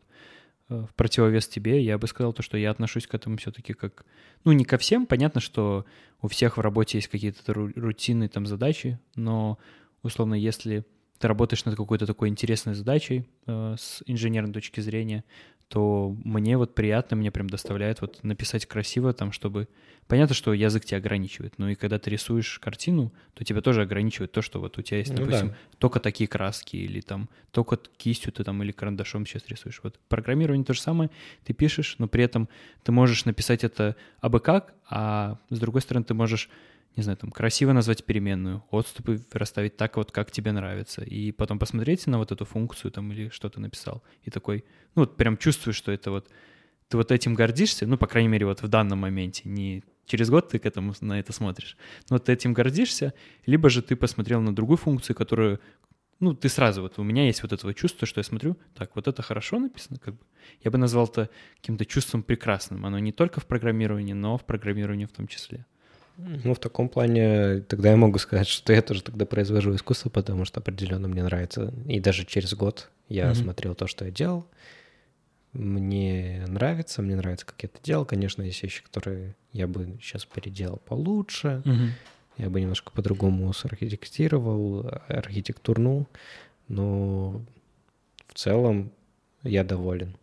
э, 0.67 0.85
в 0.85 0.93
противовес 0.95 1.47
тебе 1.47 1.81
я 1.81 1.97
бы 1.97 2.07
сказал 2.07 2.33
то, 2.33 2.43
что 2.43 2.57
я 2.57 2.71
отношусь 2.71 3.07
к 3.07 3.13
этому 3.15 3.37
все-таки 3.37 3.71
как, 3.71 4.05
ну 4.43 4.51
не 4.51 4.65
ко 4.65 4.77
всем, 4.77 5.05
понятно, 5.05 5.39
что 5.39 5.85
у 6.21 6.27
всех 6.27 6.57
в 6.57 6.61
работе 6.61 6.97
есть 6.97 7.07
какие-то 7.07 7.53
ру- 7.53 7.71
рутинные 7.79 8.27
там 8.27 8.45
задачи, 8.45 8.99
но 9.15 9.57
условно, 10.03 10.35
если 10.35 10.85
ты 11.19 11.27
работаешь 11.27 11.65
над 11.65 11.75
какой-то 11.75 12.05
такой 12.05 12.29
интересной 12.29 12.73
задачей 12.73 13.25
э, 13.45 13.75
с 13.77 14.01
инженерной 14.05 14.53
точки 14.53 14.79
зрения, 14.79 15.23
то 15.69 16.15
мне 16.23 16.57
вот 16.57 16.73
приятно, 16.73 17.15
мне 17.15 17.29
прям 17.29 17.47
доставляет 17.47 18.01
вот 18.01 18.23
написать 18.23 18.65
красиво 18.65 19.13
там, 19.13 19.31
чтобы... 19.31 19.67
Понятно, 20.07 20.33
что 20.33 20.51
язык 20.51 20.85
тебя 20.85 20.97
ограничивает, 20.97 21.59
но 21.59 21.69
и 21.69 21.75
когда 21.75 21.99
ты 21.99 22.09
рисуешь 22.09 22.57
картину, 22.57 23.13
то 23.35 23.43
тебя 23.43 23.61
тоже 23.61 23.83
ограничивает 23.83 24.31
то, 24.31 24.41
что 24.41 24.59
вот 24.59 24.79
у 24.79 24.81
тебя 24.81 24.97
есть, 24.97 25.11
Ну 25.11 25.17
допустим, 25.17 25.49
да. 25.49 25.55
только 25.77 25.99
такие 25.99 26.27
краски 26.27 26.77
или 26.77 27.01
там 27.01 27.29
только 27.51 27.77
кистью 27.97 28.33
ты 28.33 28.43
там 28.43 28.63
или 28.63 28.71
карандашом 28.71 29.27
сейчас 29.27 29.47
рисуешь. 29.47 29.81
Вот 29.83 29.99
программирование 30.07 30.65
то 30.65 30.73
же 30.73 30.81
самое, 30.81 31.11
ты 31.43 31.53
пишешь, 31.53 31.95
но 31.99 32.07
при 32.07 32.23
этом 32.23 32.49
ты 32.81 32.91
можешь 32.91 33.25
написать 33.25 33.63
это 33.63 33.95
абы 34.19 34.39
как, 34.39 34.73
а 34.89 35.37
с 35.51 35.59
другой 35.59 35.81
стороны 35.81 36.03
ты 36.03 36.15
можешь 36.15 36.49
не 36.95 37.03
знаю, 37.03 37.17
там, 37.17 37.31
красиво 37.31 37.71
назвать 37.71 38.03
переменную, 38.03 38.63
отступы 38.71 39.21
расставить 39.31 39.77
так 39.77 39.97
вот, 39.97 40.11
как 40.11 40.31
тебе 40.31 40.51
нравится, 40.51 41.03
и 41.03 41.31
потом 41.31 41.59
посмотреть 41.59 42.07
на 42.07 42.17
вот 42.17 42.31
эту 42.31 42.45
функцию 42.45 42.91
там 42.91 43.11
или 43.11 43.29
что 43.29 43.49
ты 43.49 43.59
написал, 43.59 44.03
и 44.23 44.29
такой, 44.29 44.65
ну, 44.95 45.03
вот 45.03 45.15
прям 45.15 45.37
чувствуешь, 45.37 45.75
что 45.77 45.91
это 45.91 46.11
вот, 46.11 46.29
ты 46.87 46.97
вот 46.97 47.11
этим 47.11 47.35
гордишься, 47.35 47.85
ну, 47.87 47.97
по 47.97 48.07
крайней 48.07 48.29
мере, 48.29 48.45
вот 48.45 48.61
в 48.61 48.67
данном 48.67 48.99
моменте, 48.99 49.43
не 49.45 49.83
через 50.05 50.29
год 50.29 50.49
ты 50.49 50.59
к 50.59 50.65
этому 50.65 50.93
на 51.01 51.19
это 51.19 51.31
смотришь, 51.31 51.77
но 52.09 52.19
ты 52.19 52.33
этим 52.33 52.53
гордишься, 52.53 53.13
либо 53.45 53.69
же 53.69 53.81
ты 53.81 53.95
посмотрел 53.95 54.41
на 54.41 54.53
другую 54.53 54.77
функцию, 54.77 55.15
которую, 55.15 55.61
ну, 56.19 56.33
ты 56.33 56.49
сразу, 56.49 56.81
вот 56.81 56.97
у 56.97 57.03
меня 57.03 57.27
есть 57.27 57.43
вот 57.43 57.53
это 57.53 57.65
вот 57.65 57.75
чувство, 57.77 58.07
что 58.07 58.19
я 58.19 58.23
смотрю, 58.23 58.57
так, 58.73 58.95
вот 58.95 59.07
это 59.07 59.21
хорошо 59.21 59.59
написано, 59.59 59.99
как 59.99 60.15
бы, 60.15 60.21
я 60.63 60.71
бы 60.71 60.77
назвал 60.77 61.05
это 61.05 61.29
каким-то 61.57 61.85
чувством 61.85 62.23
прекрасным, 62.23 62.85
оно 62.85 62.99
не 62.99 63.11
только 63.11 63.39
в 63.39 63.45
программировании, 63.45 64.13
но 64.13 64.37
в 64.37 64.45
программировании 64.45 65.05
в 65.05 65.11
том 65.11 65.27
числе. 65.27 65.65
Ну, 66.43 66.53
в 66.53 66.59
таком 66.59 66.89
плане 66.89 67.61
тогда 67.61 67.91
я 67.91 67.95
могу 67.95 68.19
сказать, 68.19 68.47
что 68.47 68.73
я 68.73 68.81
тоже 68.81 69.03
тогда 69.03 69.25
произвожу 69.25 69.73
искусство, 69.75 70.09
потому 70.09 70.45
что 70.45 70.59
определенно 70.59 71.07
мне 71.07 71.23
нравится. 71.23 71.73
И 71.87 71.99
даже 71.99 72.25
через 72.25 72.53
год 72.53 72.89
я 73.07 73.27
Мгм. 73.27 73.35
смотрел 73.35 73.75
то, 73.75 73.87
что 73.87 74.05
я 74.05 74.11
делал. 74.11 74.45
Мне 75.53 76.45
нравится, 76.47 77.01
мне 77.01 77.15
нравится, 77.15 77.45
как 77.45 77.63
я 77.63 77.69
это 77.73 77.83
делал. 77.83 78.05
Конечно, 78.05 78.43
есть 78.43 78.61
вещи, 78.61 78.83
которые 78.83 79.35
я 79.51 79.67
бы 79.67 79.97
сейчас 80.01 80.25
переделал 80.25 80.77
получше. 80.77 81.63
Я 82.37 82.49
бы 82.49 82.61
немножко 82.61 82.91
по-другому 82.91 83.51
сархитектировал, 83.53 84.89
архитектурнул. 85.07 86.07
Но 86.67 87.41
в 88.27 88.33
целом 88.35 88.91
я 89.43 89.63
доволен. 89.63 90.15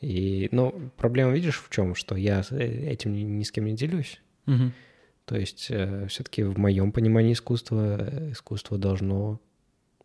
И, 0.00 0.48
ну, 0.52 0.90
проблема, 0.96 1.32
видишь, 1.32 1.62
в 1.62 1.70
чем? 1.70 1.94
Что 1.94 2.16
я 2.16 2.42
э, 2.50 2.90
этим 2.90 3.14
ни, 3.14 3.20
ни 3.20 3.42
с 3.44 3.50
кем 3.50 3.64
не 3.64 3.74
делюсь. 3.74 4.20
Мгм. 4.44 4.72
То 5.26 5.36
есть 5.36 5.64
все-таки 5.64 6.42
в 6.44 6.56
моем 6.58 6.92
понимании 6.92 7.32
искусства 7.32 7.98
э, 8.00 8.32
искусство 8.32 8.78
должно 8.78 9.40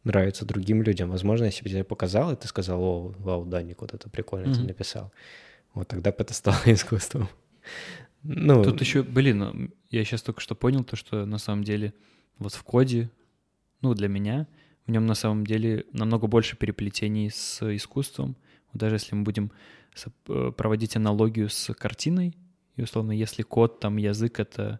нравиться 0.04 0.46
другим 0.46 0.82
людям. 0.82 1.12
Возможно, 1.12 1.46
если 1.46 1.64
бы 1.64 1.70
тебе 1.70 1.84
показал, 1.84 2.32
и 2.34 2.36
ты 2.36 2.48
сказал, 2.48 2.82
о, 2.84 3.14
вау, 3.20 3.46
Даник, 3.46 3.82
вот 3.82 3.94
это 3.94 4.10
прикольно 4.10 4.52
ты 4.52 4.60
Мгм. 4.60 4.68
написал. 4.68 5.12
Вот 5.74 5.88
тогда 5.88 6.12
бы 6.12 6.18
это 6.20 6.34
стало 6.34 6.58
искусством. 6.66 7.30
Ну, 8.24 8.64
Тут 8.64 8.82
еще, 8.82 9.04
блин, 9.04 9.74
я 9.90 10.04
сейчас 10.04 10.22
только 10.24 10.42
что 10.42 10.56
понял 10.56 10.84
то, 10.84 10.96
что 10.96 11.26
на 11.26 11.38
самом 11.38 11.64
деле 11.64 11.94
вот 12.40 12.54
в 12.54 12.64
коде, 12.64 13.10
ну, 13.82 13.94
для 13.94 14.08
меня, 14.08 14.48
в 14.88 14.92
нем 14.92 15.06
на 15.06 15.16
самом 15.16 15.46
деле 15.46 15.86
намного 15.94 16.28
больше 16.28 16.58
переплетений 16.58 17.30
с 17.30 17.62
искусством. 17.76 18.36
Вот 18.74 18.80
даже 18.80 18.96
если 18.96 19.16
мы 19.16 19.24
будем 19.24 19.52
э, 20.28 20.52
проводить 20.56 20.96
аналогию 20.96 21.50
с 21.50 21.74
картиной, 21.74 22.36
и 22.76 22.82
условно, 22.82 23.12
если 23.12 23.44
код, 23.44 23.80
там, 23.80 23.98
язык— 23.98 24.40
это 24.40 24.80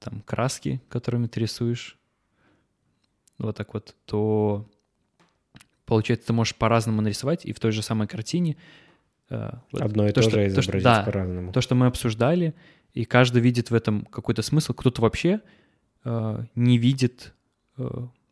там 0.00 0.22
краски, 0.22 0.80
которыми 0.88 1.28
ты 1.28 1.38
рисуешь, 1.40 1.96
вот 3.38 3.56
так 3.56 3.72
вот, 3.74 3.94
то 4.06 4.66
получается, 5.86 6.28
ты 6.28 6.32
можешь 6.32 6.54
по-разному 6.56 7.00
нарисовать, 7.02 7.44
и 7.46 7.52
в 7.52 7.60
той 7.60 7.70
же 7.72 7.82
самой 7.82 8.08
картине 8.08 8.56
э, 9.28 9.50
вот 9.72 9.80
одно 9.82 10.06
и 10.06 10.12
то, 10.12 10.14
то, 10.16 10.22
что- 10.22 10.30
же 10.30 10.36
то, 10.54 10.62
что- 10.62 10.78
изобразить 10.78 10.84
да, 10.84 11.02
по-разному. 11.04 11.52
то, 11.52 11.60
что 11.60 11.74
мы 11.74 11.86
обсуждали, 11.86 12.54
и 12.94 13.04
каждый 13.04 13.40
видит 13.40 13.70
в 13.70 13.74
этом 13.74 14.04
какой-то 14.06 14.42
смысл. 14.42 14.74
Кто-то 14.74 15.02
вообще 15.02 15.40
э, 16.04 16.44
не 16.56 16.78
видит 16.78 17.32
э, 17.78 17.88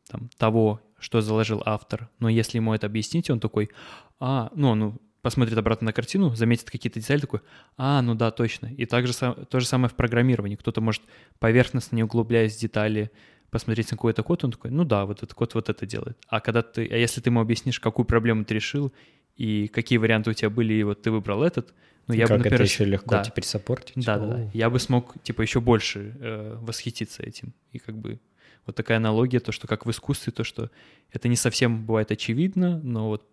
там, 0.09 0.31
того, 0.37 0.81
что 0.99 1.21
заложил 1.21 1.63
автор. 1.65 2.09
Но 2.19 2.29
если 2.29 2.59
ему 2.59 2.75
это 2.75 2.87
объяснить, 2.87 3.31
он 3.31 3.39
такой, 3.39 3.71
а, 4.19 4.51
ну, 4.55 4.71
он 4.71 4.99
посмотрит 5.23 5.57
обратно 5.59 5.87
на 5.87 5.93
картину, 5.93 6.35
заметит 6.35 6.71
какие-то 6.71 7.01
детали, 7.01 7.21
такой, 7.21 7.41
а, 7.77 8.03
ну 8.03 8.15
да, 8.15 8.31
точно. 8.31 8.67
И 8.67 8.87
также 8.87 9.13
то 9.13 9.61
же 9.61 9.67
самое 9.67 9.89
в 9.89 9.95
программировании. 9.95 10.57
Кто-то 10.57 10.81
может 10.81 11.03
поверхностно, 11.39 11.97
не 11.97 12.05
углубляясь 12.05 12.57
в 12.57 12.61
детали, 12.61 13.11
посмотреть 13.51 13.91
на 13.91 13.97
какой-то 13.97 14.23
код, 14.23 14.45
он 14.45 14.53
такой, 14.53 14.71
ну 14.71 14.85
да, 14.85 15.07
вот 15.07 15.19
этот 15.19 15.35
код 15.35 15.55
вот 15.55 15.69
это 15.69 15.87
делает. 15.87 16.19
А 16.29 16.41
когда 16.41 16.63
ты, 16.63 16.87
а 16.87 16.97
если 16.97 17.21
ты 17.21 17.31
ему 17.31 17.41
объяснишь, 17.41 17.81
какую 17.81 18.07
проблему 18.07 18.45
ты 18.45 18.55
решил, 18.55 18.93
и 19.37 19.69
какие 19.69 19.99
варианты 19.99 20.31
у 20.31 20.33
тебя 20.33 20.51
были, 20.51 20.75
и 20.75 20.83
вот 20.83 21.03
ты 21.03 21.11
выбрал 21.11 21.43
этот, 21.43 21.73
ну, 22.09 22.15
я 22.15 22.27
как 22.27 22.31
бы, 22.31 22.39
например, 22.39 22.63
это 22.63 22.71
еще 22.71 22.85
легко 22.85 23.11
да. 23.11 23.25
теперь 23.25 23.45
саппортить. 23.45 24.05
Да, 24.05 24.19
да, 24.19 24.27
да. 24.27 24.51
Я 24.55 24.71
бы 24.71 24.79
смог, 24.79 25.15
типа, 25.23 25.43
еще 25.43 25.61
больше 25.61 26.17
э, 26.19 26.57
восхититься 26.59 27.23
этим. 27.23 27.53
И 27.73 27.79
как 27.79 27.97
бы 27.97 28.19
вот 28.67 28.77
такая 28.77 28.97
аналогия, 28.97 29.41
то, 29.41 29.53
что 29.53 29.67
как 29.67 29.85
в 29.85 29.91
искусстве, 29.91 30.33
то, 30.33 30.43
что 30.43 30.71
это 31.13 31.29
не 31.29 31.37
совсем 31.37 31.85
бывает 31.85 32.11
очевидно, 32.11 32.81
но 32.83 33.09
вот, 33.09 33.29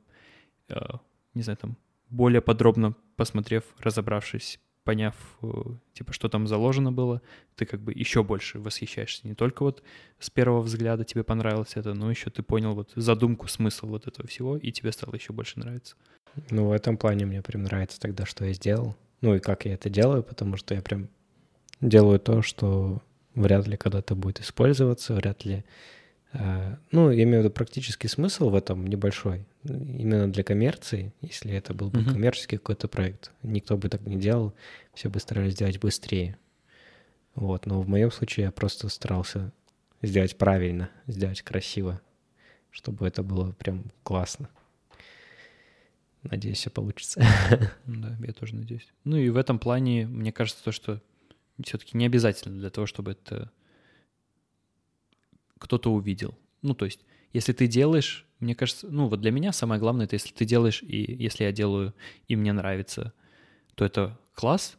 э, 0.69 0.76
не 1.36 1.43
знаю, 1.43 1.58
там, 1.58 1.78
более 2.10 2.41
подробно 2.41 2.95
посмотрев, 3.15 3.63
разобравшись, 3.80 4.60
поняв, 4.84 5.15
э, 5.41 5.48
типа, 5.93 6.13
что 6.13 6.30
там 6.30 6.48
заложено 6.48 6.91
было, 6.91 7.21
ты 7.56 7.65
как 7.65 7.82
бы 7.82 7.91
еще 7.91 8.24
больше 8.24 8.60
восхищаешься. 8.60 9.28
Не 9.28 9.34
только 9.34 9.63
вот 9.63 9.84
с 10.19 10.30
первого 10.30 10.62
взгляда 10.62 11.04
тебе 11.04 11.24
понравилось 11.24 11.74
это, 11.76 11.93
но 11.93 12.10
еще 12.10 12.30
ты 12.30 12.43
понял 12.43 12.74
вот 12.74 12.91
задумку, 12.95 13.48
смысл 13.48 13.88
вот 13.88 14.08
этого 14.08 14.28
всего, 14.28 14.58
и 14.58 14.71
тебе 14.71 14.91
стало 14.91 15.15
еще 15.15 15.34
больше 15.34 15.60
нравиться. 15.60 15.95
Ну, 16.50 16.67
в 16.67 16.71
этом 16.71 16.98
плане 16.98 17.26
мне 17.26 17.41
прям 17.41 17.63
нравится 17.63 18.00
тогда, 18.00 18.26
что 18.26 18.45
я 18.45 18.54
сделал. 18.54 18.95
Ну 19.21 19.36
и 19.36 19.39
как 19.39 19.65
я 19.65 19.74
это 19.74 19.89
делаю, 19.89 20.24
потому 20.24 20.58
что 20.58 20.76
я 20.76 20.82
прям 20.82 21.10
делаю 21.82 22.19
то, 22.19 22.41
что 22.41 23.02
вряд 23.34 23.67
ли 23.67 23.78
когда-то 23.78 24.15
будет 24.15 24.39
использоваться, 24.41 25.13
вряд 25.13 25.45
ли... 25.45 25.65
э, 26.39 26.76
ну, 26.91 27.10
я 27.12 27.24
имею 27.24 27.41
в 27.41 27.43
виду 27.45 27.54
практический 27.54 28.08
смысл 28.08 28.50
в 28.50 28.56
этом 28.56 28.86
небольшой. 28.88 29.45
Именно 29.63 30.32
для 30.32 30.43
коммерции, 30.43 31.13
если 31.21 31.54
это 31.54 31.74
был 31.74 31.89
бы 31.89 32.02
Мгм. 32.02 32.13
коммерческий 32.13 32.58
какой-то 32.58 32.88
проект. 32.88 33.32
Никто 33.43 33.78
бы 33.78 33.89
так 33.89 34.02
не 34.02 34.17
делал, 34.17 34.54
все 34.93 35.10
бы 35.10 35.19
старались 35.19 35.54
сделать 35.54 35.80
быстрее. 35.80 36.38
Вот, 37.34 37.65
но 37.65 37.82
в 37.82 37.88
моем 37.89 38.12
случае 38.12 38.45
я 38.45 38.52
просто 38.52 38.88
старался 38.89 39.52
сделать 40.02 40.38
правильно, 40.38 40.89
сделать 41.08 41.41
красиво, 41.41 42.00
чтобы 42.71 43.08
это 43.08 43.24
было 43.24 43.52
прям 43.54 43.91
классно. 44.04 44.50
Надеюсь, 46.24 46.58
все 46.58 46.69
получится. 46.69 47.24
Да, 47.86 48.17
я 48.26 48.34
тоже 48.34 48.56
надеюсь. 48.56 48.88
Ну 49.04 49.17
и 49.17 49.30
в 49.30 49.38
этом 49.38 49.60
плане, 49.60 50.08
мне 50.08 50.32
кажется, 50.32 50.63
то, 50.63 50.71
что 50.71 51.02
все-таки 51.63 51.98
не 51.98 52.06
обязательно 52.06 52.58
для 52.58 52.69
того, 52.69 52.88
чтобы 52.88 53.12
это 53.12 53.52
кто-то 55.60 55.91
увидел. 55.91 56.38
Ну, 56.62 56.74
то 56.74 56.86
есть, 56.86 57.02
если 57.34 57.54
ты 57.54 57.68
делаешь, 57.68 58.26
мне 58.39 58.56
кажется, 58.56 58.88
ну, 58.89 59.08
вот 59.08 59.22
для 59.22 59.32
меня 59.32 59.52
самое 59.52 59.80
главное, 59.80 60.06
это 60.06 60.15
если 60.15 60.34
ты 60.34 60.46
делаешь, 60.46 60.84
и 60.84 60.98
если 60.98 61.44
я 61.44 61.52
делаю, 61.52 61.94
и 62.28 62.36
мне 62.36 62.54
нравится, 62.54 63.13
то 63.76 63.86
это 63.86 64.20
класс. 64.34 64.78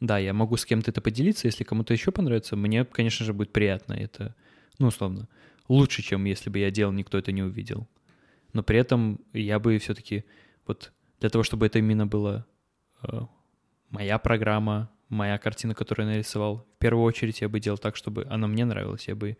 Да, 0.00 0.18
я 0.18 0.32
могу 0.32 0.56
с 0.56 0.64
кем-то 0.64 0.90
это 0.90 1.00
поделиться, 1.00 1.48
если 1.48 1.64
кому-то 1.64 1.92
еще 1.92 2.12
понравится, 2.12 2.54
мне, 2.54 2.84
конечно 2.84 3.26
же, 3.26 3.32
будет 3.32 3.52
приятно. 3.52 3.94
Это, 3.94 4.34
ну, 4.78 4.88
условно, 4.88 5.28
лучше, 5.68 6.02
чем 6.02 6.24
если 6.24 6.50
бы 6.50 6.58
я 6.58 6.70
делал, 6.70 6.92
никто 6.92 7.18
это 7.18 7.32
не 7.32 7.42
увидел. 7.42 7.88
Но 8.52 8.62
при 8.62 8.78
этом 8.78 9.20
я 9.32 9.58
бы 9.58 9.78
все-таки 9.78 10.24
вот 10.66 10.92
для 11.20 11.30
того, 11.30 11.42
чтобы 11.42 11.66
это 11.66 11.78
именно 11.78 12.06
было 12.06 12.46
э, 13.02 13.20
моя 13.90 14.18
программа, 14.18 14.90
моя 15.08 15.38
картина, 15.38 15.74
которую 15.74 16.06
я 16.06 16.14
нарисовал, 16.14 16.66
в 16.76 16.78
первую 16.78 17.04
очередь 17.04 17.40
я 17.40 17.48
бы 17.48 17.60
делал 17.60 17.78
так, 17.78 17.96
чтобы 17.96 18.26
она 18.30 18.46
мне 18.46 18.64
нравилась. 18.64 19.08
Я 19.08 19.16
бы, 19.16 19.36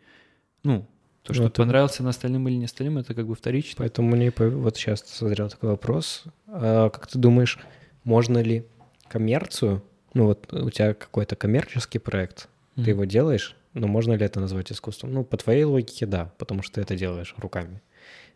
ну, 0.64 0.86
то, 1.22 1.34
что 1.34 1.44
это- 1.44 1.62
понравился 1.62 2.02
на 2.02 2.10
остальным 2.10 2.48
или 2.48 2.56
не 2.56 2.64
остальным, 2.64 2.98
это 2.98 3.14
как 3.14 3.26
бы 3.26 3.34
вторично. 3.34 3.74
Поэтому 3.78 4.08
мне 4.16 4.32
вот 4.36 4.76
сейчас 4.76 5.00
созрел 5.06 5.48
такой 5.50 5.70
вопрос. 5.70 6.24
А 6.46 6.88
как 6.90 7.06
ты 7.06 7.18
думаешь, 7.18 7.58
можно 8.04 8.38
ли 8.38 8.64
коммерцию, 9.08 9.82
ну 10.14 10.26
вот 10.26 10.52
у 10.52 10.70
тебя 10.70 10.94
какой-то 10.94 11.36
коммерческий 11.36 11.98
проект, 11.98 12.48
ты 12.74 12.80
Мгм. 12.82 12.90
его 12.90 13.04
делаешь, 13.04 13.56
но 13.74 13.86
можно 13.86 14.14
ли 14.14 14.24
это 14.24 14.40
назвать 14.40 14.72
искусством? 14.72 15.12
Ну, 15.12 15.24
по 15.24 15.36
твоей 15.36 15.64
логике, 15.64 16.06
да, 16.06 16.32
потому 16.38 16.62
что 16.62 16.76
ты 16.76 16.80
это 16.80 16.96
делаешь 16.96 17.34
руками. 17.38 17.82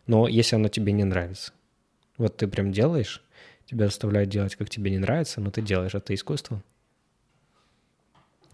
Но 0.05 0.27
если 0.27 0.55
оно 0.55 0.67
тебе 0.67 0.91
не 0.93 1.03
нравится, 1.03 1.51
вот 2.17 2.37
ты 2.37 2.47
прям 2.47 2.71
делаешь, 2.71 3.23
тебя 3.65 3.85
заставляют 3.87 4.29
делать, 4.29 4.55
как 4.55 4.69
тебе 4.69 4.91
не 4.91 4.99
нравится, 4.99 5.41
но 5.41 5.49
ты 5.49 5.61
делаешь, 5.61 5.95
это 5.95 6.13
искусство. 6.13 6.61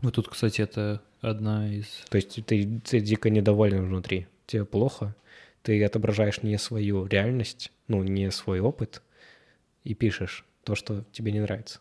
Вот 0.01 0.15
тут, 0.15 0.29
кстати, 0.29 0.61
это 0.61 1.01
одна 1.21 1.71
из... 1.73 1.87
То 2.09 2.17
есть 2.17 2.45
ты, 2.45 2.81
ты 2.83 2.99
дико 2.99 3.29
недоволен 3.29 3.85
внутри, 3.85 4.27
тебе 4.45 4.65
плохо, 4.65 5.15
ты 5.61 5.83
отображаешь 5.83 6.41
не 6.41 6.57
свою 6.57 7.05
реальность, 7.05 7.71
ну, 7.87 8.03
не 8.03 8.31
свой 8.31 8.59
опыт, 8.59 9.01
и 9.83 9.93
пишешь 9.93 10.45
то, 10.63 10.75
что 10.75 11.03
тебе 11.11 11.31
не 11.31 11.41
нравится. 11.41 11.79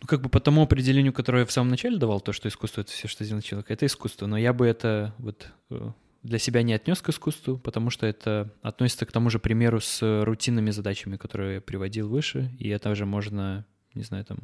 Ну, 0.00 0.06
как 0.06 0.20
бы 0.20 0.28
по 0.28 0.40
тому 0.40 0.62
определению, 0.62 1.12
которое 1.12 1.40
я 1.40 1.46
в 1.46 1.52
самом 1.52 1.70
начале 1.70 1.96
давал, 1.96 2.20
то, 2.20 2.32
что 2.32 2.48
искусство— 2.48 2.80
это 2.82 2.90
все, 2.90 3.08
что 3.08 3.24
сделал 3.24 3.42
человек, 3.42 3.70
это 3.70 3.86
искусство. 3.86 4.26
Но 4.26 4.36
я 4.36 4.52
бы 4.52 4.66
это 4.66 5.14
вот 5.18 5.48
э, 5.70 5.92
для 6.22 6.38
себя 6.38 6.62
не 6.62 6.74
отнес 6.74 7.00
к 7.00 7.08
искусству, 7.08 7.56
потому 7.56 7.90
что 7.90 8.06
это 8.06 8.52
относится 8.60 9.06
к 9.06 9.12
тому 9.12 9.30
же 9.30 9.38
примеру 9.38 9.80
с 9.80 10.24
рутинными 10.24 10.70
задачами, 10.70 11.16
которые 11.16 11.56
я 11.56 11.60
приводил 11.60 12.08
выше, 12.08 12.50
и 12.58 12.68
это 12.68 12.94
же 12.94 13.06
можно, 13.06 13.64
не 13.94 14.02
знаю, 14.02 14.24
там, 14.24 14.38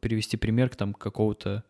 привести 0.00 0.36
пример 0.36 0.70
к 0.70 0.76
там 0.76 0.94
какого-то 0.94 1.64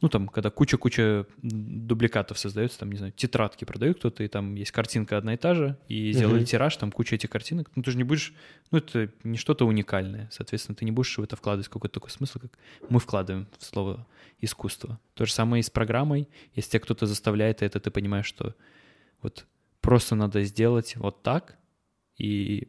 ну, 0.00 0.08
там, 0.08 0.28
когда 0.28 0.50
куча-куча 0.50 1.26
дубликатов 1.42 2.38
создается, 2.38 2.78
там, 2.78 2.92
не 2.92 2.98
знаю, 2.98 3.12
тетрадки 3.12 3.64
продают 3.64 3.98
кто-то, 3.98 4.22
и 4.22 4.28
там 4.28 4.54
есть 4.54 4.70
картинка 4.70 5.18
одна 5.18 5.34
и 5.34 5.36
та 5.36 5.54
же, 5.54 5.76
и 5.88 6.12
сделали 6.12 6.42
uh-huh. 6.42 6.46
тираж, 6.46 6.76
там 6.76 6.92
куча 6.92 7.16
этих 7.16 7.30
картинок, 7.30 7.70
ну, 7.74 7.82
ты 7.82 7.90
же 7.90 7.96
не 7.96 8.04
будешь, 8.04 8.32
ну, 8.70 8.78
это 8.78 9.10
не 9.24 9.36
что-то 9.36 9.66
уникальное, 9.66 10.28
соответственно, 10.30 10.76
ты 10.76 10.84
не 10.84 10.92
будешь 10.92 11.18
в 11.18 11.22
это 11.22 11.34
вкладывать 11.34 11.68
какой-то 11.68 11.94
такой 11.94 12.10
смысл, 12.10 12.38
как 12.38 12.52
мы 12.88 13.00
вкладываем 13.00 13.48
в 13.58 13.64
слово 13.64 14.06
искусство. 14.40 15.00
То 15.14 15.26
же 15.26 15.32
самое 15.32 15.60
и 15.60 15.64
с 15.64 15.70
программой, 15.70 16.28
если 16.54 16.70
тебя 16.70 16.80
кто-то 16.80 17.06
заставляет 17.06 17.62
это, 17.62 17.80
ты 17.80 17.90
понимаешь, 17.90 18.26
что 18.26 18.54
вот 19.20 19.46
просто 19.80 20.14
надо 20.14 20.44
сделать 20.44 20.94
вот 20.96 21.22
так, 21.22 21.56
и 22.18 22.68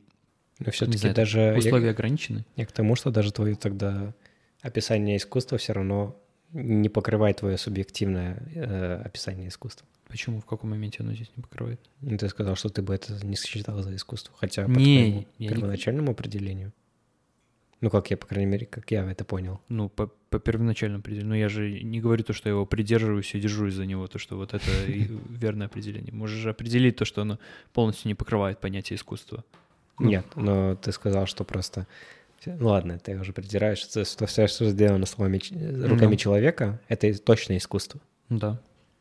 но 0.58 0.72
все-таки 0.72 1.10
даже 1.12 1.56
условия 1.58 1.86
я, 1.86 1.92
ограничены. 1.92 2.46
Я 2.58 2.66
к 2.66 2.72
тому, 2.72 2.96
что 2.96 3.12
даже 3.12 3.32
твое 3.32 3.56
тогда 3.56 4.14
описание 4.62 5.18
искусства 5.18 5.58
все 5.58 5.74
равно 5.74 6.16
не 6.52 6.90
покрывает 6.90 7.38
твое 7.38 7.58
субъективное 7.58 8.42
э, 8.56 9.02
описание 9.06 9.50
искусства. 9.50 9.88
Почему? 10.08 10.42
В 10.42 10.46
каком 10.46 10.72
моменте 10.72 10.98
оно 11.02 11.14
здесь 11.14 11.32
не 11.36 11.44
покрывает? 11.44 11.80
Ну, 12.02 12.18
ты 12.18 12.28
сказал, 12.30 12.56
что 12.56 12.70
ты 12.70 12.82
бы 12.82 12.96
это 12.96 13.14
не 13.24 13.36
считал 13.36 13.82
за 13.84 13.96
искусство. 13.96 14.34
Хотя 14.38 14.66
по 14.66 14.72
не, 14.72 14.98
твоему 14.98 15.26
первоначальному 15.38 16.08
не... 16.08 16.14
определению. 16.14 16.74
Ну, 17.82 17.90
как 17.90 18.10
я, 18.10 18.18
по 18.18 18.26
крайней 18.26 18.52
мере, 18.52 18.66
как 18.66 18.90
я 18.92 19.10
это 19.10 19.24
понял. 19.24 19.62
Ну, 19.70 19.88
по, 19.88 20.08
по 20.08 20.40
первоначальному 20.40 21.02
определению. 21.02 21.30
Но 21.30 21.36
я 21.36 21.48
же 21.48 21.82
не 21.82 22.02
говорю 22.02 22.24
то, 22.24 22.34
что 22.34 22.50
я 22.50 22.56
его 22.56 22.66
придерживаюсь 22.66 23.34
и 23.36 23.40
держусь 23.40 23.76
за 23.76 23.86
него, 23.86 24.08
то, 24.08 24.18
что 24.18 24.36
вот 24.36 24.56
это 24.56 24.66
верное 24.88 25.68
определение. 25.68 26.12
Можешь 26.12 26.46
определить 26.48 26.96
то, 26.96 27.06
что 27.06 27.22
оно 27.22 27.38
полностью 27.72 28.08
не 28.08 28.16
покрывает 28.16 28.60
понятие 28.60 28.98
искусства. 28.98 29.46
Ну. 30.00 30.10
Нет, 30.10 30.26
но 30.36 30.76
ты 30.76 30.92
сказал, 30.92 31.28
что 31.28 31.44
просто 31.44 31.86
ну 32.46 32.68
ладно, 32.68 33.00
ты 33.00 33.18
уже 33.20 33.34
придираешь, 33.34 33.80
что 33.80 34.04
все, 34.04 34.48
что 34.48 34.70
сделано 34.70 35.06
словами, 35.06 35.42
руками 35.88 36.12
ну. 36.12 36.16
человека, 36.16 36.80
это 36.88 37.18
точно 37.20 37.58
искусство. 37.58 38.00
Да. 38.30 38.60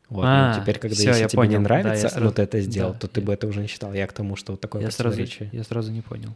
Вот, 0.09 0.23
а, 0.25 0.55
ну, 0.55 0.61
теперь, 0.61 0.79
когда 0.79 0.95
все, 0.95 1.09
если 1.09 1.27
тебе 1.27 1.37
понял. 1.37 1.51
не 1.51 1.57
нравится, 1.59 2.03
да, 2.03 2.09
сразу... 2.09 2.33
ты 2.33 2.41
это 2.41 2.61
сделал, 2.61 2.93
да, 2.93 2.99
то 2.99 3.07
ты 3.07 3.19
я... 3.19 3.25
бы 3.27 3.33
это 3.33 3.47
уже 3.47 3.61
не 3.61 3.67
считал. 3.67 3.93
Я 3.93 4.07
к 4.07 4.13
тому, 4.13 4.35
что 4.35 4.53
вот 4.53 4.61
такое 4.61 4.81
я 4.81 4.89
сразу, 4.89 5.21
я 5.51 5.63
сразу 5.63 5.91
не 5.91 6.01
понял. 6.01 6.35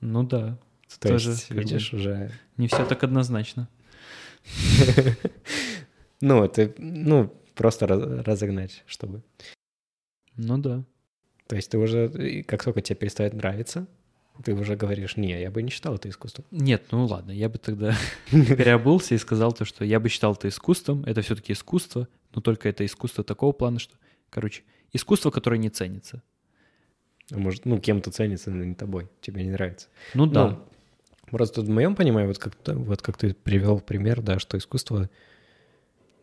Ну 0.00 0.24
да. 0.24 0.58
То 0.98 1.08
тоже, 1.08 1.30
есть, 1.30 1.50
видишь, 1.50 1.92
уже... 1.94 2.32
Не 2.56 2.66
все 2.66 2.84
так 2.84 3.02
однозначно. 3.04 3.68
Ну, 6.24 6.44
это, 6.44 6.72
ну, 6.78 7.34
просто 7.56 7.88
разогнать, 7.88 8.84
чтобы... 8.86 9.22
Ну 10.36 10.56
да. 10.56 10.84
То 11.48 11.56
есть 11.56 11.68
ты 11.68 11.78
уже, 11.78 12.44
как 12.44 12.62
только 12.62 12.80
тебе 12.80 12.94
перестает 12.94 13.34
нравиться, 13.34 13.88
ты 14.44 14.54
уже 14.54 14.76
говоришь, 14.76 15.16
не, 15.16 15.40
я 15.40 15.50
бы 15.50 15.62
не 15.62 15.70
считал 15.70 15.96
это 15.96 16.08
искусством. 16.08 16.44
Нет, 16.50 16.84
ну 16.90 17.06
ладно, 17.06 17.32
я 17.32 17.48
бы 17.48 17.58
тогда 17.58 17.94
переобулся 18.30 19.14
и 19.14 19.18
сказал 19.18 19.52
то, 19.52 19.64
что 19.64 19.84
я 19.84 20.00
бы 20.00 20.08
считал 20.08 20.32
это 20.34 20.48
искусством, 20.48 21.04
это 21.04 21.22
все-таки 21.22 21.52
искусство, 21.52 22.08
но 22.34 22.40
только 22.40 22.68
это 22.68 22.84
искусство 22.84 23.24
такого 23.24 23.52
плана, 23.52 23.78
что, 23.78 23.94
короче, 24.30 24.62
искусство, 24.92 25.30
которое 25.30 25.58
не 25.58 25.68
ценится. 25.68 26.22
А 27.30 27.38
может, 27.38 27.64
ну, 27.66 27.78
кем-то 27.78 28.10
ценится, 28.10 28.50
но 28.50 28.64
не 28.64 28.74
тобой, 28.74 29.08
тебе 29.20 29.42
не 29.44 29.50
нравится. 29.50 29.88
Ну 30.14 30.26
да. 30.26 30.50
Ну, 30.50 30.64
просто 31.30 31.62
в 31.62 31.68
моем 31.68 31.94
понимании, 31.94 32.28
вот 32.28 32.38
как, 32.38 32.54
вот 32.66 33.02
как 33.02 33.16
ты 33.16 33.34
привел 33.34 33.80
пример, 33.80 34.22
да, 34.22 34.38
что 34.38 34.58
искусство 34.58 35.08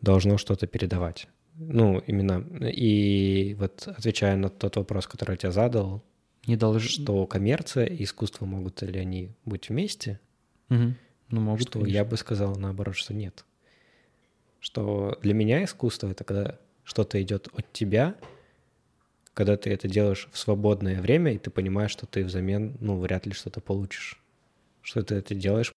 должно 0.00 0.38
что-то 0.38 0.66
передавать. 0.66 1.28
Ну, 1.56 1.98
именно, 2.06 2.46
и 2.66 3.54
вот 3.54 3.86
отвечая 3.86 4.36
на 4.36 4.48
тот 4.48 4.76
вопрос, 4.76 5.06
который 5.06 5.32
я 5.32 5.36
тебе 5.36 5.52
задал, 5.52 6.02
не 6.50 6.56
должны. 6.56 6.88
Что 6.88 7.26
коммерция 7.26 7.86
и 7.86 8.04
искусство 8.04 8.44
могут 8.44 8.82
ли 8.82 8.98
они 8.98 9.30
быть 9.44 9.68
вместе? 9.68 10.20
Угу. 10.68 10.94
Ну, 11.30 11.40
могут, 11.40 11.62
что 11.62 11.78
конечно. 11.80 11.94
я 11.94 12.04
бы 12.04 12.16
сказал 12.16 12.56
наоборот, 12.56 12.96
что 12.96 13.14
нет. 13.14 13.44
Что 14.58 15.18
для 15.22 15.32
меня 15.32 15.64
искусство— 15.64 16.08
это 16.10 16.24
когда 16.24 16.58
что-то 16.84 17.22
идет 17.22 17.48
от 17.54 17.72
тебя, 17.72 18.16
когда 19.32 19.56
ты 19.56 19.70
это 19.70 19.88
делаешь 19.88 20.28
в 20.32 20.38
свободное 20.38 21.00
время, 21.00 21.32
и 21.32 21.38
ты 21.38 21.50
понимаешь, 21.50 21.92
что 21.92 22.06
ты 22.06 22.24
взамен, 22.24 22.76
ну, 22.80 22.98
вряд 22.98 23.26
ли 23.26 23.32
что-то 23.32 23.60
получишь. 23.60 24.20
Что 24.82 25.02
ты 25.02 25.14
это 25.14 25.34
делаешь 25.34 25.72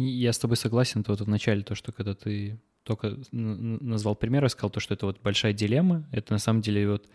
Я 0.00 0.32
с 0.32 0.38
тобой 0.38 0.56
согласен, 0.56 1.02
то 1.02 1.10
вот 1.10 1.22
в 1.22 1.28
начале 1.28 1.64
то, 1.64 1.74
что 1.74 1.90
когда 1.90 2.14
ты 2.14 2.60
только 2.84 3.18
назвал 3.32 4.14
пример 4.14 4.44
и 4.44 4.48
сказал 4.48 4.70
то, 4.70 4.78
что 4.78 4.94
это 4.94 5.06
вот 5.06 5.20
большая 5.20 5.52
дилемма, 5.52 6.08
это 6.12 6.32
на 6.32 6.38
самом 6.38 6.62
деле 6.62 6.88
вот, 6.88 7.08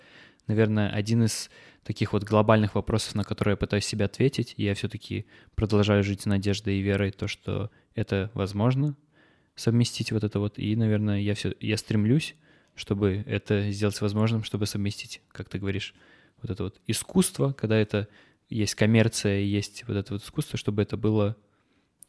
наверное, 0.47 0.89
один 0.89 1.23
из 1.23 1.49
таких 1.85 2.11
вот 2.11 2.25
глобальных 2.25 2.75
вопросов, 2.75 3.15
на 3.15 3.23
которые 3.23 3.53
я 3.53 3.57
пытаюсь 3.57 3.85
себе 3.85 4.03
ответить, 4.03 4.53
и 4.57 4.65
я 4.65 4.75
все-таки 4.75 5.25
продолжаю 5.55 6.03
жить 6.03 6.25
надеждой 6.25 6.79
и 6.79 6.81
верой, 6.81 7.11
то, 7.11 7.29
что 7.29 7.71
это 7.95 8.29
возможно 8.33 8.97
совместить 9.55 10.11
вот 10.11 10.25
это 10.25 10.39
вот, 10.39 10.59
и, 10.59 10.75
наверное, 10.75 11.21
я 11.21 11.35
все, 11.35 11.53
я 11.61 11.77
стремлюсь, 11.77 12.35
чтобы 12.75 13.23
это 13.25 13.71
сделать 13.71 14.01
возможным, 14.01 14.43
чтобы 14.43 14.65
совместить, 14.65 15.21
как 15.29 15.47
ты 15.47 15.57
говоришь, 15.57 15.93
вот 16.41 16.51
это 16.51 16.63
вот 16.63 16.81
искусство, 16.87 17.53
когда 17.53 17.77
это 17.77 18.09
есть 18.49 18.75
коммерция, 18.75 19.39
есть 19.39 19.85
вот 19.87 19.95
это 19.95 20.11
вот 20.15 20.23
искусство, 20.23 20.57
чтобы 20.57 20.81
это 20.81 20.97
было 20.97 21.37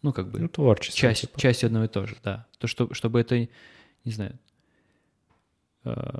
ну, 0.04 0.12
как 0.12 0.30
бы... 0.30 0.38
Ну, 0.38 0.48
творчество. 0.48 1.00
Часть, 1.00 1.22
типа. 1.22 1.40
часть 1.40 1.64
одного 1.64 1.86
и 1.86 1.88
того 1.88 2.06
же, 2.06 2.16
да. 2.22 2.46
То, 2.58 2.66
что, 2.66 2.92
чтобы 2.92 3.20
это, 3.20 3.38
не 3.38 4.12
знаю... 4.12 4.38
Э, 5.84 6.18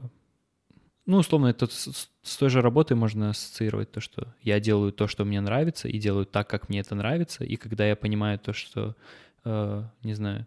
ну, 1.05 1.19
условно, 1.19 1.49
это 1.49 1.67
с, 1.67 2.11
с 2.23 2.37
той 2.39 2.49
же 2.49 2.63
работой 2.63 2.97
можно 2.97 3.29
ассоциировать 3.29 3.93
то, 3.93 4.01
что 4.01 4.35
я 4.41 4.59
делаю 4.59 4.91
то, 4.91 5.07
что 5.07 5.27
мне 5.27 5.39
нравится, 5.43 5.87
и 5.87 5.99
делаю 5.99 6.25
так, 6.25 6.49
как 6.49 6.71
мне 6.71 6.81
это 6.81 6.95
нравится, 6.95 7.45
и 7.45 7.57
когда 7.57 7.87
я 7.87 7.95
понимаю 7.95 8.39
то, 8.39 8.55
что, 8.55 8.97
э, 9.45 9.85
не 10.03 10.15
знаю, 10.15 10.47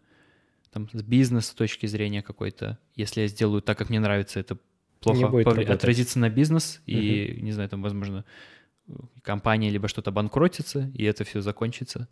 там, 0.71 0.89
с 0.91 1.03
бизнес 1.03 1.45
с 1.45 1.53
точки 1.53 1.85
зрения 1.85 2.23
какой-то, 2.23 2.79
если 2.95 3.21
я 3.21 3.27
сделаю 3.27 3.61
так, 3.61 3.77
как 3.77 3.89
мне 3.89 3.99
нравится, 3.99 4.39
это 4.39 4.57
плохо 4.99 5.27
повли- 5.27 5.71
отразится 5.71 6.17
на 6.17 6.31
бизнес, 6.31 6.81
угу. 6.87 6.97
и, 6.97 7.39
не 7.39 7.51
знаю, 7.51 7.69
там, 7.69 7.83
возможно, 7.83 8.25
компания 9.21 9.69
либо 9.69 9.87
что-то 9.87 10.09
банкротится, 10.11 10.91
и 10.95 11.03
это 11.03 11.23
все 11.23 11.41
закончится 11.41 12.07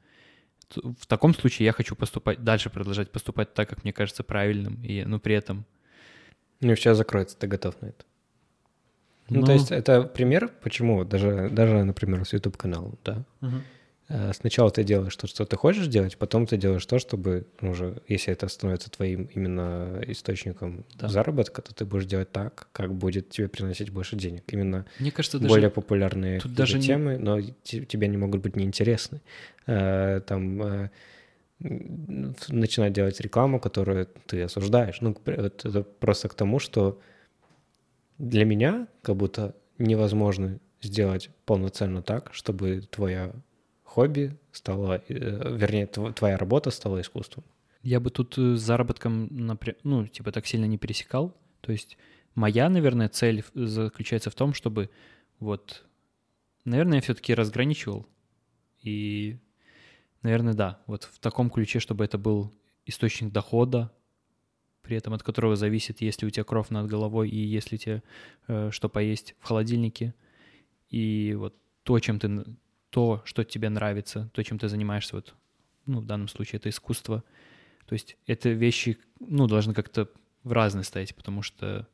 в 0.74 1.06
таком 1.08 1.34
случае 1.34 1.66
я 1.66 1.72
хочу 1.72 1.96
поступать, 1.96 2.44
дальше 2.44 2.70
продолжать 2.70 3.12
поступать 3.12 3.54
так, 3.54 3.70
как 3.70 3.84
мне 3.84 3.94
кажется 3.94 4.24
правильным, 4.24 4.82
и, 4.84 5.04
ну, 5.06 5.20
при 5.20 5.36
этом... 5.36 5.66
Ну, 6.62 6.76
все 6.76 6.94
закроется, 6.94 7.38
ты 7.38 7.48
готов 7.48 7.82
на 7.82 7.88
это. 7.88 8.06
Ну, 9.30 9.40
ну 9.40 9.46
то 9.46 9.54
есть 9.54 9.72
это 9.72 10.04
пример, 10.04 10.52
почему, 10.62 11.04
даже, 11.04 11.50
даже 11.50 11.84
например, 11.84 12.26
с 12.26 12.34
YouTube-каналом, 12.34 12.98
да? 13.04 13.24
Угу. 13.42 13.56
Э, 14.08 14.34
сначала 14.34 14.70
ты 14.70 14.84
делаешь 14.84 15.16
то, 15.16 15.28
что 15.28 15.46
ты 15.46 15.56
хочешь 15.58 15.88
делать, 15.88 16.18
потом 16.18 16.46
ты 16.46 16.58
делаешь 16.58 16.86
то, 16.86 17.00
чтобы 17.00 17.48
ну, 17.62 17.72
уже, 17.72 18.02
если 18.08 18.32
это 18.32 18.48
становится 18.48 18.92
твоим 18.92 19.26
именно 19.34 20.00
источником 20.08 20.86
да. 20.96 21.08
заработка, 21.08 21.62
то 21.62 21.74
ты 21.74 21.86
будешь 21.86 22.06
делать 22.06 22.32
так, 22.32 22.68
как 22.72 22.94
будет 22.94 23.30
тебе 23.30 23.48
приносить 23.48 23.90
больше 23.90 24.16
денег. 24.16 24.44
Именно 24.48 24.86
Мне 25.00 25.12
кажется, 25.12 25.40
более 25.40 25.56
даже 25.56 25.70
популярные 25.72 26.40
тут 26.40 26.54
даже 26.54 26.80
темы, 26.80 27.14
не... 27.14 27.18
но 27.18 27.42
тебе 27.42 28.08
не 28.08 28.18
могут 28.18 28.42
быть 28.42 28.56
неинтересны. 28.56 29.22
Э, 29.66 30.22
там 30.26 30.62
э, 30.62 30.90
начинать 31.60 32.94
делать 32.94 33.20
рекламу, 33.22 33.60
которую 33.60 34.08
ты 34.28 34.44
осуждаешь. 34.44 35.02
Ну, 35.02 35.18
это 35.26 35.84
просто 35.84 36.30
к 36.30 36.36
тому, 36.36 36.60
что 36.60 37.00
для 38.20 38.46
меня 38.46 38.88
как 39.02 39.16
будто 39.16 39.56
невозможно 39.80 40.60
сделать 40.82 41.30
полноценно 41.46 42.02
так, 42.02 42.34
чтобы 42.34 42.82
твоя 42.82 43.34
хобби 43.96 44.38
стало, 44.52 45.02
э, 45.08 45.58
вернее, 45.58 45.88
твоя 45.88 46.38
работа 46.38 46.72
стала 46.72 47.02
искусством. 47.02 47.44
Я 47.82 48.00
бы 48.00 48.10
тут 48.10 48.38
э, 48.38 48.56
с 48.56 48.62
заработком, 48.62 49.30
ну, 49.84 50.08
типа 50.08 50.32
так 50.32 50.46
сильно 50.46 50.66
не 50.66 50.78
пересекал. 50.78 51.36
То 51.62 51.72
есть 51.72 51.98
моя, 52.36 52.70
наверное, 52.70 53.10
цель 53.10 53.44
заключается 53.54 54.30
в 54.30 54.36
том, 54.36 54.54
чтобы 54.54 54.90
вот, 55.40 55.86
наверное, 56.66 56.98
я 56.98 57.02
все-таки 57.02 57.34
разграничивал. 57.34 58.06
И, 58.82 59.38
наверное, 60.22 60.54
да, 60.54 60.80
вот 60.88 61.04
в 61.04 61.20
таком 61.20 61.50
ключе, 61.50 61.80
чтобы 61.80 62.06
это 62.06 62.18
был 62.18 62.52
источник 62.86 63.32
дохода, 63.32 63.92
при 64.82 64.98
этом 64.98 65.14
от 65.14 65.24
которого 65.24 65.56
зависит, 65.56 66.02
есть 66.02 66.22
ли 66.22 66.28
у 66.28 66.32
тебя 66.32 66.44
кровь 66.44 66.70
над 66.70 66.88
головой 66.88 67.30
и 67.30 67.38
есть 67.38 67.72
ли 67.72 67.80
тебе 67.80 68.04
э, 68.48 68.70
что 68.72 68.90
поесть 68.90 69.36
в 69.40 69.48
холодильнике– 69.48 70.14
и 70.90 71.36
вот 71.38 71.56
то, 71.84 72.00
чем 72.00 72.20
ты, 72.20 72.44
то, 72.96 73.22
что 73.26 73.44
тебе 73.44 73.68
нравится, 73.68 74.30
то, 74.32 74.42
чем 74.42 74.58
ты 74.58 74.70
занимаешься, 74.70 75.18
вот, 75.18 75.36
ну, 75.86 76.00
в 76.00 76.06
данном 76.06 76.30
случае 76.30 76.60
это 76.60 76.70
искусство. 76.70 77.26
То 77.88 77.92
есть 77.92 78.16
это 78.26 78.48
вещи, 78.48 78.98
ну, 79.20 79.48
должны 79.48 79.74
как-то 79.74 80.08
в 80.46 80.54
разные 80.54 80.86
стоять, 80.86 81.14
потому 81.14 81.42
что 81.42 81.90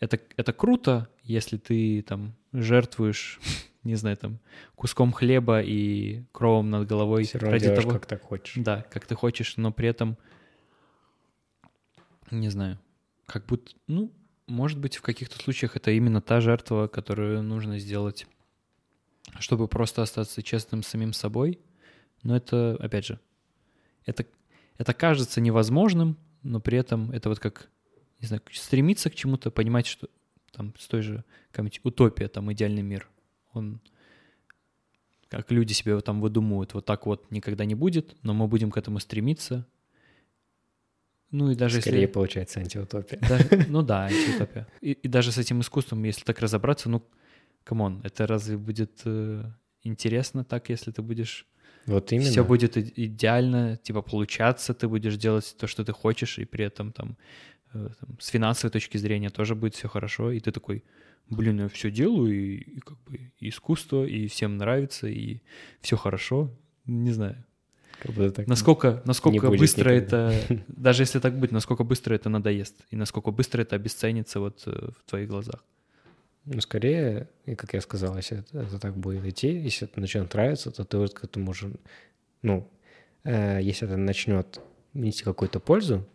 это, 0.00 0.18
это 0.36 0.52
круто, 0.52 1.08
если 1.22 1.58
ты 1.58 2.02
там 2.02 2.34
жертвуешь, 2.52 3.38
не 3.84 3.94
знаю, 3.94 4.16
там, 4.16 4.40
куском 4.74 5.12
хлеба 5.12 5.62
и 5.62 6.24
кровом 6.32 6.70
над 6.70 6.88
головой 6.88 7.22
Все 7.22 7.38
ради 7.38 7.72
того, 7.72 7.92
как 7.92 8.06
так 8.06 8.20
хочешь. 8.20 8.54
да, 8.56 8.84
как 8.90 9.06
ты 9.06 9.14
хочешь, 9.14 9.58
но 9.58 9.70
при 9.70 9.86
этом, 9.86 10.18
не 12.32 12.48
знаю, 12.48 12.80
как 13.26 13.46
будто, 13.46 13.70
ну, 13.86 14.12
может 14.48 14.80
быть, 14.80 14.96
в 14.96 15.02
каких-то 15.02 15.38
случаях 15.38 15.76
это 15.76 15.92
именно 15.92 16.20
та 16.20 16.40
жертва, 16.40 16.88
которую 16.88 17.44
нужно 17.44 17.78
сделать, 17.78 18.26
чтобы 19.38 19.68
просто 19.68 20.02
остаться 20.02 20.42
честным 20.42 20.82
с 20.82 20.88
самим 20.88 21.12
собой. 21.12 21.60
Но 22.22 22.36
это, 22.36 22.76
опять 22.80 23.06
же, 23.06 23.20
это, 24.04 24.26
это 24.76 24.92
кажется 24.92 25.40
невозможным, 25.40 26.18
но 26.42 26.60
при 26.60 26.78
этом 26.78 27.10
это 27.12 27.28
вот 27.28 27.38
как, 27.38 27.70
не 28.20 28.26
знаю, 28.26 28.42
стремиться 28.52 29.10
к 29.10 29.14
чему-то, 29.14 29.50
понимать, 29.50 29.86
что 29.86 30.08
там 30.52 30.74
с 30.78 30.86
той 30.86 31.02
же 31.02 31.24
какая-нибудь 31.50 31.80
утопия, 31.84 32.28
там 32.28 32.52
идеальный 32.52 32.82
мир, 32.82 33.08
он 33.52 33.80
как 35.28 35.50
люди 35.52 35.72
себе 35.72 35.94
вот 35.94 36.04
там 36.04 36.20
выдумывают, 36.20 36.74
вот 36.74 36.84
так 36.84 37.06
вот 37.06 37.30
никогда 37.30 37.64
не 37.64 37.76
будет, 37.76 38.16
но 38.22 38.34
мы 38.34 38.48
будем 38.48 38.70
к 38.70 38.76
этому 38.76 38.98
стремиться. 38.98 39.66
Ну 41.30 41.52
и 41.52 41.54
даже 41.54 41.80
Скорее 41.80 42.02
если... 42.02 42.12
получается 42.12 42.58
антиутопия. 42.58 43.20
Да, 43.20 43.38
ну 43.68 43.82
да, 43.82 44.06
антиутопия. 44.06 44.66
И, 44.80 44.90
и 44.90 45.06
даже 45.06 45.30
с 45.30 45.38
этим 45.38 45.60
искусством, 45.60 46.02
если 46.02 46.24
так 46.24 46.40
разобраться, 46.40 46.88
ну, 46.88 47.08
come 47.64 47.85
on, 47.85 48.00
это 48.04 48.26
разве 48.26 48.56
будет 48.56 49.02
э, 49.04 49.44
интересно 49.82 50.44
так, 50.44 50.70
если 50.70 50.90
ты 50.90 51.02
будешь... 51.02 51.46
Вот 51.86 52.12
именно. 52.12 52.30
Все 52.30 52.44
будет 52.44 52.76
идеально, 52.76 53.76
типа, 53.76 54.02
получаться, 54.02 54.74
ты 54.74 54.86
будешь 54.86 55.16
делать 55.16 55.56
то, 55.58 55.66
что 55.66 55.84
ты 55.84 55.92
хочешь, 55.92 56.38
и 56.38 56.44
при 56.44 56.64
этом 56.64 56.92
там, 56.92 57.16
э, 57.72 57.88
там, 58.00 58.16
с 58.20 58.28
финансовой 58.28 58.70
точки 58.70 58.98
зрения 58.98 59.30
тоже 59.30 59.54
будет 59.54 59.74
все 59.74 59.88
хорошо, 59.88 60.30
и 60.30 60.40
ты 60.40 60.52
такой, 60.52 60.84
блин, 61.30 61.60
я 61.60 61.68
все 61.68 61.90
делаю, 61.90 62.32
и, 62.32 62.56
и 62.56 62.80
как 62.80 62.98
бы 63.04 63.32
и 63.38 63.48
искусство, 63.48 64.04
и 64.04 64.26
всем 64.26 64.56
нравится, 64.58 65.08
и 65.08 65.40
все 65.80 65.96
хорошо. 65.96 66.50
Не 66.86 67.12
знаю. 67.12 67.44
Как 68.00 68.14
будто 68.14 68.30
так 68.30 68.46
Насколько, 68.46 69.02
насколько 69.04 69.50
быстро 69.50 69.94
никогда. 69.94 70.32
это, 70.32 70.64
даже 70.68 71.02
если 71.02 71.18
так 71.18 71.38
будет, 71.38 71.52
насколько 71.52 71.84
быстро 71.84 72.14
это 72.14 72.28
надоест, 72.28 72.84
и 72.90 72.96
насколько 72.96 73.30
быстро 73.30 73.62
это 73.62 73.76
обесценится 73.76 74.40
вот 74.40 74.62
э, 74.66 74.90
в 74.98 75.10
твоих 75.10 75.28
глазах. 75.28 75.64
Ну, 76.46 76.60
скорее, 76.60 77.28
и 77.44 77.54
как 77.54 77.74
я 77.74 77.80
сказал, 77.80 78.16
если 78.16 78.38
это, 78.38 78.60
это 78.60 78.78
так 78.78 78.96
будет 78.96 79.24
идти, 79.26 79.48
если 79.48 79.86
это 79.86 80.00
начнет 80.00 80.32
нравиться, 80.32 80.70
то 80.70 80.84
ты 80.84 80.96
вот 80.98 81.14
к 81.14 81.24
этому 81.24 81.50
уже, 81.50 81.72
ну, 82.42 82.68
э, 83.24 83.60
если 83.62 83.86
это 83.86 83.96
начнет 83.96 84.60
нести 84.94 85.22
какую-то 85.22 85.60
пользу, 85.60 86.06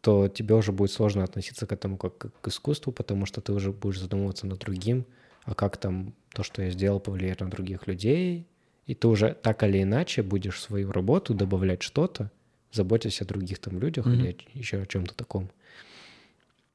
то 0.00 0.28
тебе 0.28 0.54
уже 0.54 0.72
будет 0.72 0.92
сложно 0.92 1.24
относиться 1.24 1.66
к 1.66 1.72
этому 1.72 1.98
как 1.98 2.40
к 2.40 2.48
искусству, 2.48 2.92
потому 2.92 3.26
что 3.26 3.40
ты 3.40 3.52
уже 3.52 3.72
будешь 3.72 4.00
задумываться 4.00 4.46
над 4.46 4.58
другим, 4.60 5.04
а 5.44 5.54
как 5.54 5.76
там 5.76 6.14
то, 6.32 6.42
что 6.42 6.62
я 6.62 6.70
сделал, 6.70 7.00
повлияет 7.00 7.40
на 7.40 7.50
других 7.50 7.86
людей, 7.86 8.46
и 8.86 8.94
ты 8.94 9.08
уже 9.08 9.34
так 9.34 9.62
или 9.64 9.82
иначе 9.82 10.22
будешь 10.22 10.56
в 10.56 10.60
свою 10.60 10.90
работу 10.92 11.34
добавлять 11.34 11.82
что-то, 11.82 12.30
заботясь 12.72 13.20
о 13.20 13.24
других 13.26 13.58
там 13.58 13.78
людях 13.78 14.06
Мгм. 14.06 14.14
или 14.14 14.36
еще 14.54 14.78
о 14.80 14.86
чем-то 14.86 15.14
таком. 15.14 15.50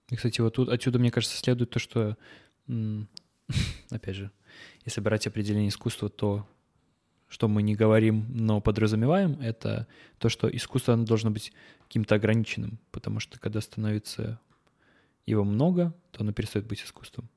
И, 0.09 0.15
кстати, 0.15 0.41
вот 0.41 0.53
тут 0.55 0.69
отсюда, 0.69 0.99
мне 0.99 1.11
кажется, 1.11 1.37
следует 1.37 1.71
то, 1.71 1.79
что, 1.79 2.17
опять 3.89 4.15
же, 4.15 4.31
если 4.85 5.01
брать 5.01 5.27
определение 5.27 5.69
искусства, 5.69 6.09
то 6.09 6.47
что 7.27 7.47
мы 7.47 7.63
не 7.63 7.75
говорим, 7.75 8.25
но 8.29 8.61
подразумеваем, 8.61 9.39
это 9.41 9.87
то, 10.19 10.29
что 10.29 10.47
искусство 10.47 10.93
оно 10.93 11.05
должно 11.05 11.31
быть 11.31 11.51
каким-то 11.87 12.15
ограниченным, 12.15 12.79
потому 12.91 13.19
что 13.19 13.39
когда 13.39 13.61
становится 13.61 14.39
его 15.25 15.43
много, 15.43 15.93
то 16.11 16.21
оно 16.21 16.33
перестает 16.33 16.67
быть 16.67 16.83
искусством. 16.83 17.27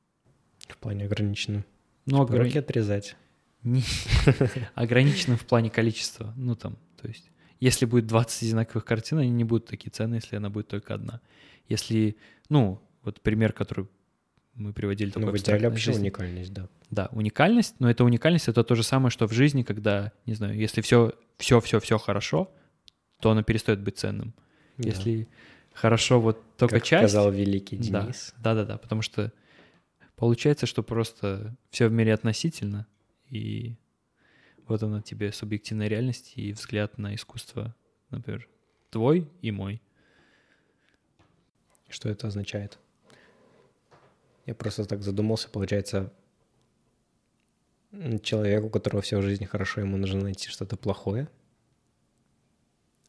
В 0.68 0.76
плане 0.76 1.06
ограниченным. 1.06 1.64
Ну, 2.04 2.24
Типа 2.26 2.36
ограни- 2.36 2.44
руки 2.44 2.58
отрезать. 2.58 3.16
Не- 3.62 3.82
ограниченным 4.74 5.38
в 5.38 5.46
плане 5.46 5.70
количества. 5.70 6.34
Ну, 6.36 6.54
там, 6.54 6.76
то 7.00 7.08
есть, 7.08 7.30
если 7.58 7.86
будет 7.86 8.06
20 8.06 8.42
одинаковых 8.42 8.84
картин, 8.84 9.18
они 9.18 9.30
не 9.30 9.44
будут 9.44 9.66
такие 9.66 9.90
ценные, 9.90 10.20
если 10.22 10.36
она 10.36 10.50
будет 10.50 10.68
только 10.68 10.94
одна. 10.94 11.20
Если, 11.68 12.16
ну, 12.48 12.80
вот 13.02 13.20
пример, 13.20 13.52
который 13.52 13.86
мы 14.54 14.72
приводили, 14.72 15.10
такой 15.10 15.26
Ну, 15.26 15.32
в 15.32 15.36
идеале 15.36 15.68
вообще 15.68 15.92
жизни. 15.92 16.02
уникальность, 16.02 16.52
да. 16.52 16.68
Да, 16.90 17.08
уникальность, 17.12 17.76
но 17.78 17.90
эта 17.90 18.04
уникальность 18.04 18.48
это 18.48 18.64
то 18.64 18.74
же 18.74 18.82
самое, 18.82 19.10
что 19.10 19.26
в 19.26 19.32
жизни, 19.32 19.62
когда, 19.62 20.12
не 20.26 20.34
знаю, 20.34 20.56
если 20.56 20.80
все, 20.80 21.12
все, 21.36 21.60
все, 21.60 21.80
все 21.80 21.98
хорошо, 21.98 22.50
то 23.20 23.30
оно 23.30 23.42
перестает 23.42 23.80
быть 23.80 23.98
ценным. 23.98 24.34
Да. 24.78 24.88
Если 24.88 25.28
хорошо 25.74 26.20
вот 26.20 26.42
только 26.56 26.76
как 26.76 26.84
часть, 26.84 27.12
сказал 27.12 27.30
великий 27.30 27.76
да, 27.76 28.02
Денис. 28.02 28.34
да, 28.38 28.54
да, 28.54 28.64
да, 28.64 28.78
потому 28.78 29.02
что 29.02 29.32
получается, 30.16 30.66
что 30.66 30.82
просто 30.82 31.56
все 31.70 31.88
в 31.88 31.92
мире 31.92 32.14
относительно, 32.14 32.86
и 33.28 33.76
вот 34.66 34.82
она 34.82 35.02
тебе 35.02 35.32
субъективная 35.32 35.88
реальность 35.88 36.32
и 36.36 36.52
взгляд 36.52 36.98
на 36.98 37.14
искусство, 37.14 37.74
например, 38.10 38.48
твой 38.90 39.28
и 39.42 39.50
мой. 39.50 39.82
Что 41.88 42.08
это 42.08 42.26
означает? 42.26 42.78
Я 44.46 44.54
просто 44.54 44.84
так 44.84 45.02
задумался, 45.02 45.48
получается, 45.48 46.12
человек, 48.22 48.64
у 48.64 48.70
которого 48.70 49.02
все 49.02 49.18
в 49.18 49.22
жизни 49.22 49.44
хорошо, 49.44 49.80
ему 49.80 49.96
нужно 49.96 50.22
найти 50.22 50.48
что-то 50.48 50.76
плохое, 50.76 51.28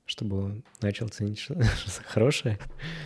чтобы 0.06 0.38
он 0.44 0.64
начал 0.82 1.08
ценить 1.10 1.40
что- 1.40 1.62
что-то 1.78 2.04
хорошее. 2.08 2.60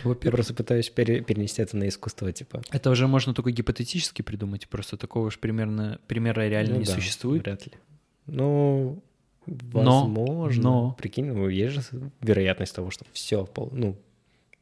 Я 0.04 0.30
просто 0.30 0.54
пытаюсь 0.54 0.90
пере- 0.90 1.20
перенести 1.22 1.62
это 1.62 1.76
на 1.76 1.88
искусство, 1.88 2.32
типа. 2.32 2.62
это 2.70 2.90
уже 2.90 3.06
можно 3.06 3.34
только 3.34 3.50
гипотетически 3.50 4.22
придумать, 4.22 4.68
просто 4.68 4.96
такого 4.96 5.30
же 5.30 5.38
примерно 5.38 6.00
примера 6.06 6.48
реально 6.48 6.74
Ну 6.74 6.80
не 6.80 6.86
да, 6.86 6.92
существует. 6.94 7.42
Вряд 7.42 7.66
ли. 7.66 7.72
Ну, 8.26 9.02
Но- 9.46 9.54
возможно. 10.06 10.62
но- 10.62 10.92
Прикинь, 10.92 11.26
ну, 11.26 11.48
есть 11.48 11.74
же 11.74 11.82
вероятность 12.20 12.74
того, 12.74 12.90
что 12.90 13.04
все, 13.12 13.46
ну, 13.72 13.96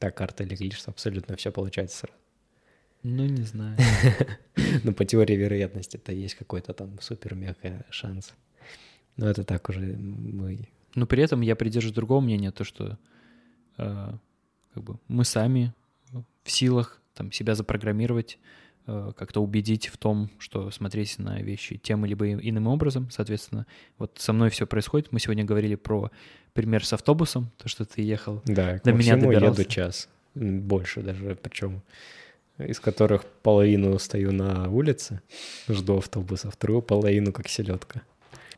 так 0.02 0.16
карта 0.16 0.42
легли, 0.42 0.72
что 0.72 0.90
абсолютно 0.90 1.36
все 1.36 1.52
получается 1.52 1.98
сразу. 1.98 2.18
Ну, 3.04 3.24
не 3.24 3.42
знаю. 3.42 3.78
Ну, 4.84 4.92
по 4.92 5.04
теории 5.04 5.34
вероятности 5.36 5.96
это 5.96 6.12
есть 6.12 6.34
какой-то 6.34 6.72
там 6.72 7.00
супер-мега 7.00 7.86
шанс. 7.90 8.34
Но 9.16 9.28
это 9.30 9.44
так 9.44 9.68
уже 9.68 9.80
мы... 9.80 10.68
Но 10.96 11.06
при 11.06 11.22
этом 11.22 11.40
я 11.40 11.54
придерживаюсь 11.54 11.94
другого 11.94 12.20
мнения, 12.20 12.50
то, 12.50 12.64
что 12.64 12.98
э, 13.78 14.12
как 14.74 14.82
бы 14.82 14.98
мы 15.06 15.24
сами 15.24 15.72
в 16.42 16.50
силах 16.50 17.00
там, 17.14 17.30
себя 17.30 17.54
запрограммировать, 17.54 18.38
как-то 18.84 19.40
убедить 19.42 19.88
в 19.88 19.96
том, 19.96 20.30
что 20.38 20.70
смотреть 20.70 21.18
на 21.18 21.40
вещи 21.40 21.76
тем 21.76 22.04
либо 22.04 22.32
иным 22.32 22.66
образом. 22.66 23.10
Соответственно, 23.10 23.66
вот 23.98 24.18
со 24.18 24.32
мной 24.32 24.50
все 24.50 24.66
происходит. 24.66 25.12
Мы 25.12 25.20
сегодня 25.20 25.44
говорили 25.44 25.74
про 25.76 26.10
пример 26.52 26.84
с 26.84 26.92
автобусом, 26.92 27.50
то, 27.58 27.68
что 27.68 27.84
ты 27.84 28.02
ехал. 28.02 28.42
Да, 28.44 28.80
До 28.84 28.92
меня 28.92 29.16
добирался. 29.16 29.62
еду 29.62 29.70
час. 29.70 30.08
Больше 30.34 31.02
даже, 31.02 31.36
причем 31.40 31.82
из 32.58 32.80
которых 32.80 33.24
половину 33.42 33.98
стою 33.98 34.32
на 34.32 34.68
улице, 34.68 35.20
жду 35.68 35.98
автобуса, 35.98 36.50
вторую 36.50 36.82
половину 36.82 37.32
как 37.32 37.48
селедка. 37.48 38.02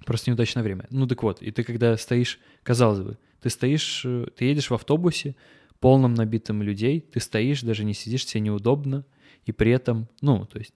Просто 0.05 0.31
неудачное 0.31 0.63
время. 0.63 0.87
Ну 0.91 1.07
так 1.07 1.23
вот, 1.23 1.41
и 1.43 1.51
ты 1.51 1.63
когда 1.63 1.97
стоишь, 1.97 2.39
казалось 2.63 3.01
бы, 3.01 3.19
ты 3.41 3.51
стоишь, 3.51 4.03
э, 4.05 4.27
ты 4.37 4.47
едешь 4.47 4.71
в 4.71 4.75
автобусе, 4.75 5.37
полном 5.81 6.15
набитым 6.15 6.63
людей, 6.63 7.01
ты 7.01 7.21
стоишь, 7.21 7.63
даже 7.63 7.85
не 7.85 7.95
сидишь, 7.95 8.27
тебе 8.27 8.41
неудобно, 8.41 9.05
и 9.47 9.53
при 9.53 9.71
этом, 9.73 10.09
ну, 10.21 10.47
то 10.47 10.59
есть, 10.59 10.75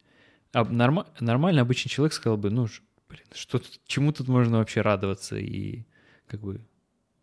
а 0.53 0.65
норма- 0.65 1.07
нормальный 1.21 1.63
обычный 1.63 1.89
человек 1.89 2.13
сказал 2.13 2.37
бы, 2.37 2.51
ну, 2.51 2.67
блин, 3.09 3.25
что 3.35 3.61
чему 3.87 4.13
тут 4.13 4.29
можно 4.29 4.59
вообще 4.59 4.81
радоваться, 4.81 5.37
и 5.37 5.85
как 6.27 6.41
бы, 6.41 6.61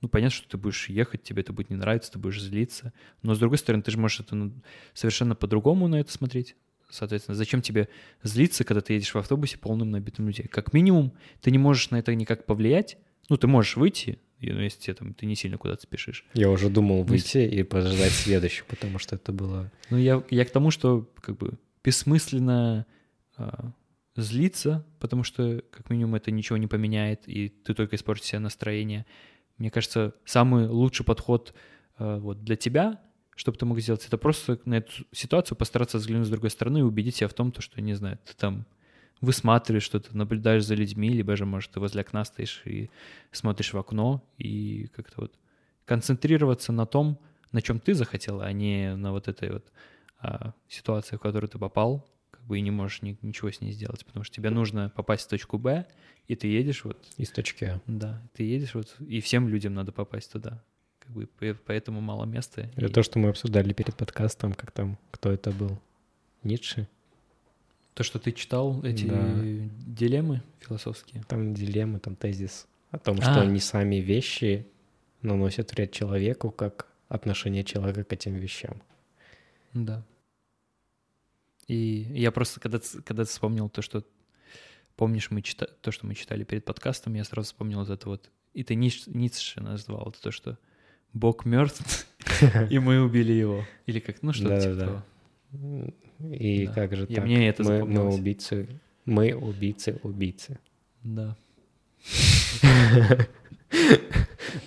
ну, 0.01 0.09
понятно, 0.09 0.35
что 0.35 0.49
ты 0.49 0.57
будешь 0.57 0.89
ехать, 0.89 1.23
тебе 1.23 1.41
это 1.41 1.53
будет 1.53 1.69
не 1.69 1.75
нравиться, 1.75 2.11
ты 2.11 2.19
будешь 2.19 2.41
злиться, 2.41 2.93
но 3.21 3.33
с 3.33 3.39
другой 3.39 3.57
стороны, 3.57 3.83
ты 3.83 3.91
же 3.91 3.97
можешь 3.97 4.19
это 4.19 4.35
ну, 4.35 4.53
совершенно 4.93 5.35
по-другому 5.35 5.87
на 5.87 5.99
это 5.99 6.11
смотреть. 6.11 6.55
Соответственно, 6.89 7.35
зачем 7.35 7.61
тебе 7.61 7.89
злиться, 8.23 8.63
когда 8.63 8.81
ты 8.81 8.93
едешь 8.93 9.13
в 9.13 9.17
автобусе 9.17 9.57
полным 9.57 9.91
набитым 9.91 10.27
людей? 10.27 10.47
Как 10.47 10.71
минимум, 10.71 11.13
ты 11.41 11.51
не 11.51 11.57
можешь 11.57 11.89
на 11.89 11.97
это 11.97 12.13
никак 12.13 12.45
повлиять. 12.45 12.97
Ну, 13.27 13.37
ты 13.37 13.47
можешь 13.47 13.75
выйти, 13.75 14.19
ну, 14.41 14.59
если 14.59 14.79
тебе, 14.79 14.93
там, 14.93 15.13
ты 15.13 15.25
не 15.25 15.36
сильно 15.36 15.57
куда-то 15.57 15.83
спешишь. 15.83 16.25
Я 16.33 16.49
уже 16.49 16.69
думал 16.69 16.99
Ну, 16.99 17.03
выйти 17.03 17.38
и 17.38 17.63
подождать 17.63 18.11
следующую, 18.11 18.65
потому 18.67 18.99
что 18.99 19.15
это 19.15 19.31
было... 19.31 19.71
Но 19.89 19.97
я, 19.97 20.23
я 20.29 20.45
к 20.45 20.51
тому, 20.51 20.71
что 20.71 21.09
как 21.21 21.38
бы 21.38 21.57
бессмысленно 21.83 22.86
а, 23.38 23.71
злиться, 24.15 24.86
потому 24.99 25.23
что 25.23 25.63
как 25.71 25.89
минимум 25.89 26.15
это 26.15 26.31
ничего 26.31 26.57
не 26.57 26.67
поменяет, 26.67 27.27
и 27.27 27.49
ты 27.49 27.73
только 27.73 27.95
испортишь 27.95 28.27
себе 28.27 28.39
настроение. 28.39 29.05
Мне 29.57 29.71
кажется, 29.71 30.13
самый 30.25 30.67
лучший 30.67 31.05
подход 31.05 31.53
а, 31.97 32.19
вот 32.19 32.43
для 32.43 32.55
тебя, 32.55 33.01
чтобы 33.36 33.57
ты 33.57 33.65
мог 33.65 33.79
сделать, 33.79 34.05
это 34.05 34.17
просто 34.17 34.59
на 34.65 34.75
эту 34.75 34.91
ситуацию 35.11 35.57
постараться 35.57 35.97
взглянуть 35.97 36.27
с 36.27 36.31
другой 36.31 36.49
стороны 36.49 36.79
и 36.79 36.81
убедить 36.81 37.17
себя 37.17 37.27
в 37.27 37.33
том, 37.33 37.51
то, 37.51 37.61
что, 37.61 37.81
не 37.81 37.93
знаю, 37.93 38.19
ты 38.25 38.33
там 38.36 38.65
высматриваешь 39.22 39.84
что-то, 39.84 40.16
наблюдаешь 40.16 40.66
за 40.66 40.76
людьми, 40.76 41.09
либо 41.09 41.36
же, 41.36 41.45
может, 41.45 41.72
ты 41.72 41.80
возле 41.80 42.01
окна 42.01 42.26
стоишь 42.26 42.61
и 42.66 42.89
смотришь 43.32 43.74
в 43.74 43.78
окно, 43.78 44.24
и 44.38 44.88
как-то 44.95 45.22
вот 45.22 45.34
концентрироваться 45.86 46.72
на 46.72 46.86
том, 46.86 47.20
на 47.51 47.61
чем 47.61 47.80
ты 47.80 47.93
захотел, 47.93 48.41
а 48.41 48.51
не 48.51 48.95
на 48.95 49.11
вот 49.11 49.28
этой 49.28 49.51
вот 49.51 49.72
а, 50.20 50.53
ситуации, 50.68 51.16
в 51.16 51.20
которую 51.20 51.49
ты 51.49 51.57
попал, 51.57 52.07
как 52.32 52.43
бы 52.43 52.57
и 52.57 52.61
не 52.61 52.72
можешь 52.72 53.01
ни, 53.01 53.18
ничего 53.22 53.51
с 53.51 53.61
ней 53.61 53.72
сделать, 53.72 54.05
потому 54.05 54.24
что 54.24 54.36
тебе 54.36 54.49
нужно 54.49 54.91
попасть 54.95 55.26
в 55.26 55.30
точку 55.30 55.57
Б, 55.57 55.86
и 56.28 56.36
ты 56.36 56.47
едешь 56.47 56.84
вот... 56.84 56.97
Из 57.18 57.30
точки 57.30 57.66
А. 57.66 57.82
Да, 57.88 58.22
ты 58.34 58.43
едешь 58.43 58.74
вот, 58.74 58.95
и 58.99 59.22
всем 59.22 59.47
людям 59.47 59.74
надо 59.74 59.91
попасть 59.91 60.32
туда. 60.32 60.63
Как 60.99 61.11
бы 61.11 61.30
поэтому 61.66 62.01
мало 62.01 62.26
места. 62.26 62.61
Это 62.76 62.88
и... 62.88 62.89
то, 62.89 63.03
что 63.03 63.20
мы 63.20 63.30
обсуждали 63.30 63.74
перед 63.74 63.95
подкастом, 63.95 64.53
как 64.53 64.72
там, 64.72 64.97
кто 65.11 65.32
это 65.32 65.51
был? 65.51 65.80
Ницше? 66.43 66.88
То, 67.95 68.03
что 68.03 68.19
ты 68.19 68.33
читал, 68.33 68.83
эти 68.83 69.05
Да. 69.05 69.33
дилеммы 69.87 70.41
философские. 70.59 71.23
Там 71.27 71.53
дилеммы, 71.53 71.99
там 71.99 72.15
тезис 72.15 72.67
о 72.91 72.99
том, 72.99 73.21
что 73.21 73.41
А. 73.41 73.45
не 73.45 73.59
сами 73.59 73.95
вещи 73.95 74.67
наносят 75.21 75.71
вред 75.71 75.91
человеку, 75.91 76.51
как 76.51 76.87
отношение 77.07 77.63
человека 77.63 78.03
к 78.03 78.11
этим 78.13 78.35
вещам. 78.35 78.81
Да. 79.73 80.03
И 81.67 82.07
я 82.11 82.31
просто, 82.31 82.59
когда, 82.59 82.79
когда 83.05 83.23
вспомнил 83.23 83.69
то, 83.69 83.81
что 83.81 84.03
помнишь, 84.97 85.31
мы 85.31 85.41
чита... 85.41 85.67
то, 85.81 85.91
что 85.91 86.05
мы 86.05 86.15
читали 86.15 86.43
перед 86.43 86.65
подкастом, 86.65 87.13
я 87.15 87.23
сразу 87.23 87.47
вспомнил 87.47 87.79
вот 87.79 87.89
это 87.89 88.09
вот. 88.09 88.29
И 88.53 88.63
ты 88.63 88.75
Ницше, 88.75 89.09
Ницше 89.09 89.61
назвал 89.61 90.09
это 90.09 90.21
то, 90.21 90.31
что 90.31 90.57
Бог 91.13 91.45
мертв, 91.45 92.07
и 92.69 92.77
мы 92.79 93.01
убили 93.01 93.31
его. 93.31 93.65
Или 93.85 93.99
как, 93.99 94.21
ну 94.21 94.33
что-то 94.33 94.61
типа 94.61 94.75
того. 94.75 95.03
И 96.19 96.67
Да. 96.67 96.73
как 96.73 96.95
же 96.95 97.05
И 97.05 97.15
так? 97.15 97.25
мне 97.25 97.47
это 97.49 97.63
мы, 97.63 97.85
мы 97.85 98.13
убийцы, 98.13 98.67
мы 99.05 99.33
убийцы, 99.35 99.99
убийцы. 100.03 100.59
Да. 101.03 101.35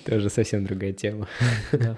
Тоже 0.04 0.28
совсем 0.30 0.64
другая 0.64 0.92
тема. 0.92 1.28
да. 1.72 1.96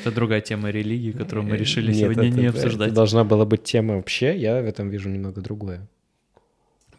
Это 0.00 0.10
другая 0.10 0.40
тема 0.40 0.70
религии, 0.70 1.12
которую 1.12 1.46
мы 1.46 1.56
решили 1.56 1.88
Нет, 1.88 1.96
сегодня 1.96 2.28
это- 2.28 2.36
не 2.38 2.46
это 2.46 2.56
обсуждать. 2.58 2.94
должна 2.94 3.24
была 3.24 3.44
быть 3.44 3.62
тема 3.62 3.96
вообще, 3.96 4.36
я 4.38 4.62
в 4.62 4.64
этом 4.64 4.88
вижу 4.88 5.10
немного 5.10 5.40
другое. 5.42 5.86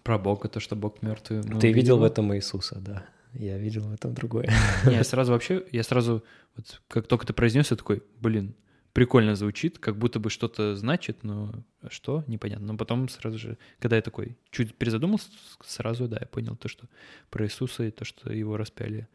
Про 0.03 0.19
Бога, 0.19 0.47
то, 0.47 0.59
что 0.59 0.75
Бог 0.75 1.01
мертвый. 1.01 1.39
мы 1.39 1.43
Ты 1.43 1.55
убили 1.69 1.73
видел 1.73 1.97
в 1.97 2.03
этом 2.03 2.35
Иисуса, 2.35 2.79
да. 2.79 3.05
Я 3.33 3.57
видел 3.57 3.87
в 3.87 3.93
этом 3.93 4.13
другое. 4.13 4.47
Не, 4.85 4.93
я 4.95 5.03
сразу 5.03 5.31
вообще, 5.31 5.63
я 5.71 5.81
сразу, 5.81 6.23
вот 6.55 6.81
как 6.87 7.07
только 7.07 7.25
ты 7.25 7.33
произнес, 7.33 7.71
я 7.71 7.77
такой, 7.77 8.03
блин, 8.21 8.53
прикольно 8.93 9.35
звучит, 9.35 9.79
как 9.79 9.97
будто 9.97 10.19
бы 10.19 10.29
что-то 10.29 10.75
значит, 10.75 11.23
но 11.23 11.51
что, 11.89 12.23
непонятно. 12.27 12.67
Но 12.67 12.77
потом 12.77 13.09
сразу 13.09 13.37
же, 13.37 13.57
когда 13.79 13.95
я 13.95 14.01
такой 14.01 14.37
чуть 14.51 14.75
перезадумался, 14.75 15.27
сразу, 15.65 16.07
да, 16.07 16.17
я 16.21 16.27
понял 16.27 16.55
то, 16.55 16.67
что 16.67 16.87
про 17.29 17.45
Иисуса 17.45 17.83
и 17.83 17.91
то, 17.91 18.05
что 18.05 18.31
его 18.31 18.55
распяли 18.55 19.07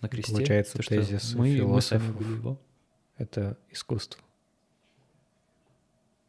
на 0.00 0.08
кресте. 0.08 0.32
Получается, 0.32 0.78
то, 0.78 0.82
что 0.82 0.94
тезис 0.94 1.34
мы, 1.34 1.40
мы 1.40 1.46
сами 1.48 1.58
философов. 1.58 2.16
убили 2.16 2.32
его. 2.32 2.60
Это 3.18 3.58
искусство. 3.70 4.22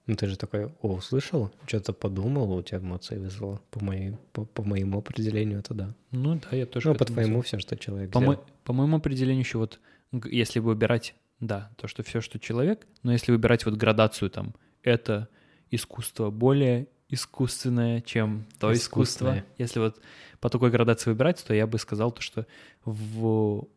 Ну 0.05 0.15
ты 0.15 0.27
же 0.27 0.37
такой, 0.37 0.67
о, 0.81 0.93
услышал, 0.93 1.51
что-то 1.65 1.91
подумал, 1.91 2.53
у 2.53 2.61
тебя 2.63 2.77
эмоции 2.77 3.17
вызвало. 3.17 3.61
По, 3.71 3.83
моей, 3.83 4.13
по, 4.31 4.45
по 4.45 4.63
моему 4.63 4.99
определению 4.99 5.59
это 5.59 5.73
да. 5.73 5.93
Ну 6.11 6.39
да, 6.39 6.55
я 6.55 6.65
тоже 6.65 6.89
Ну, 6.89 6.95
по 6.95 7.03
твоему 7.03 7.41
все, 7.41 7.59
что 7.59 7.75
человек 7.75 8.11
По, 8.11 8.21
мо- 8.21 8.41
по 8.63 8.71
моему 8.71 8.97
определению 8.97 9.43
еще 9.43 9.57
вот, 9.57 9.81
если 10.31 10.59
выбирать, 10.59 11.13
да, 11.39 11.71
то, 11.77 11.87
что 11.87 12.03
все, 12.03 12.21
что 12.21 12.39
человек, 12.39 12.87
но 13.03 13.11
если 13.11 13.31
выбирать 13.31 13.65
вот 13.65 13.75
градацию 13.75 14.29
там, 14.29 14.55
это 14.83 15.29
искусство 15.69 16.29
более 16.31 16.87
искусственное, 17.09 18.01
чем 18.01 18.45
то 18.59 18.73
искусство. 18.73 19.43
Если 19.57 19.79
вот 19.79 20.01
по 20.39 20.49
такой 20.49 20.71
градации 20.71 21.09
выбирать, 21.09 21.43
то 21.45 21.53
я 21.53 21.65
бы 21.67 21.77
сказал 21.79 22.11
то, 22.11 22.21
что 22.21 22.45
в... 22.83 23.67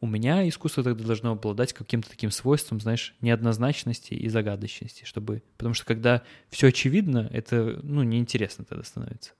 у 0.00 0.06
меня 0.06 0.46
искусство 0.48 0.82
тогда 0.82 1.04
должно 1.04 1.32
обладать 1.32 1.72
каким-то 1.72 2.10
таким 2.10 2.30
свойством, 2.30 2.80
знаешь, 2.80 3.14
неоднозначности 3.20 4.14
и 4.14 4.28
загадочности, 4.28 5.04
чтобы... 5.04 5.42
Потому 5.56 5.74
что 5.74 5.86
когда 5.86 6.22
все 6.50 6.68
очевидно, 6.68 7.28
это, 7.32 7.78
ну, 7.82 8.02
неинтересно 8.02 8.64
тогда 8.64 8.84
становится. 8.84 9.32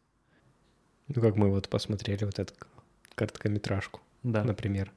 Ну, 1.09 1.21
как 1.21 1.37
мы 1.37 1.51
вот 1.51 1.69
посмотрели 1.69 2.25
вот 2.25 2.39
эту 2.39 2.55
короткометражку, 3.15 4.01
Да. 4.23 4.43
например. 4.45 4.93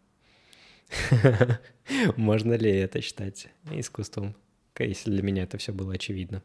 Можно 2.17 2.53
ли 2.53 2.71
это 2.71 3.01
считать 3.01 3.47
искусством, 3.71 4.35
если 4.79 5.11
для 5.11 5.21
меня 5.23 5.43
это 5.43 5.57
все 5.57 5.73
было 5.73 5.93
очевидно? 5.93 6.43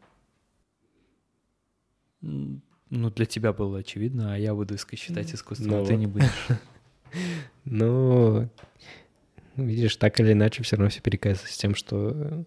Ну, 2.20 3.10
для 3.10 3.26
тебя 3.26 3.52
было 3.52 3.78
очевидно, 3.78 4.34
а 4.34 4.38
я 4.38 4.54
буду 4.54 4.76
считать 4.76 5.34
искусством, 5.34 5.70
Ну 5.70 5.82
а 5.82 5.86
ты 5.86 5.92
вот. 5.92 5.98
не 5.98 6.06
будешь. 6.06 6.46
Ну, 7.64 8.48
видишь, 9.56 9.96
так 9.96 10.18
или 10.18 10.32
иначе, 10.32 10.62
все 10.62 10.76
равно 10.76 10.88
все 10.88 11.00
перекается 11.02 11.46
с 11.46 11.56
тем, 11.56 11.74
что 11.74 12.44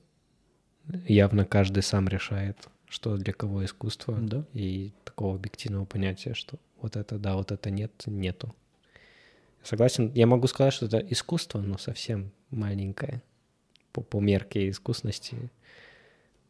явно 1.08 1.46
каждый 1.46 1.84
сам 1.84 2.08
решает, 2.08 2.68
что 2.89 3.16
для 3.16 3.32
кого 3.32 3.64
искусство, 3.64 4.18
Да. 4.20 4.43
и 4.54 4.91
такого 5.04 5.36
объективного 5.36 5.86
понятия, 5.86 6.34
что 6.34 6.58
вот 6.82 6.96
это 6.96 7.18
да, 7.20 7.36
вот 7.36 7.52
это 7.52 7.70
нет, 7.70 7.91
нету. 8.08 8.54
Согласен, 9.66 10.11
я 10.13 10.28
могу 10.28 10.45
сказать, 10.45 10.74
что 10.74 10.86
это 10.86 10.99
искусство, 10.99 11.59
но 11.59 11.80
совсем 11.80 12.32
маленькое. 12.51 13.24
По, 13.91 14.01
по 14.01 14.20
мерке 14.20 14.70
искусности 14.70 15.51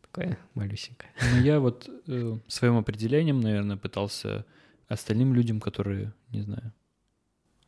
такое 0.01 0.37
малюсенькое. 0.53 1.11
Но 1.31 1.39
я 1.39 1.61
вот 1.61 1.89
э, 2.07 2.37
своим 2.47 2.77
определением, 2.77 3.39
наверное, 3.39 3.77
пытался 3.77 4.45
остальным 4.89 5.33
людям, 5.33 5.61
которые, 5.61 6.13
не 6.29 6.41
знаю, 6.41 6.73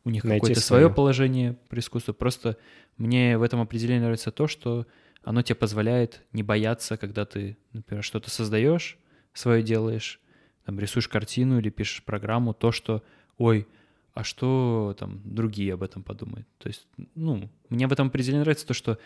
у 0.04 0.10
них 0.10 0.22
какое-то 0.22 0.60
свое 0.60 0.90
положение 0.90 1.54
про 1.68 1.78
искусство. 1.80 2.12
Просто 2.12 2.58
мне 2.98 3.38
в 3.38 3.42
этом 3.42 3.60
определении 3.60 4.00
нравится 4.00 4.30
то, 4.30 4.48
что 4.48 4.86
оно 5.22 5.40
тебе 5.42 5.56
позволяет 5.56 6.22
не 6.32 6.42
бояться, 6.42 6.98
когда 6.98 7.24
ты, 7.24 7.56
например, 7.72 8.04
что-то 8.04 8.30
создаешь, 8.30 8.98
свое 9.32 9.62
делаешь, 9.62 10.20
там, 10.64 10.78
рисуешь 10.78 11.08
картину 11.08 11.58
или 11.58 11.70
пишешь 11.70 12.04
программу, 12.04 12.52
то, 12.52 12.70
что, 12.70 13.02
ой, 13.38 13.66
а 14.14 14.24
что 14.24 14.96
там 14.98 15.20
другие 15.24 15.74
об 15.74 15.82
этом 15.82 16.02
подумают? 16.02 16.46
То 16.58 16.68
есть, 16.68 16.86
ну, 17.14 17.50
мне 17.68 17.86
в 17.86 17.92
этом 17.92 18.08
определении 18.08 18.40
нравится 18.40 18.66
то, 18.66 18.74
что, 18.74 18.98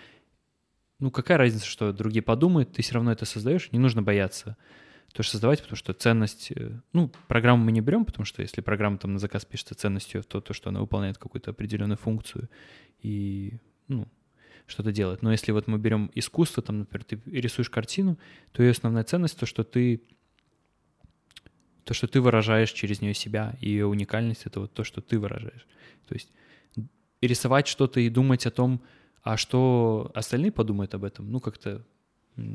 ну, 0.98 1.11
какая 1.11 1.38
разница, 1.38 1.66
что 1.66 1.92
другие 1.92 2.22
подумают, 2.22 2.72
ты 2.72 2.82
все 2.82 2.94
равно 2.94 3.12
это 3.12 3.24
создаешь, 3.24 3.70
не 3.72 3.78
нужно 3.78 4.03
бояться 4.03 4.57
тоже 5.12 5.28
создавать, 5.30 5.61
потому 5.61 5.76
что 5.76 5.92
ценность, 5.92 6.53
э, 6.53 6.80
ну, 6.92 7.12
программу 7.28 7.64
мы 7.64 7.72
не 7.72 7.80
берем, 7.80 8.05
потому 8.05 8.24
что 8.24 8.42
если 8.42 8.62
программа 8.62 8.98
там 8.98 9.12
на 9.12 9.18
заказ 9.18 9.44
пишется 9.44 9.74
ценностью, 9.74 10.22
то 10.22 10.40
то, 10.40 10.55
что 10.55 10.70
она 10.70 10.80
выполняет 10.80 11.18
какую-то 11.18 11.50
определенную 11.50 11.98
функцию 11.98 12.48
и, 13.03 13.59
ну, 13.88 14.09
что-то 14.66 14.92
делает. 14.92 15.22
Но 15.22 15.30
если 15.30 15.53
вот 15.53 15.66
мы 15.66 15.78
берем 15.78 16.11
искусство, 16.14 16.62
там, 16.62 16.80
например, 16.80 17.05
ты 17.05 17.20
рисуешь 17.26 17.68
картину, 17.68 18.18
то 18.53 18.62
ее 18.62 18.70
основная 18.70 19.05
ценность 19.05 19.38
то, 19.38 19.44
что 19.44 19.64
ты 19.64 20.03
то, 21.85 21.95
что 21.95 22.07
ты 22.07 22.20
выражаешь 22.20 22.72
через 22.72 23.01
нее 23.01 23.14
себя, 23.14 23.57
и 23.61 23.70
ее 23.70 23.87
уникальность— 23.87 24.43
это 24.47 24.61
вот 24.61 24.72
то, 24.72 24.85
что 24.85 25.01
ты 25.01 25.18
выражаешь. 25.18 25.66
То 26.09 26.14
есть 26.14 26.30
рисовать 27.20 27.66
что-то 27.66 28.01
и 28.01 28.09
думать 28.09 28.47
о 28.47 28.51
том, 28.51 28.80
а 29.22 29.37
что 29.37 30.11
остальные 30.14 30.53
подумают 30.53 30.95
об 30.95 31.05
этом, 31.05 31.30
ну, 31.30 31.41
как-то... 31.41 31.83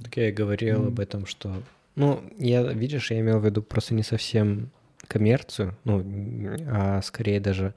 Так 0.03 0.17
я 0.17 0.29
и 0.29 0.31
говорил 0.31 0.81
М. 0.83 0.87
об 0.87 0.99
этом, 0.99 1.25
что... 1.25 1.63
Ну, 1.95 2.23
я, 2.37 2.63
видишь, 2.73 3.11
я 3.11 3.19
имел 3.19 3.39
в 3.39 3.45
виду 3.45 3.61
просто 3.63 3.93
не 3.93 4.03
совсем 4.03 4.69
коммерцию, 5.07 5.77
ну, 5.83 6.05
а 6.67 7.01
скорее 7.01 7.39
даже 7.39 7.73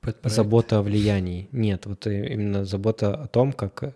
подправить. 0.00 0.36
забота 0.36 0.78
о 0.78 0.82
влиянии. 0.82 1.48
Нет, 1.52 1.86
вот 1.86 2.06
именно 2.06 2.64
забота 2.64 3.14
о 3.14 3.26
том, 3.26 3.52
как 3.52 3.94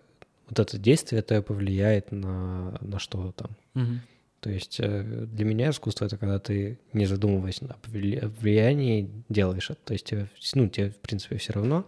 вот 0.48 0.58
это 0.58 0.78
действие 0.78 1.20
это 1.20 1.40
повлияет 1.42 2.10
на, 2.10 2.76
на 2.80 2.98
что 2.98 3.32
там. 3.32 3.50
Мгм. 3.74 4.00
То 4.40 4.48
есть 4.50 4.80
э, 4.80 5.26
для 5.26 5.44
меня 5.44 5.70
искусство 5.70 6.06
это 6.06 6.16
когда 6.16 6.38
ты, 6.38 6.78
не 6.94 7.04
задумываясь 7.06 7.60
о 7.62 7.76
влиянии, 7.86 9.10
делаешь 9.28 9.70
это. 9.70 9.80
То 9.84 9.92
есть 9.92 10.06
тебе, 10.06 10.28
ну, 10.54 10.68
тебе 10.68 10.90
в 10.90 10.96
принципе 10.98 11.36
все 11.36 11.52
равно. 11.52 11.86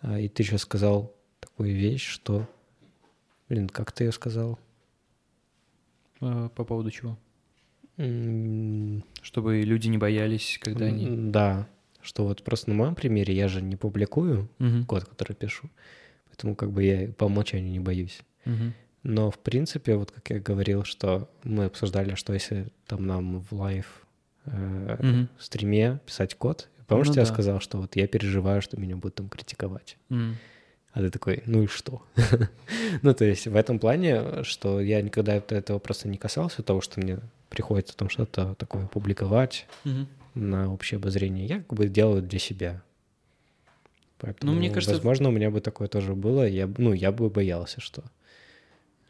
А, 0.00 0.18
И 0.20 0.28
ты 0.28 0.44
сейчас 0.44 0.62
сказал 0.62 1.14
такую 1.40 1.74
вещь, 1.74 2.06
что... 2.06 2.48
Блин, 3.48 3.68
как 3.68 3.90
ты 3.92 4.04
ее 4.04 4.12
сказал? 4.12 4.58
А, 6.20 6.48
По 6.50 6.64
поводу 6.64 6.90
чего? 6.90 7.18
Чтобы 9.22 9.62
люди 9.62 9.88
не 9.88 9.98
боялись, 9.98 10.58
когда 10.60 10.86
они... 10.86 11.30
Да, 11.30 11.68
что 12.02 12.24
вот 12.24 12.42
просто 12.42 12.70
на 12.70 12.76
моем 12.76 12.94
примере 12.94 13.34
я 13.34 13.48
же 13.48 13.62
не 13.62 13.76
публикую 13.76 14.48
Мгм. 14.58 14.84
код, 14.84 15.04
который 15.04 15.34
пишу, 15.34 15.70
поэтому 16.28 16.54
как 16.54 16.70
бы 16.70 16.84
я 16.84 17.12
по 17.12 17.24
умолчанию 17.24 17.70
не 17.70 17.80
боюсь. 17.80 18.20
Мгм. 18.44 18.74
Но 19.04 19.30
в 19.30 19.38
принципе, 19.38 19.96
вот 19.96 20.10
как 20.10 20.30
я 20.30 20.40
говорил, 20.40 20.84
что 20.84 21.28
мы 21.44 21.66
обсуждали, 21.66 22.14
что 22.14 22.32
если 22.32 22.68
там 22.86 23.06
нам 23.06 23.40
в 23.40 23.52
live 23.52 24.06
э, 24.46 24.96
Мгм. 24.98 25.28
стриме 25.38 26.00
писать 26.06 26.34
код, 26.34 26.68
помнишь, 26.86 27.08
Ну 27.08 27.14
я 27.14 27.22
да. 27.22 27.26
сказал, 27.26 27.60
что 27.60 27.78
вот 27.78 27.96
я 27.96 28.06
переживаю, 28.08 28.60
что 28.62 28.78
меня 28.80 28.96
будут 28.96 29.14
там 29.16 29.28
критиковать. 29.28 29.96
М. 30.10 30.36
А 30.92 31.00
ты 31.00 31.10
такой, 31.10 31.42
ну 31.46 31.62
и 31.62 31.66
что? 31.66 32.02
ну, 33.02 33.14
то 33.14 33.24
есть 33.24 33.46
в 33.46 33.56
этом 33.56 33.78
плане, 33.78 34.42
что 34.44 34.80
я 34.80 35.02
никогда 35.02 35.34
этого 35.36 35.78
просто 35.78 36.08
не 36.08 36.16
касался, 36.18 36.62
того, 36.62 36.80
что 36.80 37.00
мне 37.00 37.18
приходится 37.50 37.96
там 37.96 38.08
что-то 38.08 38.54
такое 38.54 38.86
публиковать 38.86 39.66
на 40.34 40.72
общее 40.72 40.96
обозрение, 40.98 41.46
я 41.46 41.56
как 41.58 41.74
бы 41.74 41.88
делаю 41.88 42.22
для 42.22 42.38
себя. 42.38 42.82
Поэтому, 44.18 44.52
Ну, 44.52 44.58
мне 44.58 44.70
кажется- 44.70 44.94
возможно, 44.94 45.28
у 45.28 45.32
меня 45.32 45.50
бы 45.50 45.60
такое 45.60 45.88
тоже 45.88 46.14
было. 46.14 46.46
Я, 46.46 46.70
ну, 46.78 46.92
я 46.92 47.12
бы 47.12 47.28
боялся, 47.28 47.80
что 47.80 48.02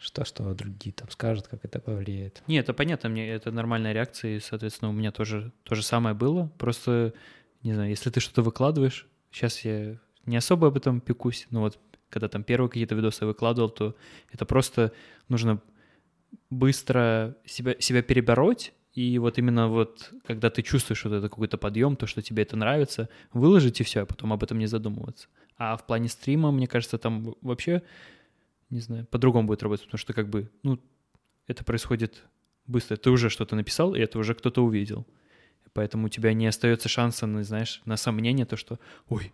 что, 0.04 0.24
что 0.24 0.54
другие 0.54 0.92
там 0.92 1.10
скажут, 1.10 1.48
как 1.48 1.64
это 1.64 1.80
повлияет. 1.80 2.42
Не, 2.46 2.56
это 2.58 2.74
понятно, 2.74 3.08
мне 3.08 3.26
это 3.28 3.50
нормальная 3.50 3.92
реакция, 3.92 4.36
и, 4.36 4.40
соответственно, 4.40 4.90
у 4.90 4.94
меня 4.94 5.10
тоже 5.12 5.52
то 5.62 5.74
же 5.74 5.82
самое 5.82 6.14
было. 6.14 6.52
Просто, 6.58 7.14
не 7.62 7.72
знаю, 7.72 7.88
если 7.88 8.10
ты 8.10 8.20
что-то 8.20 8.42
выкладываешь, 8.42 9.06
сейчас 9.30 9.64
я 9.64 9.98
не 10.26 10.36
особо 10.36 10.68
об 10.68 10.76
этом 10.76 11.00
пекусь, 11.00 11.46
но 11.50 11.60
вот 11.60 11.78
когда 12.10 12.28
там 12.28 12.44
первые 12.44 12.68
какие-то 12.68 12.94
видосы 12.94 13.24
выкладывал, 13.24 13.70
то 13.70 13.96
это 14.30 14.44
просто 14.44 14.92
нужно 15.28 15.60
быстро 16.50 17.36
себя, 17.46 17.74
себя 17.78 18.02
перебороть, 18.02 18.74
и 18.92 19.18
вот 19.18 19.38
именно 19.38 19.68
вот, 19.68 20.12
когда 20.26 20.50
ты 20.50 20.62
чувствуешь 20.62 21.02
вот 21.04 21.14
это 21.14 21.28
какой-то 21.28 21.56
подъем, 21.56 21.96
то, 21.96 22.06
что 22.06 22.20
тебе 22.20 22.42
это 22.42 22.56
нравится, 22.56 23.08
выложить 23.32 23.80
и 23.80 23.84
все, 23.84 24.02
а 24.02 24.06
потом 24.06 24.32
об 24.32 24.44
этом 24.44 24.58
не 24.58 24.66
задумываться. 24.66 25.28
А 25.56 25.76
в 25.76 25.86
плане 25.86 26.08
стрима, 26.08 26.52
мне 26.52 26.66
кажется, 26.66 26.98
там 26.98 27.34
вообще, 27.40 27.82
не 28.70 28.80
знаю, 28.80 29.06
по-другому 29.06 29.48
будет 29.48 29.62
работать, 29.62 29.84
потому 29.86 29.98
что 29.98 30.12
как 30.12 30.28
бы, 30.28 30.50
ну, 30.62 30.78
это 31.46 31.64
происходит 31.64 32.24
быстро. 32.66 32.96
Ты 32.96 33.10
уже 33.10 33.30
что-то 33.30 33.56
написал, 33.56 33.94
и 33.94 34.00
это 34.00 34.18
уже 34.18 34.34
кто-то 34.34 34.64
увидел. 34.64 35.06
Поэтому 35.72 36.06
у 36.06 36.08
тебя 36.08 36.32
не 36.32 36.46
остается 36.46 36.88
шанса, 36.88 37.26
на, 37.26 37.42
знаешь, 37.42 37.82
на 37.84 37.96
сомнение, 37.96 38.46
то, 38.46 38.56
что, 38.56 38.78
ой, 39.08 39.32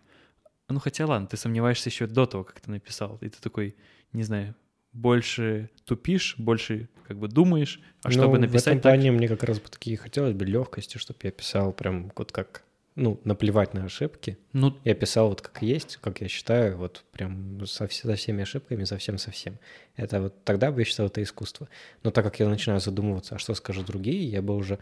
ну 0.67 0.79
хотя 0.79 1.05
ладно, 1.05 1.27
ты 1.27 1.37
сомневаешься 1.37 1.89
еще 1.89 2.07
до 2.07 2.25
того, 2.25 2.43
как 2.43 2.59
ты 2.61 2.71
написал, 2.71 3.17
и 3.21 3.29
ты 3.29 3.39
такой, 3.39 3.75
не 4.11 4.23
знаю, 4.23 4.55
больше 4.91 5.69
тупишь, 5.85 6.35
больше 6.37 6.89
как 7.07 7.17
бы 7.17 7.27
думаешь, 7.27 7.79
а 8.03 8.07
Ну, 8.07 8.13
чтобы 8.13 8.37
в 8.37 8.39
написать 8.39 8.67
этом 8.67 8.81
так, 8.81 8.93
плане 8.93 9.11
мне 9.11 9.27
как 9.27 9.43
раз 9.43 9.59
бы 9.59 9.69
такие 9.69 9.97
хотелось 9.97 10.33
бы 10.33 10.45
легкости, 10.45 10.97
чтобы 10.97 11.19
я 11.23 11.31
писал 11.31 11.73
прям 11.73 12.11
вот 12.15 12.31
как, 12.31 12.63
ну, 13.01 13.19
наплевать 13.23 13.73
на 13.73 13.83
ошибки. 13.83 14.37
ну, 14.53 14.77
Я 14.83 14.93
писал 14.93 15.29
вот 15.29 15.41
как 15.41 15.61
есть, 15.61 15.97
как 15.97 16.21
я 16.21 16.27
считаю, 16.27 16.77
вот 16.77 17.03
прям 17.11 17.65
со, 17.65 17.87
со 17.87 18.15
всеми 18.15 18.43
ошибками, 18.43 18.83
совсем-совсем. 18.83 19.57
Это 19.95 20.21
вот 20.21 20.43
тогда 20.43 20.71
бы 20.71 20.81
я 20.81 20.85
считал 20.85 21.07
это 21.07 21.21
искусство. 21.21 21.67
Но 22.03 22.11
так 22.11 22.23
как 22.23 22.39
я 22.39 22.47
начинаю 22.47 22.79
задумываться, 22.79 23.35
а 23.35 23.39
что 23.39 23.55
скажут 23.55 23.87
другие, 23.87 24.23
я 24.29 24.41
бы 24.41 24.55
уже 24.55 24.77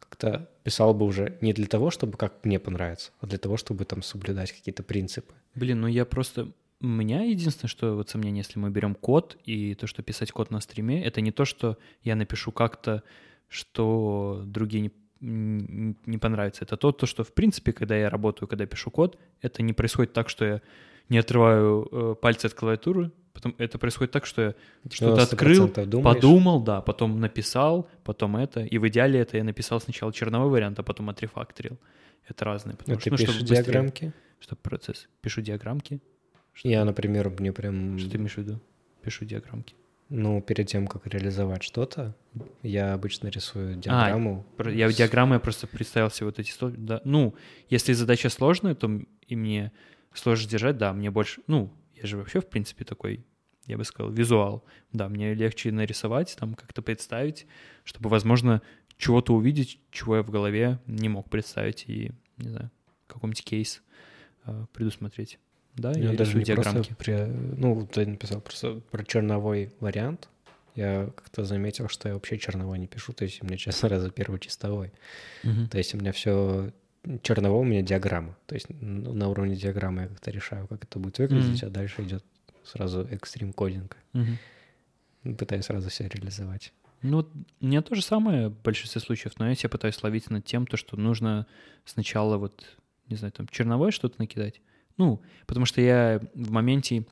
как-то 0.00 0.48
писал 0.64 0.94
бы 0.94 1.06
уже 1.06 1.38
не 1.40 1.52
для 1.52 1.66
того, 1.66 1.90
чтобы 1.90 2.16
как 2.16 2.44
мне 2.44 2.58
понравится, 2.58 3.12
а 3.20 3.26
для 3.26 3.38
того, 3.38 3.56
чтобы 3.56 3.84
там 3.84 4.02
соблюдать 4.02 4.52
какие-то 4.52 4.82
принципы. 4.82 5.32
Блин, 5.54 5.80
ну 5.80 5.86
я 5.86 6.04
просто... 6.04 6.50
У 6.80 6.86
меня 6.86 7.22
единственное, 7.22 7.70
что 7.70 7.94
вот 7.94 8.10
сомнение, 8.10 8.42
если 8.42 8.58
мы 8.58 8.68
берем 8.68 8.94
код, 8.94 9.38
и 9.44 9.74
то, 9.74 9.86
что 9.86 10.02
писать 10.02 10.32
код 10.32 10.50
на 10.50 10.60
стриме, 10.60 11.02
это 11.04 11.20
не 11.20 11.30
то, 11.30 11.44
что 11.44 11.78
я 12.02 12.16
напишу 12.16 12.52
как-то, 12.52 13.02
что 13.48 14.42
другие 14.44 14.82
не, 14.82 14.90
не 15.24 16.18
понравится. 16.18 16.64
Это 16.64 16.76
то, 16.76 16.92
то, 16.92 17.06
что, 17.06 17.24
в 17.24 17.32
принципе, 17.32 17.72
когда 17.72 17.96
я 17.96 18.10
работаю, 18.10 18.48
когда 18.48 18.66
пишу 18.66 18.90
код, 18.90 19.18
это 19.42 19.62
не 19.62 19.72
происходит 19.72 20.12
так, 20.12 20.28
что 20.28 20.44
я 20.44 20.60
не 21.08 21.18
отрываю 21.18 21.88
э, 21.90 22.14
пальцы 22.20 22.46
от 22.46 22.54
клавиатуры, 22.54 23.10
потом 23.32 23.54
это 23.58 23.78
происходит 23.78 24.10
так, 24.12 24.26
что 24.26 24.42
я 24.42 24.54
что-то 24.90 25.20
90% 25.20 25.24
открыл, 25.24 25.68
думаешь. 25.86 26.14
подумал, 26.16 26.60
да, 26.62 26.80
потом 26.80 27.20
написал, 27.20 27.88
потом 28.04 28.36
это, 28.36 28.60
и 28.60 28.78
в 28.78 28.88
идеале 28.88 29.20
это 29.20 29.36
я 29.36 29.44
написал 29.44 29.80
сначала 29.80 30.12
черновой 30.12 30.50
вариант, 30.50 30.78
а 30.78 30.82
потом 30.82 31.10
отрефакторил. 31.10 31.78
Это 32.26 32.44
разные, 32.46 32.76
потому 32.76 32.94
Ну, 32.94 33.00
что, 33.00 33.04
ты 33.04 33.10
ну, 33.10 33.16
чтобы 33.18 33.26
пишешь 33.32 33.42
быстрее, 33.42 33.62
диаграммки? 33.64 34.12
чтобы 34.40 34.60
процесс. 34.62 35.08
Пишу 35.20 35.42
диаграммки. 35.42 36.00
Что, 36.54 36.68
Я, 36.68 36.84
например, 36.84 37.30
мне 37.38 37.52
прям... 37.52 37.98
что 37.98 38.10
ты 38.10 38.16
имеешь 38.16 38.34
в 38.34 38.38
виду? 38.38 38.60
Пишу 39.02 39.24
диаграммки. 39.26 39.74
Ну, 40.10 40.40
перед 40.42 40.66
тем, 40.68 40.86
как 40.86 41.06
реализовать 41.06 41.62
что-то, 41.62 42.14
я 42.62 42.92
обычно 42.92 43.28
рисую 43.28 43.76
диаграмму. 43.76 44.44
Про- 44.56 44.70
Я 44.72 44.90
с- 44.90 44.96
диаграммы 44.96 45.36
я 45.36 45.40
просто 45.40 45.66
представил 45.66 46.10
себе 46.10 46.26
вот 46.26 46.38
эти 46.38 46.52
да. 46.76 47.00
Ну, 47.04 47.34
если 47.70 47.92
задача 47.94 48.28
сложная, 48.28 48.74
то 48.74 49.00
и 49.26 49.36
мне 49.36 49.72
сложно 50.12 50.48
держать, 50.48 50.76
да, 50.76 50.92
мне 50.92 51.10
больше, 51.10 51.40
ну, 51.46 51.72
я 51.94 52.06
же 52.06 52.16
вообще, 52.18 52.40
в 52.40 52.46
принципе, 52.48 52.84
такой, 52.84 53.24
я 53.66 53.78
бы 53.78 53.84
сказал, 53.84 54.12
визуал. 54.12 54.64
Да, 54.92 55.08
мне 55.08 55.32
легче 55.34 55.72
нарисовать, 55.72 56.36
там 56.38 56.54
как-то 56.54 56.82
представить, 56.82 57.46
чтобы, 57.84 58.10
возможно, 58.10 58.60
чего-то 58.98 59.34
увидеть, 59.34 59.80
чего 59.90 60.16
я 60.16 60.22
в 60.22 60.30
голове 60.30 60.78
не 60.86 61.08
мог 61.08 61.30
представить, 61.30 61.84
и, 61.88 62.12
не 62.36 62.50
знаю, 62.50 62.70
какой-нибудь 63.06 63.42
кейс 63.42 63.82
э, 64.46 64.66
предусмотреть. 64.72 65.38
Да, 65.76 65.92
Я 65.92 66.10
я 66.12 66.16
даже 66.16 66.36
не 66.38 66.44
диаграммки. 66.44 66.88
просто 66.88 66.94
при- 66.94 67.24
ну, 67.58 67.86
ты 67.86 68.06
написал 68.06 68.40
просто 68.40 68.80
про 68.90 69.04
черновой 69.04 69.72
вариант. 69.80 70.28
Я 70.76 71.10
как-то 71.16 71.44
заметил, 71.44 71.88
что 71.88 72.08
я 72.08 72.14
вообще 72.14 72.38
черновой 72.38 72.78
не 72.78 72.86
пишу, 72.86 73.12
то 73.12 73.24
есть 73.24 73.42
у 73.42 73.46
меня, 73.46 73.56
честно, 73.56 73.88
раза 73.88 74.10
первый 74.10 74.40
чистовой. 74.40 74.92
Мгм. 75.42 75.68
То 75.68 75.78
есть 75.78 75.94
у 75.94 75.98
меня 75.98 76.12
все 76.12 76.72
черновой, 77.22 77.60
у 77.60 77.64
меня 77.64 77.82
диаграмма. 77.82 78.36
То 78.46 78.54
есть 78.54 78.66
на 78.70 79.28
уровне 79.28 79.54
диаграммы 79.56 80.02
я 80.02 80.08
как-то 80.08 80.30
решаю, 80.30 80.66
как 80.68 80.84
это 80.84 80.98
будет 80.98 81.18
выглядеть, 81.18 81.62
Мгм. 81.62 81.68
а 81.68 81.70
дальше 81.70 82.02
идет 82.02 82.24
сразу 82.64 83.02
экстрим 83.10 83.52
кодинг. 83.52 83.96
Мгм. 84.14 84.38
Пытаюсь 85.36 85.64
сразу 85.66 85.88
все 85.90 86.08
реализовать. 86.08 86.72
Ну, 87.02 87.18
вот 87.18 87.30
у 87.60 87.66
меня 87.66 87.82
то 87.82 87.94
же 87.94 88.02
самое 88.02 88.48
в 88.48 88.62
большинстве 88.62 89.00
случаев, 89.00 89.34
но 89.38 89.48
я 89.48 89.54
себя 89.54 89.68
пытаюсь 89.68 90.02
ловить 90.02 90.30
над 90.30 90.44
тем, 90.44 90.66
то, 90.66 90.76
что 90.76 90.96
нужно 90.96 91.46
сначала 91.84 92.36
вот, 92.38 92.64
не 93.08 93.16
знаю, 93.16 93.32
там, 93.32 93.46
черновое 93.48 93.90
что-то 93.90 94.16
накидать. 94.18 94.60
Ну, 94.96 95.20
потому 95.46 95.66
что 95.66 95.80
я 95.80 96.20
в 96.34 96.50
моменте 96.50 97.04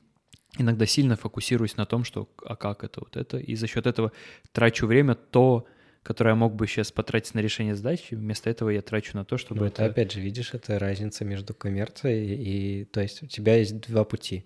иногда 0.57 0.85
сильно 0.85 1.15
фокусируюсь 1.15 1.77
на 1.77 1.85
том, 1.85 2.03
что 2.03 2.29
а 2.45 2.55
как 2.55 2.83
это, 2.83 2.99
вот 3.01 3.17
это, 3.17 3.37
и 3.37 3.55
за 3.55 3.67
счет 3.67 3.87
этого 3.87 4.11
трачу 4.51 4.87
время 4.87 5.15
то, 5.15 5.65
которое 6.03 6.31
я 6.31 6.35
мог 6.35 6.53
бы 6.55 6.67
сейчас 6.67 6.91
потратить 6.91 7.33
на 7.33 7.39
решение 7.39 7.75
задачи, 7.75 8.13
вместо 8.13 8.49
этого 8.49 8.69
я 8.69 8.81
трачу 8.81 9.17
на 9.17 9.25
то, 9.25 9.37
чтобы 9.37 9.61
Но 9.61 9.67
это... 9.67 9.83
это, 9.83 9.91
опять 9.91 10.11
же, 10.11 10.19
видишь, 10.19 10.53
это 10.53 10.77
разница 10.79 11.25
между 11.25 11.53
коммерцией 11.53 12.35
и... 12.35 12.85
То 12.85 13.01
есть 13.01 13.23
у 13.23 13.27
тебя 13.27 13.55
есть 13.55 13.79
два 13.89 14.03
пути. 14.03 14.45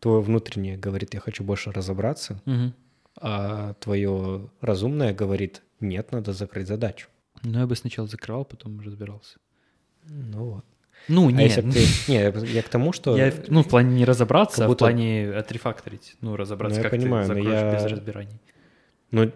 Твое 0.00 0.20
внутреннее 0.20 0.76
говорит, 0.76 1.14
я 1.14 1.20
хочу 1.20 1.44
больше 1.44 1.72
разобраться, 1.72 2.40
Мгм. 2.44 2.74
а 3.20 3.74
твое 3.74 4.50
разумное 4.60 5.12
говорит, 5.14 5.62
нет, 5.80 6.12
надо 6.12 6.32
закрыть 6.32 6.68
задачу. 6.68 7.08
Ну, 7.42 7.58
я 7.58 7.66
бы 7.66 7.74
сначала 7.76 8.06
закрывал, 8.08 8.44
потом 8.44 8.80
разбирался. 8.80 9.38
Ну 10.08 10.44
вот. 10.44 10.64
Ну, 11.08 11.28
А 11.28 11.32
нет, 11.32 11.56
если 11.56 11.70
ты... 11.70 12.12
Не, 12.12 12.18
я- 12.18 12.30
я 12.30 12.62
к 12.62 12.68
тому, 12.68 12.92
что... 12.92 13.16
я, 13.16 13.32
ну, 13.48 13.62
в 13.62 13.68
плане 13.68 13.94
не 13.94 14.04
разобраться, 14.04 14.64
а 14.64 14.66
в 14.66 14.70
будто- 14.70 14.84
плане 14.86 15.30
отрефакторить. 15.32 16.14
Ну, 16.20 16.34
разобраться, 16.36 16.78
Ну, 16.78 16.84
я 16.84 16.90
как 16.90 16.98
понимаю, 16.98 17.26
ты 17.28 17.34
но 17.34 17.42
закроешь 17.42 17.60
я- 17.60 17.74
без 17.74 17.84
разбираний. 17.92 18.40
Ну, 19.10 19.30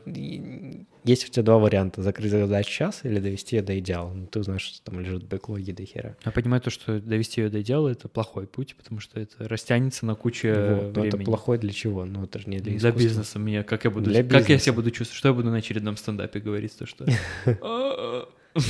есть 1.04 1.28
у 1.28 1.30
тебя 1.30 1.42
два 1.44 1.58
варианта. 1.58 2.02
Закрыть 2.02 2.32
задачу 2.32 2.68
сейчас 2.70 3.04
или 3.04 3.20
довести 3.20 3.54
ее 3.56 3.62
до 3.62 3.78
идеала. 3.78 4.12
Ну, 4.12 4.26
ты 4.26 4.42
знаешь, 4.42 4.62
что 4.62 4.90
там 4.90 4.98
лежит 4.98 5.22
бэклоги 5.24 5.70
до 5.70 5.84
хера. 5.84 6.16
Я 6.24 6.32
понимаю 6.32 6.60
то, 6.60 6.70
что 6.70 7.00
довести 7.00 7.42
ее 7.42 7.48
до 7.48 7.60
идеала— 7.60 7.88
это 7.90 8.08
плохой 8.08 8.48
путь, 8.48 8.74
потому 8.76 8.98
что 8.98 9.20
это 9.20 9.46
растянется 9.48 10.04
на 10.04 10.16
кучу 10.16 10.48
Вот, 10.48 10.56
но 10.56 10.88
это 10.88 11.00
времени. 11.16 11.24
плохой 11.24 11.58
для 11.58 11.72
чего? 11.72 12.04
Ну, 12.06 12.24
это 12.24 12.40
же 12.40 12.48
не 12.48 12.56
для 12.58 12.72
Для 12.72 12.76
искусства. 12.90 12.98
бизнеса 13.00 13.38
мне, 13.38 13.62
как 13.62 13.84
я 13.84 13.90
буду, 13.90 14.10
Для 14.10 14.22
как 14.24 14.32
я 14.32 14.38
бизнеса. 14.40 14.64
себя 14.64 14.72
буду 14.74 14.90
чувствовать, 14.90 15.18
что 15.18 15.28
я 15.28 15.34
буду 15.34 15.50
на 15.50 15.58
очередном 15.58 15.96
стендапе 15.96 16.40
говорить, 16.40 16.76
то 16.76 16.86
что... 16.86 17.06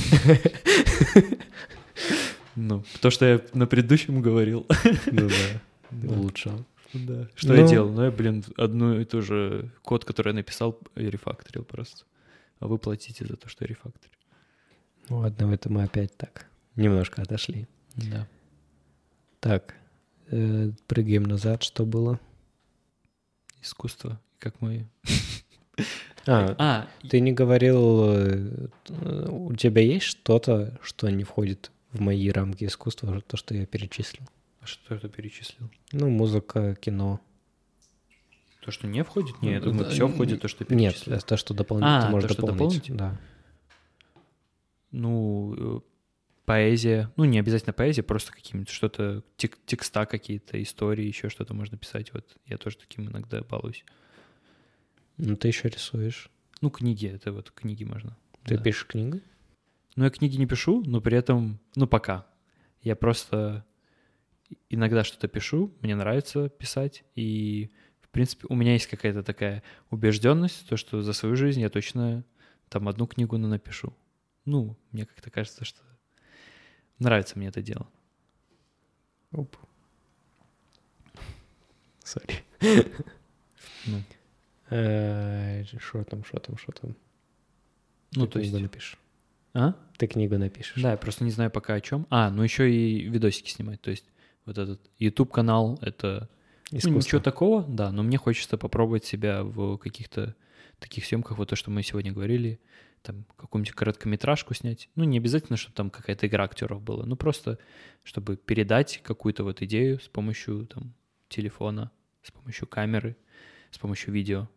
Ну, 2.60 2.82
то, 3.00 3.10
что 3.10 3.24
я 3.24 3.40
на 3.54 3.66
предыдущем 3.68 4.20
говорил. 4.20 4.66
Ну 5.06 5.28
да, 5.28 6.08
улучшал. 6.16 6.64
Да. 6.92 7.28
Что 7.36 7.54
я 7.54 7.62
Ну. 7.62 7.68
делал? 7.68 7.90
Ну, 7.92 8.02
я, 8.04 8.10
блин, 8.10 8.44
одну 8.56 8.98
и 8.98 9.04
ту 9.04 9.22
же 9.22 9.70
код, 9.82 10.04
который 10.04 10.28
я 10.30 10.34
написал, 10.34 10.76
я 10.96 11.08
рефакторил 11.10 11.62
просто. 11.64 12.04
А 12.58 12.66
вы 12.66 12.78
платите 12.78 13.24
за 13.24 13.36
то, 13.36 13.48
что 13.48 13.64
я 13.64 13.68
рефакторил. 13.68 14.14
Ну 15.08 15.18
ладно, 15.18 15.46
в 15.46 15.52
этом 15.52 15.74
мы 15.74 15.84
опять 15.84 16.16
так 16.16 16.46
немножко 16.76 17.22
отошли. 17.22 17.68
Да. 17.94 18.26
Так, 19.40 19.74
э, 20.30 20.70
прыгаем 20.88 21.22
назад, 21.22 21.62
что 21.62 21.86
было? 21.86 22.18
Искусство. 23.62 24.20
Как 24.38 24.60
мы... 24.60 24.88
А, 26.26 26.54
А, 26.58 26.88
ты 27.08 27.20
не 27.20 27.32
говорил, 27.32 28.04
э, 28.10 28.66
у 29.30 29.54
тебя 29.54 29.80
есть 29.82 30.04
что-то, 30.06 30.78
что 30.82 31.08
не 31.10 31.24
входит 31.24 31.70
в 31.92 32.00
мои 32.00 32.28
рамки 32.30 32.64
искусства, 32.64 33.20
то, 33.22 33.36
что 33.36 33.54
я 33.54 33.66
перечислил? 33.66 34.26
а 34.60 34.66
что 34.66 34.94
это 34.94 35.08
перечислил? 35.08 35.70
Ну, 35.92 36.10
музыка, 36.10 36.74
кино. 36.74 37.20
То, 38.60 38.70
что 38.72 38.86
не 38.86 39.02
входит? 39.04 39.40
Нет, 39.40 39.52
я 39.52 39.58
Ну, 39.60 39.64
думаю, 39.72 39.84
да, 39.86 39.90
все 39.90 40.08
входит, 40.08 40.42
то, 40.42 40.48
что 40.48 40.64
Нет, 40.68 40.94
перечислил. 40.94 41.14
это 41.16 41.26
то, 41.26 41.36
что 41.36 41.54
дополнительно 41.54 41.98
А, 41.98 42.06
ты 42.06 42.10
можешь 42.10 42.28
то, 42.28 42.34
что 42.34 42.46
дополнить. 42.46 42.82
дополнить? 42.88 42.96
Да. 42.98 43.18
Ну, 44.90 45.54
э, 45.78 45.80
поэзия. 46.44 47.12
Ну, 47.16 47.24
не 47.24 47.38
обязательно 47.38 47.72
поэзия, 47.72 48.02
просто 48.02 48.32
какие-нибудь 48.32 48.70
что-то, 48.70 49.22
тек- 49.36 49.58
текста 49.66 50.06
какие-то, 50.06 50.60
истории, 50.62 51.04
еще 51.06 51.28
что-то 51.28 51.54
можно 51.54 51.78
писать. 51.78 52.12
Вот 52.12 52.36
я 52.46 52.56
тоже 52.58 52.78
таким 52.78 53.08
иногда 53.08 53.42
балуюсь. 53.42 53.84
Ну, 55.18 55.36
ты 55.36 55.48
еще 55.48 55.68
рисуешь. 55.68 56.30
Ну, 56.60 56.70
книги, 56.70 57.06
это 57.06 57.32
вот 57.32 57.50
книги 57.50 57.84
можно. 57.84 58.16
Ты 58.44 58.56
Да. 58.56 58.62
пишешь 58.62 58.86
книгу? 58.86 59.20
Ну, 59.98 60.04
я 60.04 60.10
книги 60.10 60.36
не 60.36 60.46
пишу, 60.46 60.84
но 60.86 61.00
при 61.00 61.18
этом, 61.18 61.58
ну, 61.74 61.88
пока. 61.88 62.24
Я 62.82 62.94
просто 62.94 63.66
иногда 64.68 65.02
что-то 65.02 65.26
пишу, 65.26 65.74
мне 65.80 65.96
нравится 65.96 66.50
писать, 66.50 67.02
и, 67.16 67.72
в 68.00 68.08
принципе, 68.10 68.46
у 68.48 68.54
меня 68.54 68.74
есть 68.74 68.86
какая-то 68.86 69.24
такая 69.24 69.64
убежденность, 69.90 70.68
то, 70.68 70.76
что 70.76 71.02
за 71.02 71.12
свою 71.12 71.34
жизнь 71.34 71.60
я 71.60 71.68
точно 71.68 72.24
там 72.68 72.86
одну 72.86 73.08
книгу 73.08 73.36
ну, 73.38 73.48
напишу. 73.48 73.92
Ну, 74.44 74.76
мне 74.92 75.04
как-то 75.04 75.32
кажется, 75.32 75.64
что 75.64 75.80
нравится 77.00 77.36
мне 77.36 77.48
это 77.48 77.60
дело. 77.60 77.88
Оп. 79.32 79.56
Сори. 82.04 82.44
Ну. 83.84 84.02
Э, 84.70 85.64
Что 85.64 86.04
там, 86.04 86.22
что 86.22 86.38
там, 86.38 86.56
что 86.56 86.70
там? 86.70 86.94
Ну, 88.12 88.28
то 88.28 88.38
есть... 88.38 88.52
напишешь. 88.52 88.96
А? 89.54 89.74
Ты 89.96 90.06
книгу 90.06 90.38
напишешь. 90.38 90.82
Да, 90.82 90.92
я 90.92 90.96
просто 90.96 91.24
не 91.24 91.30
знаю 91.30 91.50
пока 91.50 91.74
о 91.74 91.80
чем. 91.80 92.06
А, 92.10 92.30
ну 92.30 92.42
еще 92.42 92.70
и 92.72 93.08
видосики 93.08 93.50
снимать. 93.50 93.80
То 93.80 93.90
есть 93.90 94.04
вот 94.44 94.58
этот 94.58 94.80
YouTube 94.98 95.32
канал 95.32 95.78
это 95.82 96.28
ну, 96.70 96.78
Искусство. 96.78 96.98
ничего 96.98 97.20
такого, 97.20 97.62
да, 97.62 97.90
но 97.90 98.02
мне 98.02 98.18
хочется 98.18 98.58
попробовать 98.58 99.04
себя 99.04 99.42
в 99.42 99.78
каких-то 99.78 100.34
таких 100.78 101.06
съемках, 101.06 101.38
вот 101.38 101.48
то, 101.48 101.56
что 101.56 101.70
мы 101.70 101.82
сегодня 101.82 102.12
говорили, 102.12 102.60
там 103.02 103.24
какую-нибудь 103.36 103.74
короткометражку 103.74 104.54
снять. 104.54 104.88
Ну, 104.94 105.04
не 105.04 105.18
обязательно, 105.18 105.56
чтобы 105.56 105.74
там 105.74 105.90
какая-то 105.90 106.26
игра 106.26 106.44
актеров 106.44 106.82
была, 106.82 107.06
ну 107.06 107.16
просто 107.16 107.58
чтобы 108.02 108.36
передать 108.36 109.00
какую-то 109.02 109.44
вот 109.44 109.62
идею 109.62 110.00
с 110.00 110.08
помощью 110.08 110.66
там 110.66 110.94
телефона, 111.28 111.90
с 112.22 112.30
помощью 112.30 112.66
камеры, 112.66 113.16
с 113.70 113.78
помощью 113.78 114.12
видео, 114.12 114.48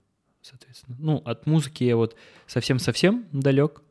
соответственно. 0.41 0.97
Ну, 0.99 1.17
от 1.17 1.45
музыки 1.45 1.83
я 1.83 1.95
вот 1.95 2.15
совсем-совсем 2.47 3.25
далек, 3.31 3.81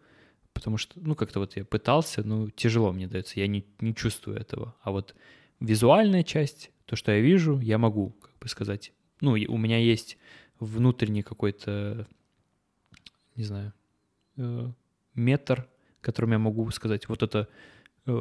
потому 0.53 0.76
что, 0.76 1.01
ну, 1.01 1.14
как-то 1.14 1.40
вот 1.40 1.57
я 1.57 1.64
пытался, 1.64 2.22
ну, 2.22 2.51
тяжело 2.51 2.92
мне 2.92 3.07
дается, 3.07 3.40
я 3.40 3.46
не, 3.46 3.64
не 3.80 3.94
чувствую 3.94 4.38
этого. 4.38 4.74
А 4.82 4.90
вот 4.90 5.14
визуальная 5.61 6.22
часть, 6.22 6.70
то, 6.86 6.96
что 6.96 7.12
я 7.12 7.20
вижу, 7.20 7.59
я 7.61 7.78
могу, 7.78 8.11
как 8.20 8.38
бы 8.38 8.48
сказать. 8.48 8.92
Ну, 9.20 9.32
у 9.32 9.59
меня 9.59 9.78
есть 9.78 10.18
внутренний 10.59 11.22
какой-то, 11.22 12.07
не 13.36 13.44
знаю, 13.44 13.72
э, 14.36 14.70
метр, 15.14 15.68
которым 16.01 16.32
я 16.32 16.38
могу 16.38 16.70
сказать, 16.70 17.09
вот 17.09 17.22
это 17.22 17.48
э, 18.07 18.20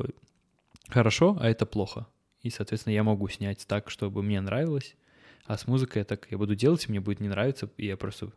хорошо, 0.88 1.38
а 1.40 1.50
это 1.50 1.66
плохо. 1.66 2.08
И, 2.42 2.50
соответственно, 2.50 2.94
я 2.94 3.04
могу 3.04 3.28
снять 3.28 3.66
так, 3.68 3.90
чтобы 3.90 4.24
мне 4.24 4.40
нравилось. 4.40 4.96
А 5.46 5.58
с 5.58 5.68
музыкой 5.68 6.02
я 6.02 6.06
так 6.06 6.28
я 6.30 6.38
буду 6.38 6.56
делать, 6.56 6.86
и 6.86 6.92
мне 6.92 7.00
будет 7.00 7.20
не 7.20 7.28
нравиться, 7.28 7.70
и 7.78 7.88
я 7.88 7.98
просто... 7.98 8.32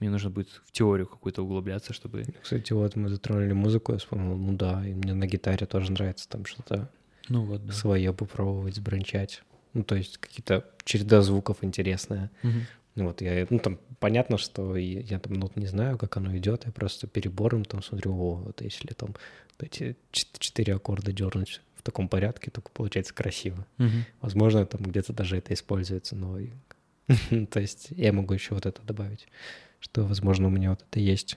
Мне 0.00 0.10
нужно 0.10 0.30
будет 0.30 0.48
в 0.66 0.72
теорию 0.72 1.06
какую-то 1.06 1.42
углубляться, 1.42 1.92
чтобы... 1.92 2.24
Кстати, 2.42 2.72
вот 2.72 2.96
мы 2.96 3.08
затронули 3.08 3.52
музыку, 3.52 3.92
я 3.92 3.98
вспомнил, 3.98 4.36
ну 4.36 4.52
да, 4.52 4.86
и 4.86 4.92
мне 4.94 5.14
на 5.14 5.26
гитаре 5.26 5.66
тоже 5.66 5.92
нравится 5.92 6.28
там 6.28 6.44
что-то 6.44 6.90
Ну 7.28 7.44
вот, 7.44 7.64
да. 7.66 7.72
свое 7.72 8.12
попробовать, 8.12 8.74
сбранчать. 8.76 9.42
Ну, 9.72 9.82
то 9.84 9.94
есть 9.96 10.18
какие-то 10.18 10.64
череда 10.84 11.22
звуков 11.22 11.58
интересная. 11.62 12.30
Ну, 12.96 13.06
вот 13.06 13.22
я, 13.22 13.44
ну, 13.50 13.58
там 13.58 13.78
понятно, 13.98 14.38
что 14.38 14.76
и- 14.76 15.02
я 15.02 15.18
там 15.18 15.32
нот 15.34 15.56
не 15.56 15.66
знаю, 15.66 15.98
как 15.98 16.16
оно 16.16 16.36
идет, 16.36 16.64
я 16.66 16.70
просто 16.72 17.08
перебором 17.08 17.64
там 17.64 17.82
смотрю, 17.82 18.12
о, 18.14 18.34
вот 18.36 18.62
если 18.62 18.88
там 18.94 19.08
вот 19.58 19.62
эти 19.66 19.96
чет- 20.12 20.38
четыре 20.38 20.74
аккорда 20.76 21.12
дернуть 21.12 21.60
в 21.76 21.82
таком 21.82 22.08
порядке, 22.08 22.52
только 22.52 22.70
получается 22.70 23.12
красиво. 23.12 23.66
Мгм. 23.78 24.04
Возможно, 24.20 24.64
там 24.64 24.82
где-то 24.82 25.12
даже 25.12 25.36
это 25.38 25.54
используется, 25.54 26.14
но... 26.14 26.38
То 27.50 27.60
есть 27.60 27.88
я 27.90 28.12
могу 28.12 28.32
еще 28.34 28.54
вот 28.54 28.64
это 28.66 28.80
добавить, 28.82 29.26
что, 29.84 30.04
возможно, 30.06 30.46
у 30.46 30.50
меня 30.50 30.70
вот 30.70 30.82
это 30.82 30.98
есть. 30.98 31.36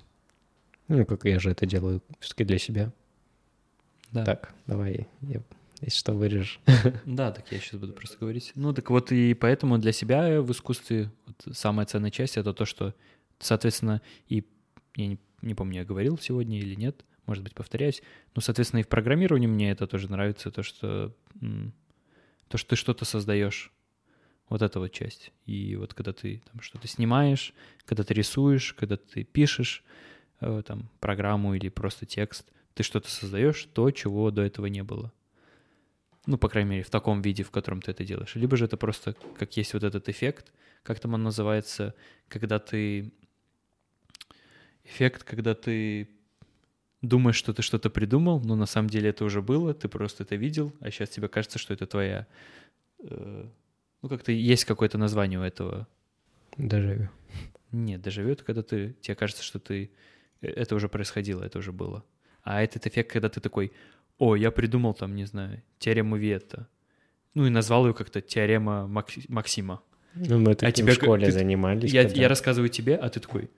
Ну, 0.87 1.05
как 1.05 1.25
я 1.25 1.37
же 1.37 1.51
это 1.51 1.65
делаю 1.65 2.01
все-таки 2.21 2.45
для 2.45 2.57
себя. 2.57 2.93
Да. 4.13 4.23
Так, 4.23 4.53
давай, 4.67 5.05
я- 5.21 5.41
если 5.81 5.97
что, 5.99 6.13
вырежешь. 6.13 6.61
Да, 7.05 7.31
так 7.33 7.51
я 7.51 7.59
сейчас 7.59 7.77
буду 7.79 7.91
просто 7.91 8.17
говорить. 8.17 8.53
Ну, 8.55 8.73
так 8.73 8.89
вот 8.89 9.11
и 9.11 9.33
поэтому 9.33 9.77
для 9.79 9.91
себя 9.91 10.41
в 10.41 10.49
искусстве 10.53 11.11
вот 11.25 11.57
самая 11.57 11.85
ценная 11.85 12.09
часть— 12.09 12.37
это 12.37 12.53
то, 12.53 12.63
что, 12.63 12.93
соответственно, 13.37 14.01
и 14.29 14.45
я 14.95 15.07
не, 15.07 15.19
не 15.41 15.53
помню, 15.53 15.79
я 15.79 15.85
говорил 15.85 16.17
сегодня 16.17 16.57
или 16.57 16.73
нет, 16.75 17.03
может 17.25 17.43
быть, 17.43 17.53
повторяюсь, 17.53 18.01
но, 18.33 18.41
соответственно, 18.41 18.79
и 18.79 18.83
в 18.83 18.87
программировании 18.87 19.47
мне 19.47 19.71
это 19.71 19.87
тоже 19.87 20.09
нравится, 20.09 20.51
то, 20.51 20.63
что, 20.63 21.13
то, 22.47 22.57
что 22.57 22.69
ты 22.69 22.75
что-то 22.77 23.03
создаешь, 23.03 23.73
вот 24.49 24.61
эта 24.61 24.79
вот 24.79 24.91
часть. 24.91 25.31
И 25.45 25.75
вот 25.75 25.93
когда 25.93 26.13
ты 26.13 26.41
там 26.51 26.61
что-то 26.61 26.87
снимаешь, 26.87 27.53
когда 27.85 28.03
ты 28.03 28.13
рисуешь, 28.13 28.73
когда 28.73 28.97
ты 28.97 29.23
пишешь 29.23 29.83
э, 30.39 30.63
там 30.65 30.89
программу 30.99 31.53
или 31.55 31.69
просто 31.69 32.05
текст, 32.05 32.51
ты 32.73 32.83
что-то 32.83 33.09
создаешь, 33.09 33.67
то, 33.73 33.91
чего 33.91 34.31
до 34.31 34.43
этого 34.43 34.67
не 34.67 34.83
было. 34.83 35.11
Ну, 36.25 36.37
по 36.37 36.49
крайней 36.49 36.69
мере, 36.71 36.83
в 36.83 36.89
таком 36.89 37.21
виде, 37.21 37.43
в 37.43 37.51
котором 37.51 37.81
ты 37.81 37.91
это 37.91 38.03
делаешь. 38.03 38.35
Либо 38.35 38.57
же 38.57 38.65
это 38.65 38.77
просто, 38.77 39.15
как 39.37 39.55
есть 39.57 39.73
вот 39.73 39.83
этот 39.83 40.09
эффект, 40.09 40.51
как 40.83 40.99
там 40.99 41.13
он 41.13 41.23
называется, 41.23 41.95
когда 42.27 42.59
ты... 42.59 43.11
Эффект, 44.83 45.23
когда 45.23 45.53
ты 45.55 46.09
думаешь, 47.01 47.35
что 47.35 47.53
ты 47.53 47.61
что-то 47.61 47.89
придумал, 47.89 48.39
но 48.41 48.55
на 48.55 48.65
самом 48.65 48.89
деле 48.89 49.09
это 49.09 49.25
уже 49.25 49.41
было, 49.41 49.73
ты 49.73 49.89
просто 49.89 50.23
это 50.23 50.35
видел, 50.35 50.73
а 50.79 50.91
сейчас 50.91 51.09
тебе 51.09 51.27
кажется, 51.27 51.59
что 51.59 51.73
это 51.73 51.85
твоя... 51.87 52.27
э, 52.99 53.47
Ну, 54.01 54.09
как-то 54.09 54.31
есть 54.31 54.65
какое-то 54.65 54.97
название 54.97 55.39
у 55.39 55.43
этого. 55.43 55.87
Дежавю. 56.57 57.09
Нет, 57.71 58.01
дежавю— 58.01 58.29
это 58.31 58.43
когда 58.43 58.61
ты... 58.63 58.95
Тебе 59.01 59.15
кажется, 59.15 59.43
что 59.43 59.59
ты... 59.59 59.89
э, 60.41 60.47
Это 60.47 60.75
уже 60.75 60.87
происходило, 60.87 61.43
это 61.43 61.59
уже 61.59 61.71
было. 61.71 62.03
А 62.43 62.61
этот 62.61 62.87
эффект, 62.87 63.11
когда 63.11 63.27
ты 63.29 63.41
такой, 63.41 63.71
о, 64.17 64.35
я 64.35 64.51
придумал 64.51 64.93
там, 64.93 65.15
не 65.15 65.25
знаю, 65.25 65.61
теорему 65.79 66.15
Виетта. 66.15 66.67
Ну 67.33 67.45
и 67.45 67.49
назвал 67.49 67.85
ее 67.87 67.93
как-то 67.93 68.21
теорема 68.21 68.87
Макс- 68.87 69.27
Максима. 69.27 69.81
Ну, 70.15 70.39
мы 70.39 70.55
таким 70.55 70.85
тебя 70.85 70.93
в 70.93 70.95
школе 70.95 71.25
ты- 71.25 71.31
занимались. 71.31 71.91
Я, 71.93 72.03
когда- 72.03 72.21
я 72.21 72.27
рассказываю 72.29 72.69
тебе, 72.69 72.95
а 72.95 73.09
ты 73.09 73.19
такой, 73.19 73.51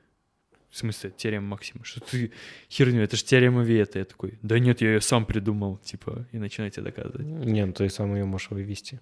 в 0.69 0.77
смысле, 0.77 1.11
теорема 1.15 1.47
Максима? 1.47 1.85
Что 1.85 2.01
ты 2.01 2.31
херню, 2.69 3.01
это 3.03 3.15
же 3.15 3.23
теорема 3.23 3.63
Виетта. 3.63 3.99
Я 3.99 4.05
такой, 4.05 4.39
да 4.41 4.57
нет, 4.59 4.81
я 4.81 4.93
ее 4.93 5.01
сам 5.01 5.25
придумал, 5.25 5.77
типа, 5.77 6.25
и 6.33 6.37
начинаю 6.39 6.71
тебе 6.71 6.83
доказывать. 6.85 7.25
Не, 7.25 7.65
ну 7.65 7.73
ты 7.73 7.87
сам 7.89 8.13
ее 8.15 8.25
можешь 8.25 8.49
вывести. 8.49 8.99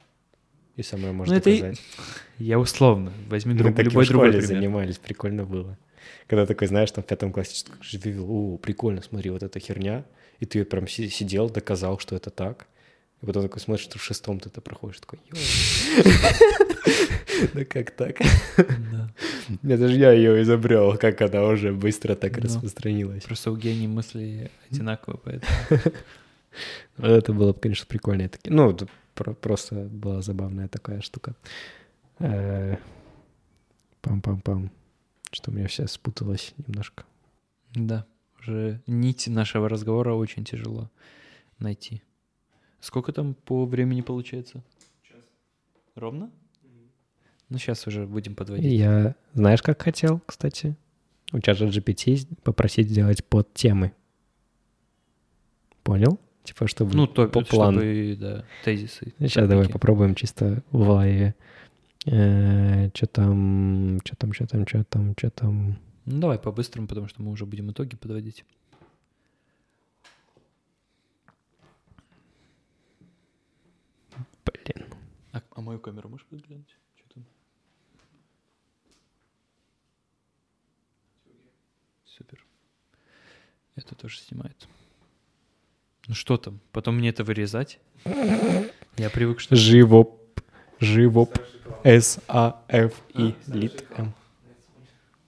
И 0.77 0.83
сам 0.83 1.01
ее 1.01 1.11
можешь 1.11 1.33
Ну, 1.33 1.37
и- 1.51 1.55
доказать. 1.57 1.81
Я 2.39 2.59
условно, 2.59 3.11
возьми 3.29 3.53
Мы 3.53 3.59
друг, 3.59 3.75
таким 3.75 3.91
любой 3.91 4.07
другой 4.07 4.29
пример. 4.31 4.45
занимались, 4.47 4.97
прикольно 4.97 5.43
было. 5.43 5.77
Когда 6.27 6.45
такой, 6.45 6.67
знаешь, 6.67 6.91
там 6.91 7.03
в 7.03 7.07
пятом 7.07 7.33
классе 7.33 7.65
вывел, 8.03 8.25
о, 8.29 8.57
прикольно, 8.57 9.01
смотри, 9.01 9.29
вот 9.31 9.43
эта 9.43 9.59
херня, 9.59 10.05
и 10.39 10.45
ты 10.45 10.63
прям 10.65 10.87
си- 10.87 11.09
сидел, 11.09 11.49
доказал, 11.49 11.97
что 11.99 12.15
это 12.15 12.29
так. 12.29 12.67
И 13.23 13.25
потом 13.25 13.41
такой 13.43 13.59
смотришь, 13.59 13.85
что 13.85 13.97
в 13.97 14.03
шестом 14.03 14.39
ты 14.39 14.49
это 14.49 14.61
проходишь, 14.61 14.99
такой. 14.99 15.19
Да 17.53 17.65
как 17.65 17.91
так? 17.91 18.17
Это 19.63 19.87
же 19.87 19.95
я 19.95 20.11
ее 20.11 20.41
изобрел, 20.41 20.97
как 20.97 21.21
она 21.21 21.43
уже 21.45 21.71
быстро 21.71 22.15
так 22.15 22.37
распространилась. 22.37 23.23
Просто 23.23 23.51
у 23.51 23.55
гений 23.57 23.87
мысли 23.87 24.49
одинаковые, 24.71 25.19
поэтому... 25.23 25.53
Это 26.97 27.33
было 27.33 27.53
бы, 27.53 27.59
конечно, 27.59 27.85
прикольно. 27.87 28.29
Ну, 28.45 28.75
про- 29.17 29.33
просто 29.33 29.75
была 29.75 30.21
забавная 30.21 30.67
такая 30.67 31.01
штука. 31.01 31.35
Э, 32.19 32.77
Пам-пам-пам. 34.01 34.69
Что 35.31 35.51
у 35.51 35.53
меня 35.53 35.67
все 35.67 35.87
спуталось 35.87 36.53
немножко. 36.67 37.03
Да, 37.75 38.05
уже 38.39 38.81
нить 38.87 39.27
нашего 39.27 39.67
разговора 39.67 40.13
очень 40.13 40.45
тяжело 40.45 40.89
найти. 41.59 42.01
Сколько 42.79 43.11
там 43.11 43.33
по 43.33 43.65
времени 43.65 44.01
получается? 44.01 44.63
Час. 45.03 45.17
Ровно? 45.95 46.31
Ну, 47.49 47.57
сейчас 47.57 47.87
уже 47.87 48.05
будем 48.05 48.35
подводить. 48.35 48.71
Я, 48.71 49.15
знаешь, 49.33 49.61
как 49.61 49.81
хотел, 49.81 50.19
кстати? 50.25 50.75
У 51.33 51.39
чата 51.39 51.65
GPT 51.65 52.25
попросить 52.43 52.89
сделать 52.89 53.25
под 53.25 53.53
темы. 53.53 53.91
Понял? 55.83 56.19
Типа, 56.47 56.65
чтобы 56.65 56.95
Ну, 56.95 57.07
то, 57.07 57.27
по 57.27 57.41
плану. 57.41 57.79
чтобы, 57.81 58.15
да, 58.15 58.45
тезисы. 58.63 59.13
Сейчас 59.19 59.49
давай 59.49 59.65
топики. 59.65 59.73
попробуем 59.73 60.15
чисто 60.15 60.63
в 60.71 60.89
лайве. 60.89 61.35
Что 62.05 63.05
там, 63.11 63.99
что 64.05 64.15
там, 64.15 64.31
что 64.31 64.47
там, 64.47 64.65
что 64.65 64.83
там, 64.85 65.13
что 65.17 65.29
там. 65.29 65.77
Ну, 66.05 66.19
давай 66.21 66.39
по-быстрому, 66.39 66.87
потому 66.87 67.09
что 67.09 67.21
мы 67.21 67.31
уже 67.31 67.45
будем 67.45 67.69
итоги 67.69 67.97
подводить. 67.97 68.45
Блин. 74.45 74.85
А, 75.33 75.41
а 75.51 75.61
мою 75.61 75.79
камеру 75.79 76.07
можешь 76.07 76.25
подглянуть? 76.27 76.73
Что 76.95 77.09
там? 77.15 77.25
Супер. 82.05 82.45
Это 83.75 83.95
тоже 83.95 84.19
снимает. 84.19 84.67
Ну 86.07 86.13
что 86.13 86.37
там? 86.37 86.59
Потом 86.71 86.97
мне 86.97 87.09
это 87.09 87.23
вырезать? 87.23 87.79
Я 88.05 89.09
привык, 89.09 89.39
что... 89.39 89.55
Живоп. 89.55 90.21
Живоп. 90.79 91.37
С-А-Ф-И. 91.83 93.35
Лит 93.47 93.85
М. 93.97 94.13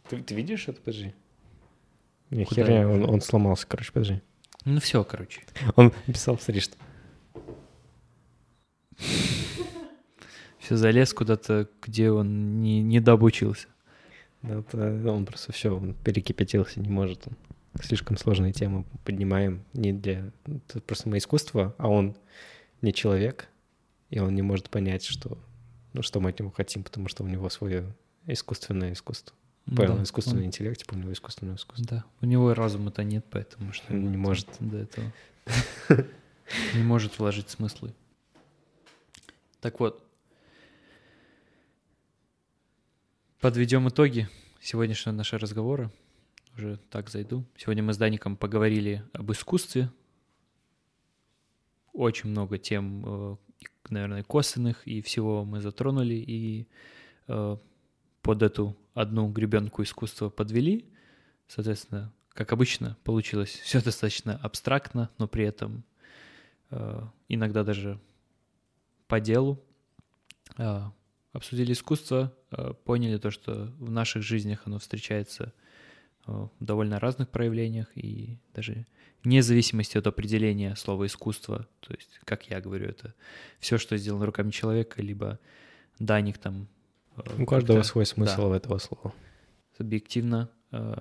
Ты, 0.09 0.23
ты 0.23 0.35
видишь 0.35 0.67
это? 0.67 0.79
Подожди. 0.79 1.13
Не, 2.29 2.45
Куда 2.45 2.63
херня, 2.63 2.87
он, 2.87 3.09
он 3.09 3.21
сломался, 3.21 3.67
короче, 3.67 3.91
подожди. 3.91 4.21
Ну 4.65 4.79
все, 4.79 5.03
короче. 5.03 5.41
Он 5.75 5.93
написал, 6.07 6.37
смотри, 6.37 6.61
что... 6.61 6.75
Все 10.59 10.77
залез 10.77 11.13
куда-то, 11.13 11.67
где 11.81 12.11
он 12.11 12.61
не, 12.61 12.81
не 12.81 12.99
дообучился. 12.99 13.67
Да, 14.41 14.59
это 14.59 15.11
он 15.11 15.25
просто 15.25 15.51
все, 15.51 15.75
он 15.75 15.93
перекипятился, 15.93 16.79
не 16.79 16.89
может 16.89 17.27
он. 17.27 17.33
Слишком 17.81 18.17
сложные 18.17 18.53
темы 18.53 18.85
поднимаем 19.05 19.63
не 19.73 19.93
для... 19.93 20.31
Это 20.45 20.81
просто 20.81 21.09
мы 21.09 21.17
искусство, 21.17 21.75
а 21.77 21.87
он 21.89 22.15
не 22.81 22.93
человек, 22.93 23.47
и 24.09 24.19
он 24.19 24.35
не 24.35 24.41
может 24.41 24.69
понять, 24.69 25.03
что, 25.05 25.37
ну, 25.93 26.01
что 26.01 26.19
мы 26.19 26.29
от 26.31 26.39
него 26.39 26.51
хотим, 26.51 26.83
потому 26.83 27.07
что 27.07 27.23
у 27.23 27.27
него 27.27 27.49
свое 27.49 27.95
искусственное 28.25 28.93
искусство. 28.93 29.35
Понял, 29.65 29.97
Да, 29.97 30.03
искусственный 30.03 30.41
он- 30.41 30.47
интеллект, 30.47 30.79
типа 30.79 30.95
у 30.95 30.97
него 30.97 31.13
искусственное 31.13 31.55
искусство. 31.55 31.85
Да, 31.87 32.05
у 32.21 32.25
него 32.25 32.53
разума-то 32.53 33.03
нет, 33.03 33.25
поэтому 33.29 33.71
что 33.73 33.93
не 33.93 34.17
может. 34.17 34.47
до 34.59 34.77
этого. 34.77 35.11
Не 36.73 36.81
может 36.81 37.19
вложить 37.19 37.49
смыслы. 37.51 37.93
Так 39.61 39.79
вот, 39.79 40.03
подведем 43.39 43.87
итоги 43.87 44.27
сегодняшнего 44.61 45.13
нашего 45.13 45.39
разговора. 45.39 45.91
Уже 46.57 46.77
так 46.89 47.09
зайду. 47.09 47.45
Сегодня 47.55 47.83
мы 47.83 47.93
с 47.93 47.97
Даником 47.97 48.35
поговорили 48.35 49.03
об 49.13 49.31
искусстве. 49.31 49.91
Очень 51.93 52.29
много 52.29 52.57
тем, 52.57 53.03
э, 53.05 53.37
наверное, 53.89 54.23
косвенных 54.23 54.85
и 54.87 55.01
всего 55.01 55.45
мы 55.45 55.61
затронули 55.61 56.15
и 56.15 56.67
э, 57.27 57.57
под 58.21 58.43
эту 58.43 58.77
одну 58.93 59.29
гребенку 59.29 59.83
искусства 59.83 60.29
подвели. 60.29 60.85
Соответственно, 61.47 62.13
как 62.29 62.51
обычно, 62.51 62.97
получилось 63.03 63.51
все 63.63 63.81
достаточно 63.81 64.37
абстрактно, 64.37 65.09
но 65.17 65.27
при 65.27 65.45
этом 65.45 65.83
э, 66.71 67.01
иногда 67.27 67.63
даже 67.63 67.99
по 69.07 69.19
делу. 69.19 69.63
Обсудили 71.31 71.73
искусство, 71.73 72.35
поняли 72.83 73.17
то, 73.17 73.29
что 73.29 73.71
в 73.77 73.91
наших 73.91 74.23
жизнях 74.23 74.63
оно 74.65 74.79
встречается 74.79 75.53
в 76.25 76.51
довольно 76.59 76.99
разных 76.99 77.29
проявлениях, 77.29 77.87
и 77.95 78.37
даже 78.53 78.85
вне 79.23 79.41
зависимости 79.41 79.97
от 79.97 80.07
определения 80.07 80.75
слова 80.75 81.05
искусство, 81.05 81.67
то 81.79 81.93
есть, 81.93 82.19
как 82.23 82.49
я 82.49 82.61
говорю, 82.61 82.87
это 82.87 83.13
все, 83.59 83.77
что 83.77 83.97
сделано 83.97 84.25
руками 84.25 84.51
человека, 84.51 85.01
либо 85.01 85.39
Даник 85.97 86.37
там... 86.37 86.67
э, 87.17 87.41
У 87.41 87.45
каждого 87.45 87.81
свой 87.83 88.05
смысл 88.05 88.43
да, 88.43 88.47
в 88.47 88.51
этого 88.53 88.77
слова. 88.77 89.13
субъективно 89.77 90.49
э, 90.71 90.95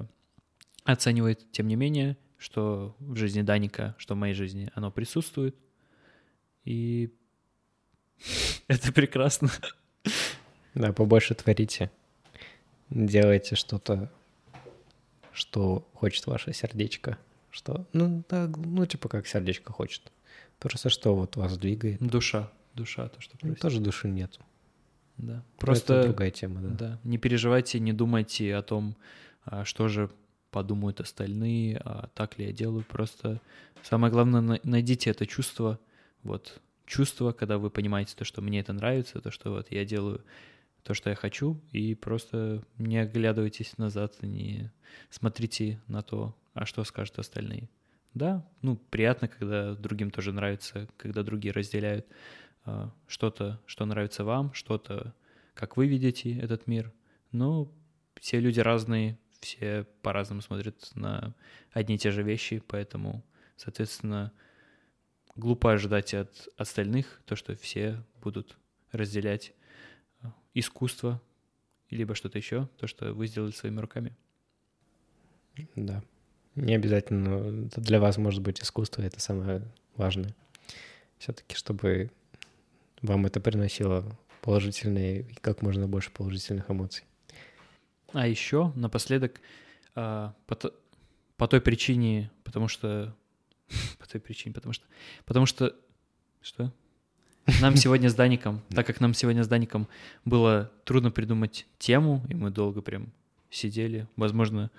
оценивает, 0.84 1.50
тем 1.52 1.68
не 1.68 1.76
менее, 1.76 2.16
что 2.38 2.96
в 2.98 3.16
жизни 3.16 3.42
Даника, 3.42 3.94
что 3.98 4.14
в 4.14 4.18
моей 4.18 4.34
жизни 4.34 4.70
оно 4.74 4.90
присутствует. 4.90 5.56
И 6.64 7.12
это 8.68 8.92
прекрасно. 8.92 9.50
Да, 10.74 10.92
побольше 10.92 11.34
творите. 11.34 11.90
Делайте 12.90 13.54
что-то, 13.54 14.10
что 15.38 15.88
хочет 15.94 16.26
ваше 16.26 16.52
сердечко. 16.52 17.16
Что, 17.50 17.86
ну, 17.92 18.22
да, 18.28 18.46
ну, 18.56 18.84
типа 18.86 19.08
как 19.08 19.26
сердечко 19.26 19.72
хочет. 19.72 20.12
Просто 20.58 20.90
что 20.90 21.14
вот 21.14 21.36
вас 21.36 21.56
двигает. 21.56 22.00
Душа. 22.00 22.50
Душа, 22.74 23.08
то, 23.08 23.20
что 23.20 23.36
Ну, 23.42 23.48
просит. 23.48 23.62
тоже 23.62 23.80
души 23.80 24.08
нет. 24.08 24.38
Да. 25.16 25.42
Просто 25.58 25.86
Просто 25.86 26.02
другая 26.08 26.30
тема, 26.30 26.60
да. 26.60 26.68
да, 26.68 26.98
не 27.04 27.18
переживайте, 27.18 27.80
не 27.80 27.92
думайте 27.92 28.54
о 28.54 28.62
том, 28.62 28.94
а, 29.44 29.64
что 29.64 29.88
же 29.88 30.10
подумают 30.50 31.00
остальные, 31.00 31.78
а 31.84 32.08
так 32.14 32.38
ли 32.38 32.46
я 32.46 32.52
делаю. 32.52 32.84
Просто 32.84 33.40
самое 33.82 34.12
главное, 34.12 34.40
на- 34.40 34.60
найдите 34.62 35.10
это 35.10 35.26
чувство, 35.26 35.78
вот 36.22 36.60
чувство, 36.86 37.32
когда 37.32 37.58
вы 37.58 37.70
понимаете 37.70 38.14
то, 38.16 38.24
что 38.24 38.42
мне 38.42 38.60
это 38.60 38.72
нравится, 38.72 39.20
то, 39.20 39.30
что 39.30 39.50
вот 39.50 39.70
я 39.72 39.84
делаю 39.84 40.22
то, 40.88 40.94
что 40.94 41.10
я 41.10 41.16
хочу, 41.16 41.60
и 41.70 41.94
просто 41.94 42.64
не 42.78 42.96
оглядывайтесь 42.96 43.76
назад, 43.76 44.22
не 44.22 44.72
смотрите 45.10 45.82
на 45.86 46.00
то, 46.00 46.34
а 46.54 46.64
что 46.64 46.82
скажут 46.84 47.18
остальные. 47.18 47.68
Да, 48.14 48.48
ну, 48.62 48.76
приятно, 48.76 49.28
когда 49.28 49.74
другим 49.74 50.10
тоже 50.10 50.32
нравится, 50.32 50.88
когда 50.96 51.22
другие 51.22 51.52
разделяют 51.52 52.06
а, 52.64 52.90
что-то, 53.06 53.60
что 53.66 53.84
нравится 53.84 54.24
вам, 54.24 54.54
что-то, 54.54 55.14
как 55.52 55.76
вы 55.76 55.88
видите 55.88 56.38
этот 56.38 56.66
мир. 56.66 56.90
Но 57.32 57.70
все 58.18 58.40
люди 58.40 58.60
разные, 58.60 59.18
все 59.40 59.86
по-разному 60.00 60.40
смотрят 60.40 60.90
на 60.94 61.34
одни 61.70 61.96
и 61.96 61.98
те 61.98 62.12
же 62.12 62.22
вещи, 62.22 62.62
поэтому, 62.66 63.22
соответственно, 63.58 64.32
глупо 65.36 65.70
ожидать 65.70 66.14
от 66.14 66.48
остальных 66.56 67.20
то, 67.26 67.36
что 67.36 67.54
все 67.56 68.02
будут 68.22 68.56
разделять 68.90 69.52
искусство, 70.58 71.20
либо 71.90 72.14
что-то 72.14 72.38
еще, 72.38 72.68
то, 72.78 72.86
что 72.86 73.12
вы 73.12 73.26
сделали 73.26 73.52
своими 73.52 73.80
руками. 73.80 74.16
Да. 75.74 76.02
Не 76.54 76.74
обязательно 76.74 77.68
для 77.76 78.00
вас 78.00 78.18
может 78.18 78.42
быть 78.42 78.60
искусство, 78.60 79.02
это 79.02 79.20
самое 79.20 79.62
важное. 79.96 80.34
Все-таки, 81.18 81.56
чтобы 81.56 82.10
вам 83.02 83.26
это 83.26 83.40
приносило 83.40 84.04
положительные 84.42 85.22
и 85.22 85.34
как 85.34 85.62
можно 85.62 85.86
больше 85.86 86.10
положительных 86.10 86.70
эмоций. 86.70 87.04
А 88.12 88.26
еще 88.26 88.72
напоследок, 88.74 89.40
а, 89.94 90.34
по, 90.46 90.56
по 91.36 91.48
той 91.48 91.60
причине, 91.60 92.30
потому 92.44 92.68
что... 92.68 93.14
По 93.98 94.08
той 94.08 94.18
причине, 94.18 94.54
потому 94.54 94.72
что... 94.72 94.86
Потому 95.26 95.44
что... 95.44 95.76
Что? 96.40 96.72
Нам 97.60 97.76
сегодня 97.76 98.10
с 98.10 98.14
Даником, 98.14 98.62
так 98.68 98.86
как 98.86 99.00
нам 99.00 99.14
сегодня 99.14 99.42
с 99.42 99.48
Даником 99.48 99.88
было 100.24 100.70
трудно 100.84 101.10
придумать 101.10 101.66
тему, 101.78 102.22
и 102.28 102.34
мы 102.34 102.50
долго 102.50 102.82
прям 102.82 103.12
сидели, 103.50 104.06
возможно, 104.16 104.70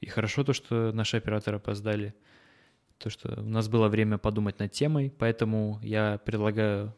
и 0.00 0.06
хорошо 0.06 0.44
то, 0.44 0.52
что 0.52 0.92
наши 0.92 1.16
операторы 1.16 1.56
опоздали, 1.56 2.14
то, 2.98 3.10
что 3.10 3.40
у 3.40 3.48
нас 3.48 3.68
было 3.68 3.88
время 3.88 4.18
подумать 4.18 4.58
над 4.58 4.72
темой, 4.72 5.12
поэтому 5.18 5.80
я 5.82 6.18
предлагаю... 6.24 6.94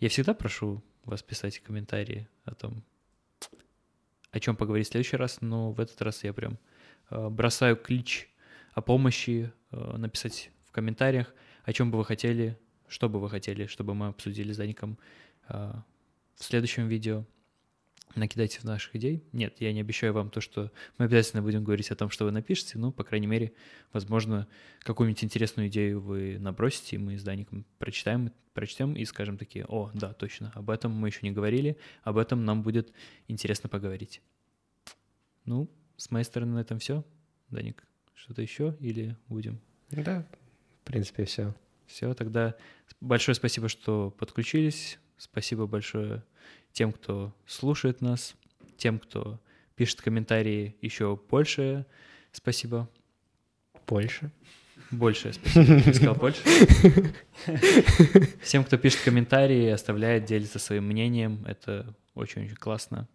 Я 0.00 0.08
всегда 0.08 0.34
прошу 0.34 0.82
вас 1.04 1.22
писать 1.22 1.60
комментарии 1.60 2.26
о 2.44 2.54
том, 2.54 2.82
о 4.30 4.40
чем 4.40 4.56
поговорить 4.56 4.88
в 4.88 4.90
следующий 4.90 5.16
раз, 5.16 5.40
но 5.40 5.72
в 5.72 5.80
этот 5.80 6.00
раз 6.02 6.24
я 6.24 6.32
прям 6.32 6.58
э, 7.10 7.28
бросаю 7.28 7.76
клич 7.76 8.28
о 8.72 8.80
помощи, 8.80 9.52
э, 9.70 9.96
написать 9.96 10.50
в 10.64 10.72
комментариях, 10.72 11.32
о 11.64 11.72
чем 11.72 11.90
бы 11.90 11.98
вы 11.98 12.04
хотели, 12.04 12.58
что 12.88 13.08
бы 13.08 13.20
вы 13.20 13.30
хотели, 13.30 13.66
чтобы 13.66 13.94
мы 13.94 14.08
обсудили 14.08 14.52
с 14.52 14.56
Даником 14.56 14.98
э, 15.48 15.72
в 16.36 16.44
следующем 16.44 16.88
видео. 16.88 17.24
Накидайте 18.14 18.60
в 18.60 18.64
наших 18.64 18.96
идей. 18.96 19.22
Нет, 19.32 19.56
я 19.60 19.72
не 19.72 19.80
обещаю 19.80 20.14
вам 20.14 20.30
то, 20.30 20.40
что 20.40 20.72
мы 20.96 21.04
обязательно 21.04 21.42
будем 21.42 21.64
говорить 21.64 21.90
о 21.90 21.96
том, 21.96 22.08
что 22.08 22.24
вы 22.24 22.30
напишете, 22.30 22.78
но, 22.78 22.90
по 22.90 23.04
крайней 23.04 23.26
мере, 23.26 23.52
возможно, 23.92 24.48
какую-нибудь 24.80 25.22
интересную 25.22 25.68
идею 25.68 26.00
вы 26.00 26.38
набросите, 26.38 26.96
и 26.96 26.98
мы 26.98 27.18
с 27.18 27.22
Даником 27.22 27.66
прочитаем, 27.78 28.32
прочтем 28.54 28.94
и 28.94 29.04
скажем 29.04 29.36
такие, 29.36 29.66
о, 29.66 29.90
да, 29.92 30.14
точно, 30.14 30.50
об 30.54 30.70
этом 30.70 30.92
мы 30.92 31.08
еще 31.08 31.20
не 31.22 31.30
говорили, 31.30 31.76
об 32.04 32.16
этом 32.16 32.46
нам 32.46 32.62
будет 32.62 32.90
интересно 33.28 33.68
поговорить. 33.68 34.22
Ну, 35.44 35.70
с 35.98 36.10
моей 36.10 36.24
стороны 36.24 36.54
на 36.54 36.60
этом 36.60 36.78
все. 36.78 37.04
Даник, 37.50 37.86
что-то 38.14 38.40
еще 38.40 38.76
или 38.80 39.14
будем? 39.28 39.60
Да, 39.90 40.26
в 40.82 40.86
принципе, 40.86 41.26
все. 41.26 41.54
Все, 41.86 42.14
тогда 42.14 42.54
большое 43.00 43.34
спасибо, 43.34 43.68
что 43.68 44.10
подключились. 44.10 44.98
Спасибо 45.16 45.66
большое 45.66 46.22
тем, 46.72 46.92
кто 46.92 47.34
слушает 47.46 48.00
нас, 48.00 48.34
тем, 48.76 48.98
кто 48.98 49.40
пишет 49.76 50.02
комментарии, 50.02 50.76
еще 50.80 51.16
больше 51.16 51.86
спасибо. 52.32 52.88
Больше. 53.86 54.30
Большее 54.90 55.32
спасибо. 55.32 55.74
Я 55.74 55.94
сказал 55.94 56.14
больше. 56.14 56.42
Всем, 58.42 58.64
кто 58.64 58.76
пишет 58.76 59.00
комментарии, 59.02 59.68
оставляет, 59.68 60.24
делится 60.26 60.58
своим 60.58 60.84
мнением, 60.84 61.44
это 61.46 61.94
очень-очень 62.14 62.56
классно. 62.56 63.08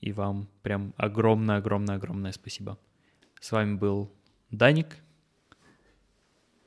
И 0.00 0.12
вам 0.12 0.48
прям 0.62 0.92
огромное-огромное-огромное 0.96 2.32
спасибо. 2.32 2.78
С 3.40 3.52
вами 3.52 3.74
был 3.74 4.12
Даник 4.50 4.96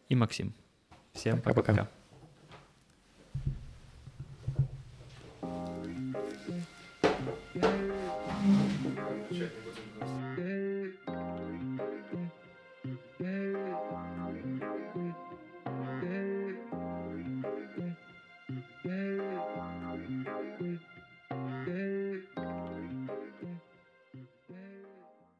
и 0.09 0.15
Максим. 0.15 0.53
Всем 1.19 1.41
Пока-пока. 1.41 1.89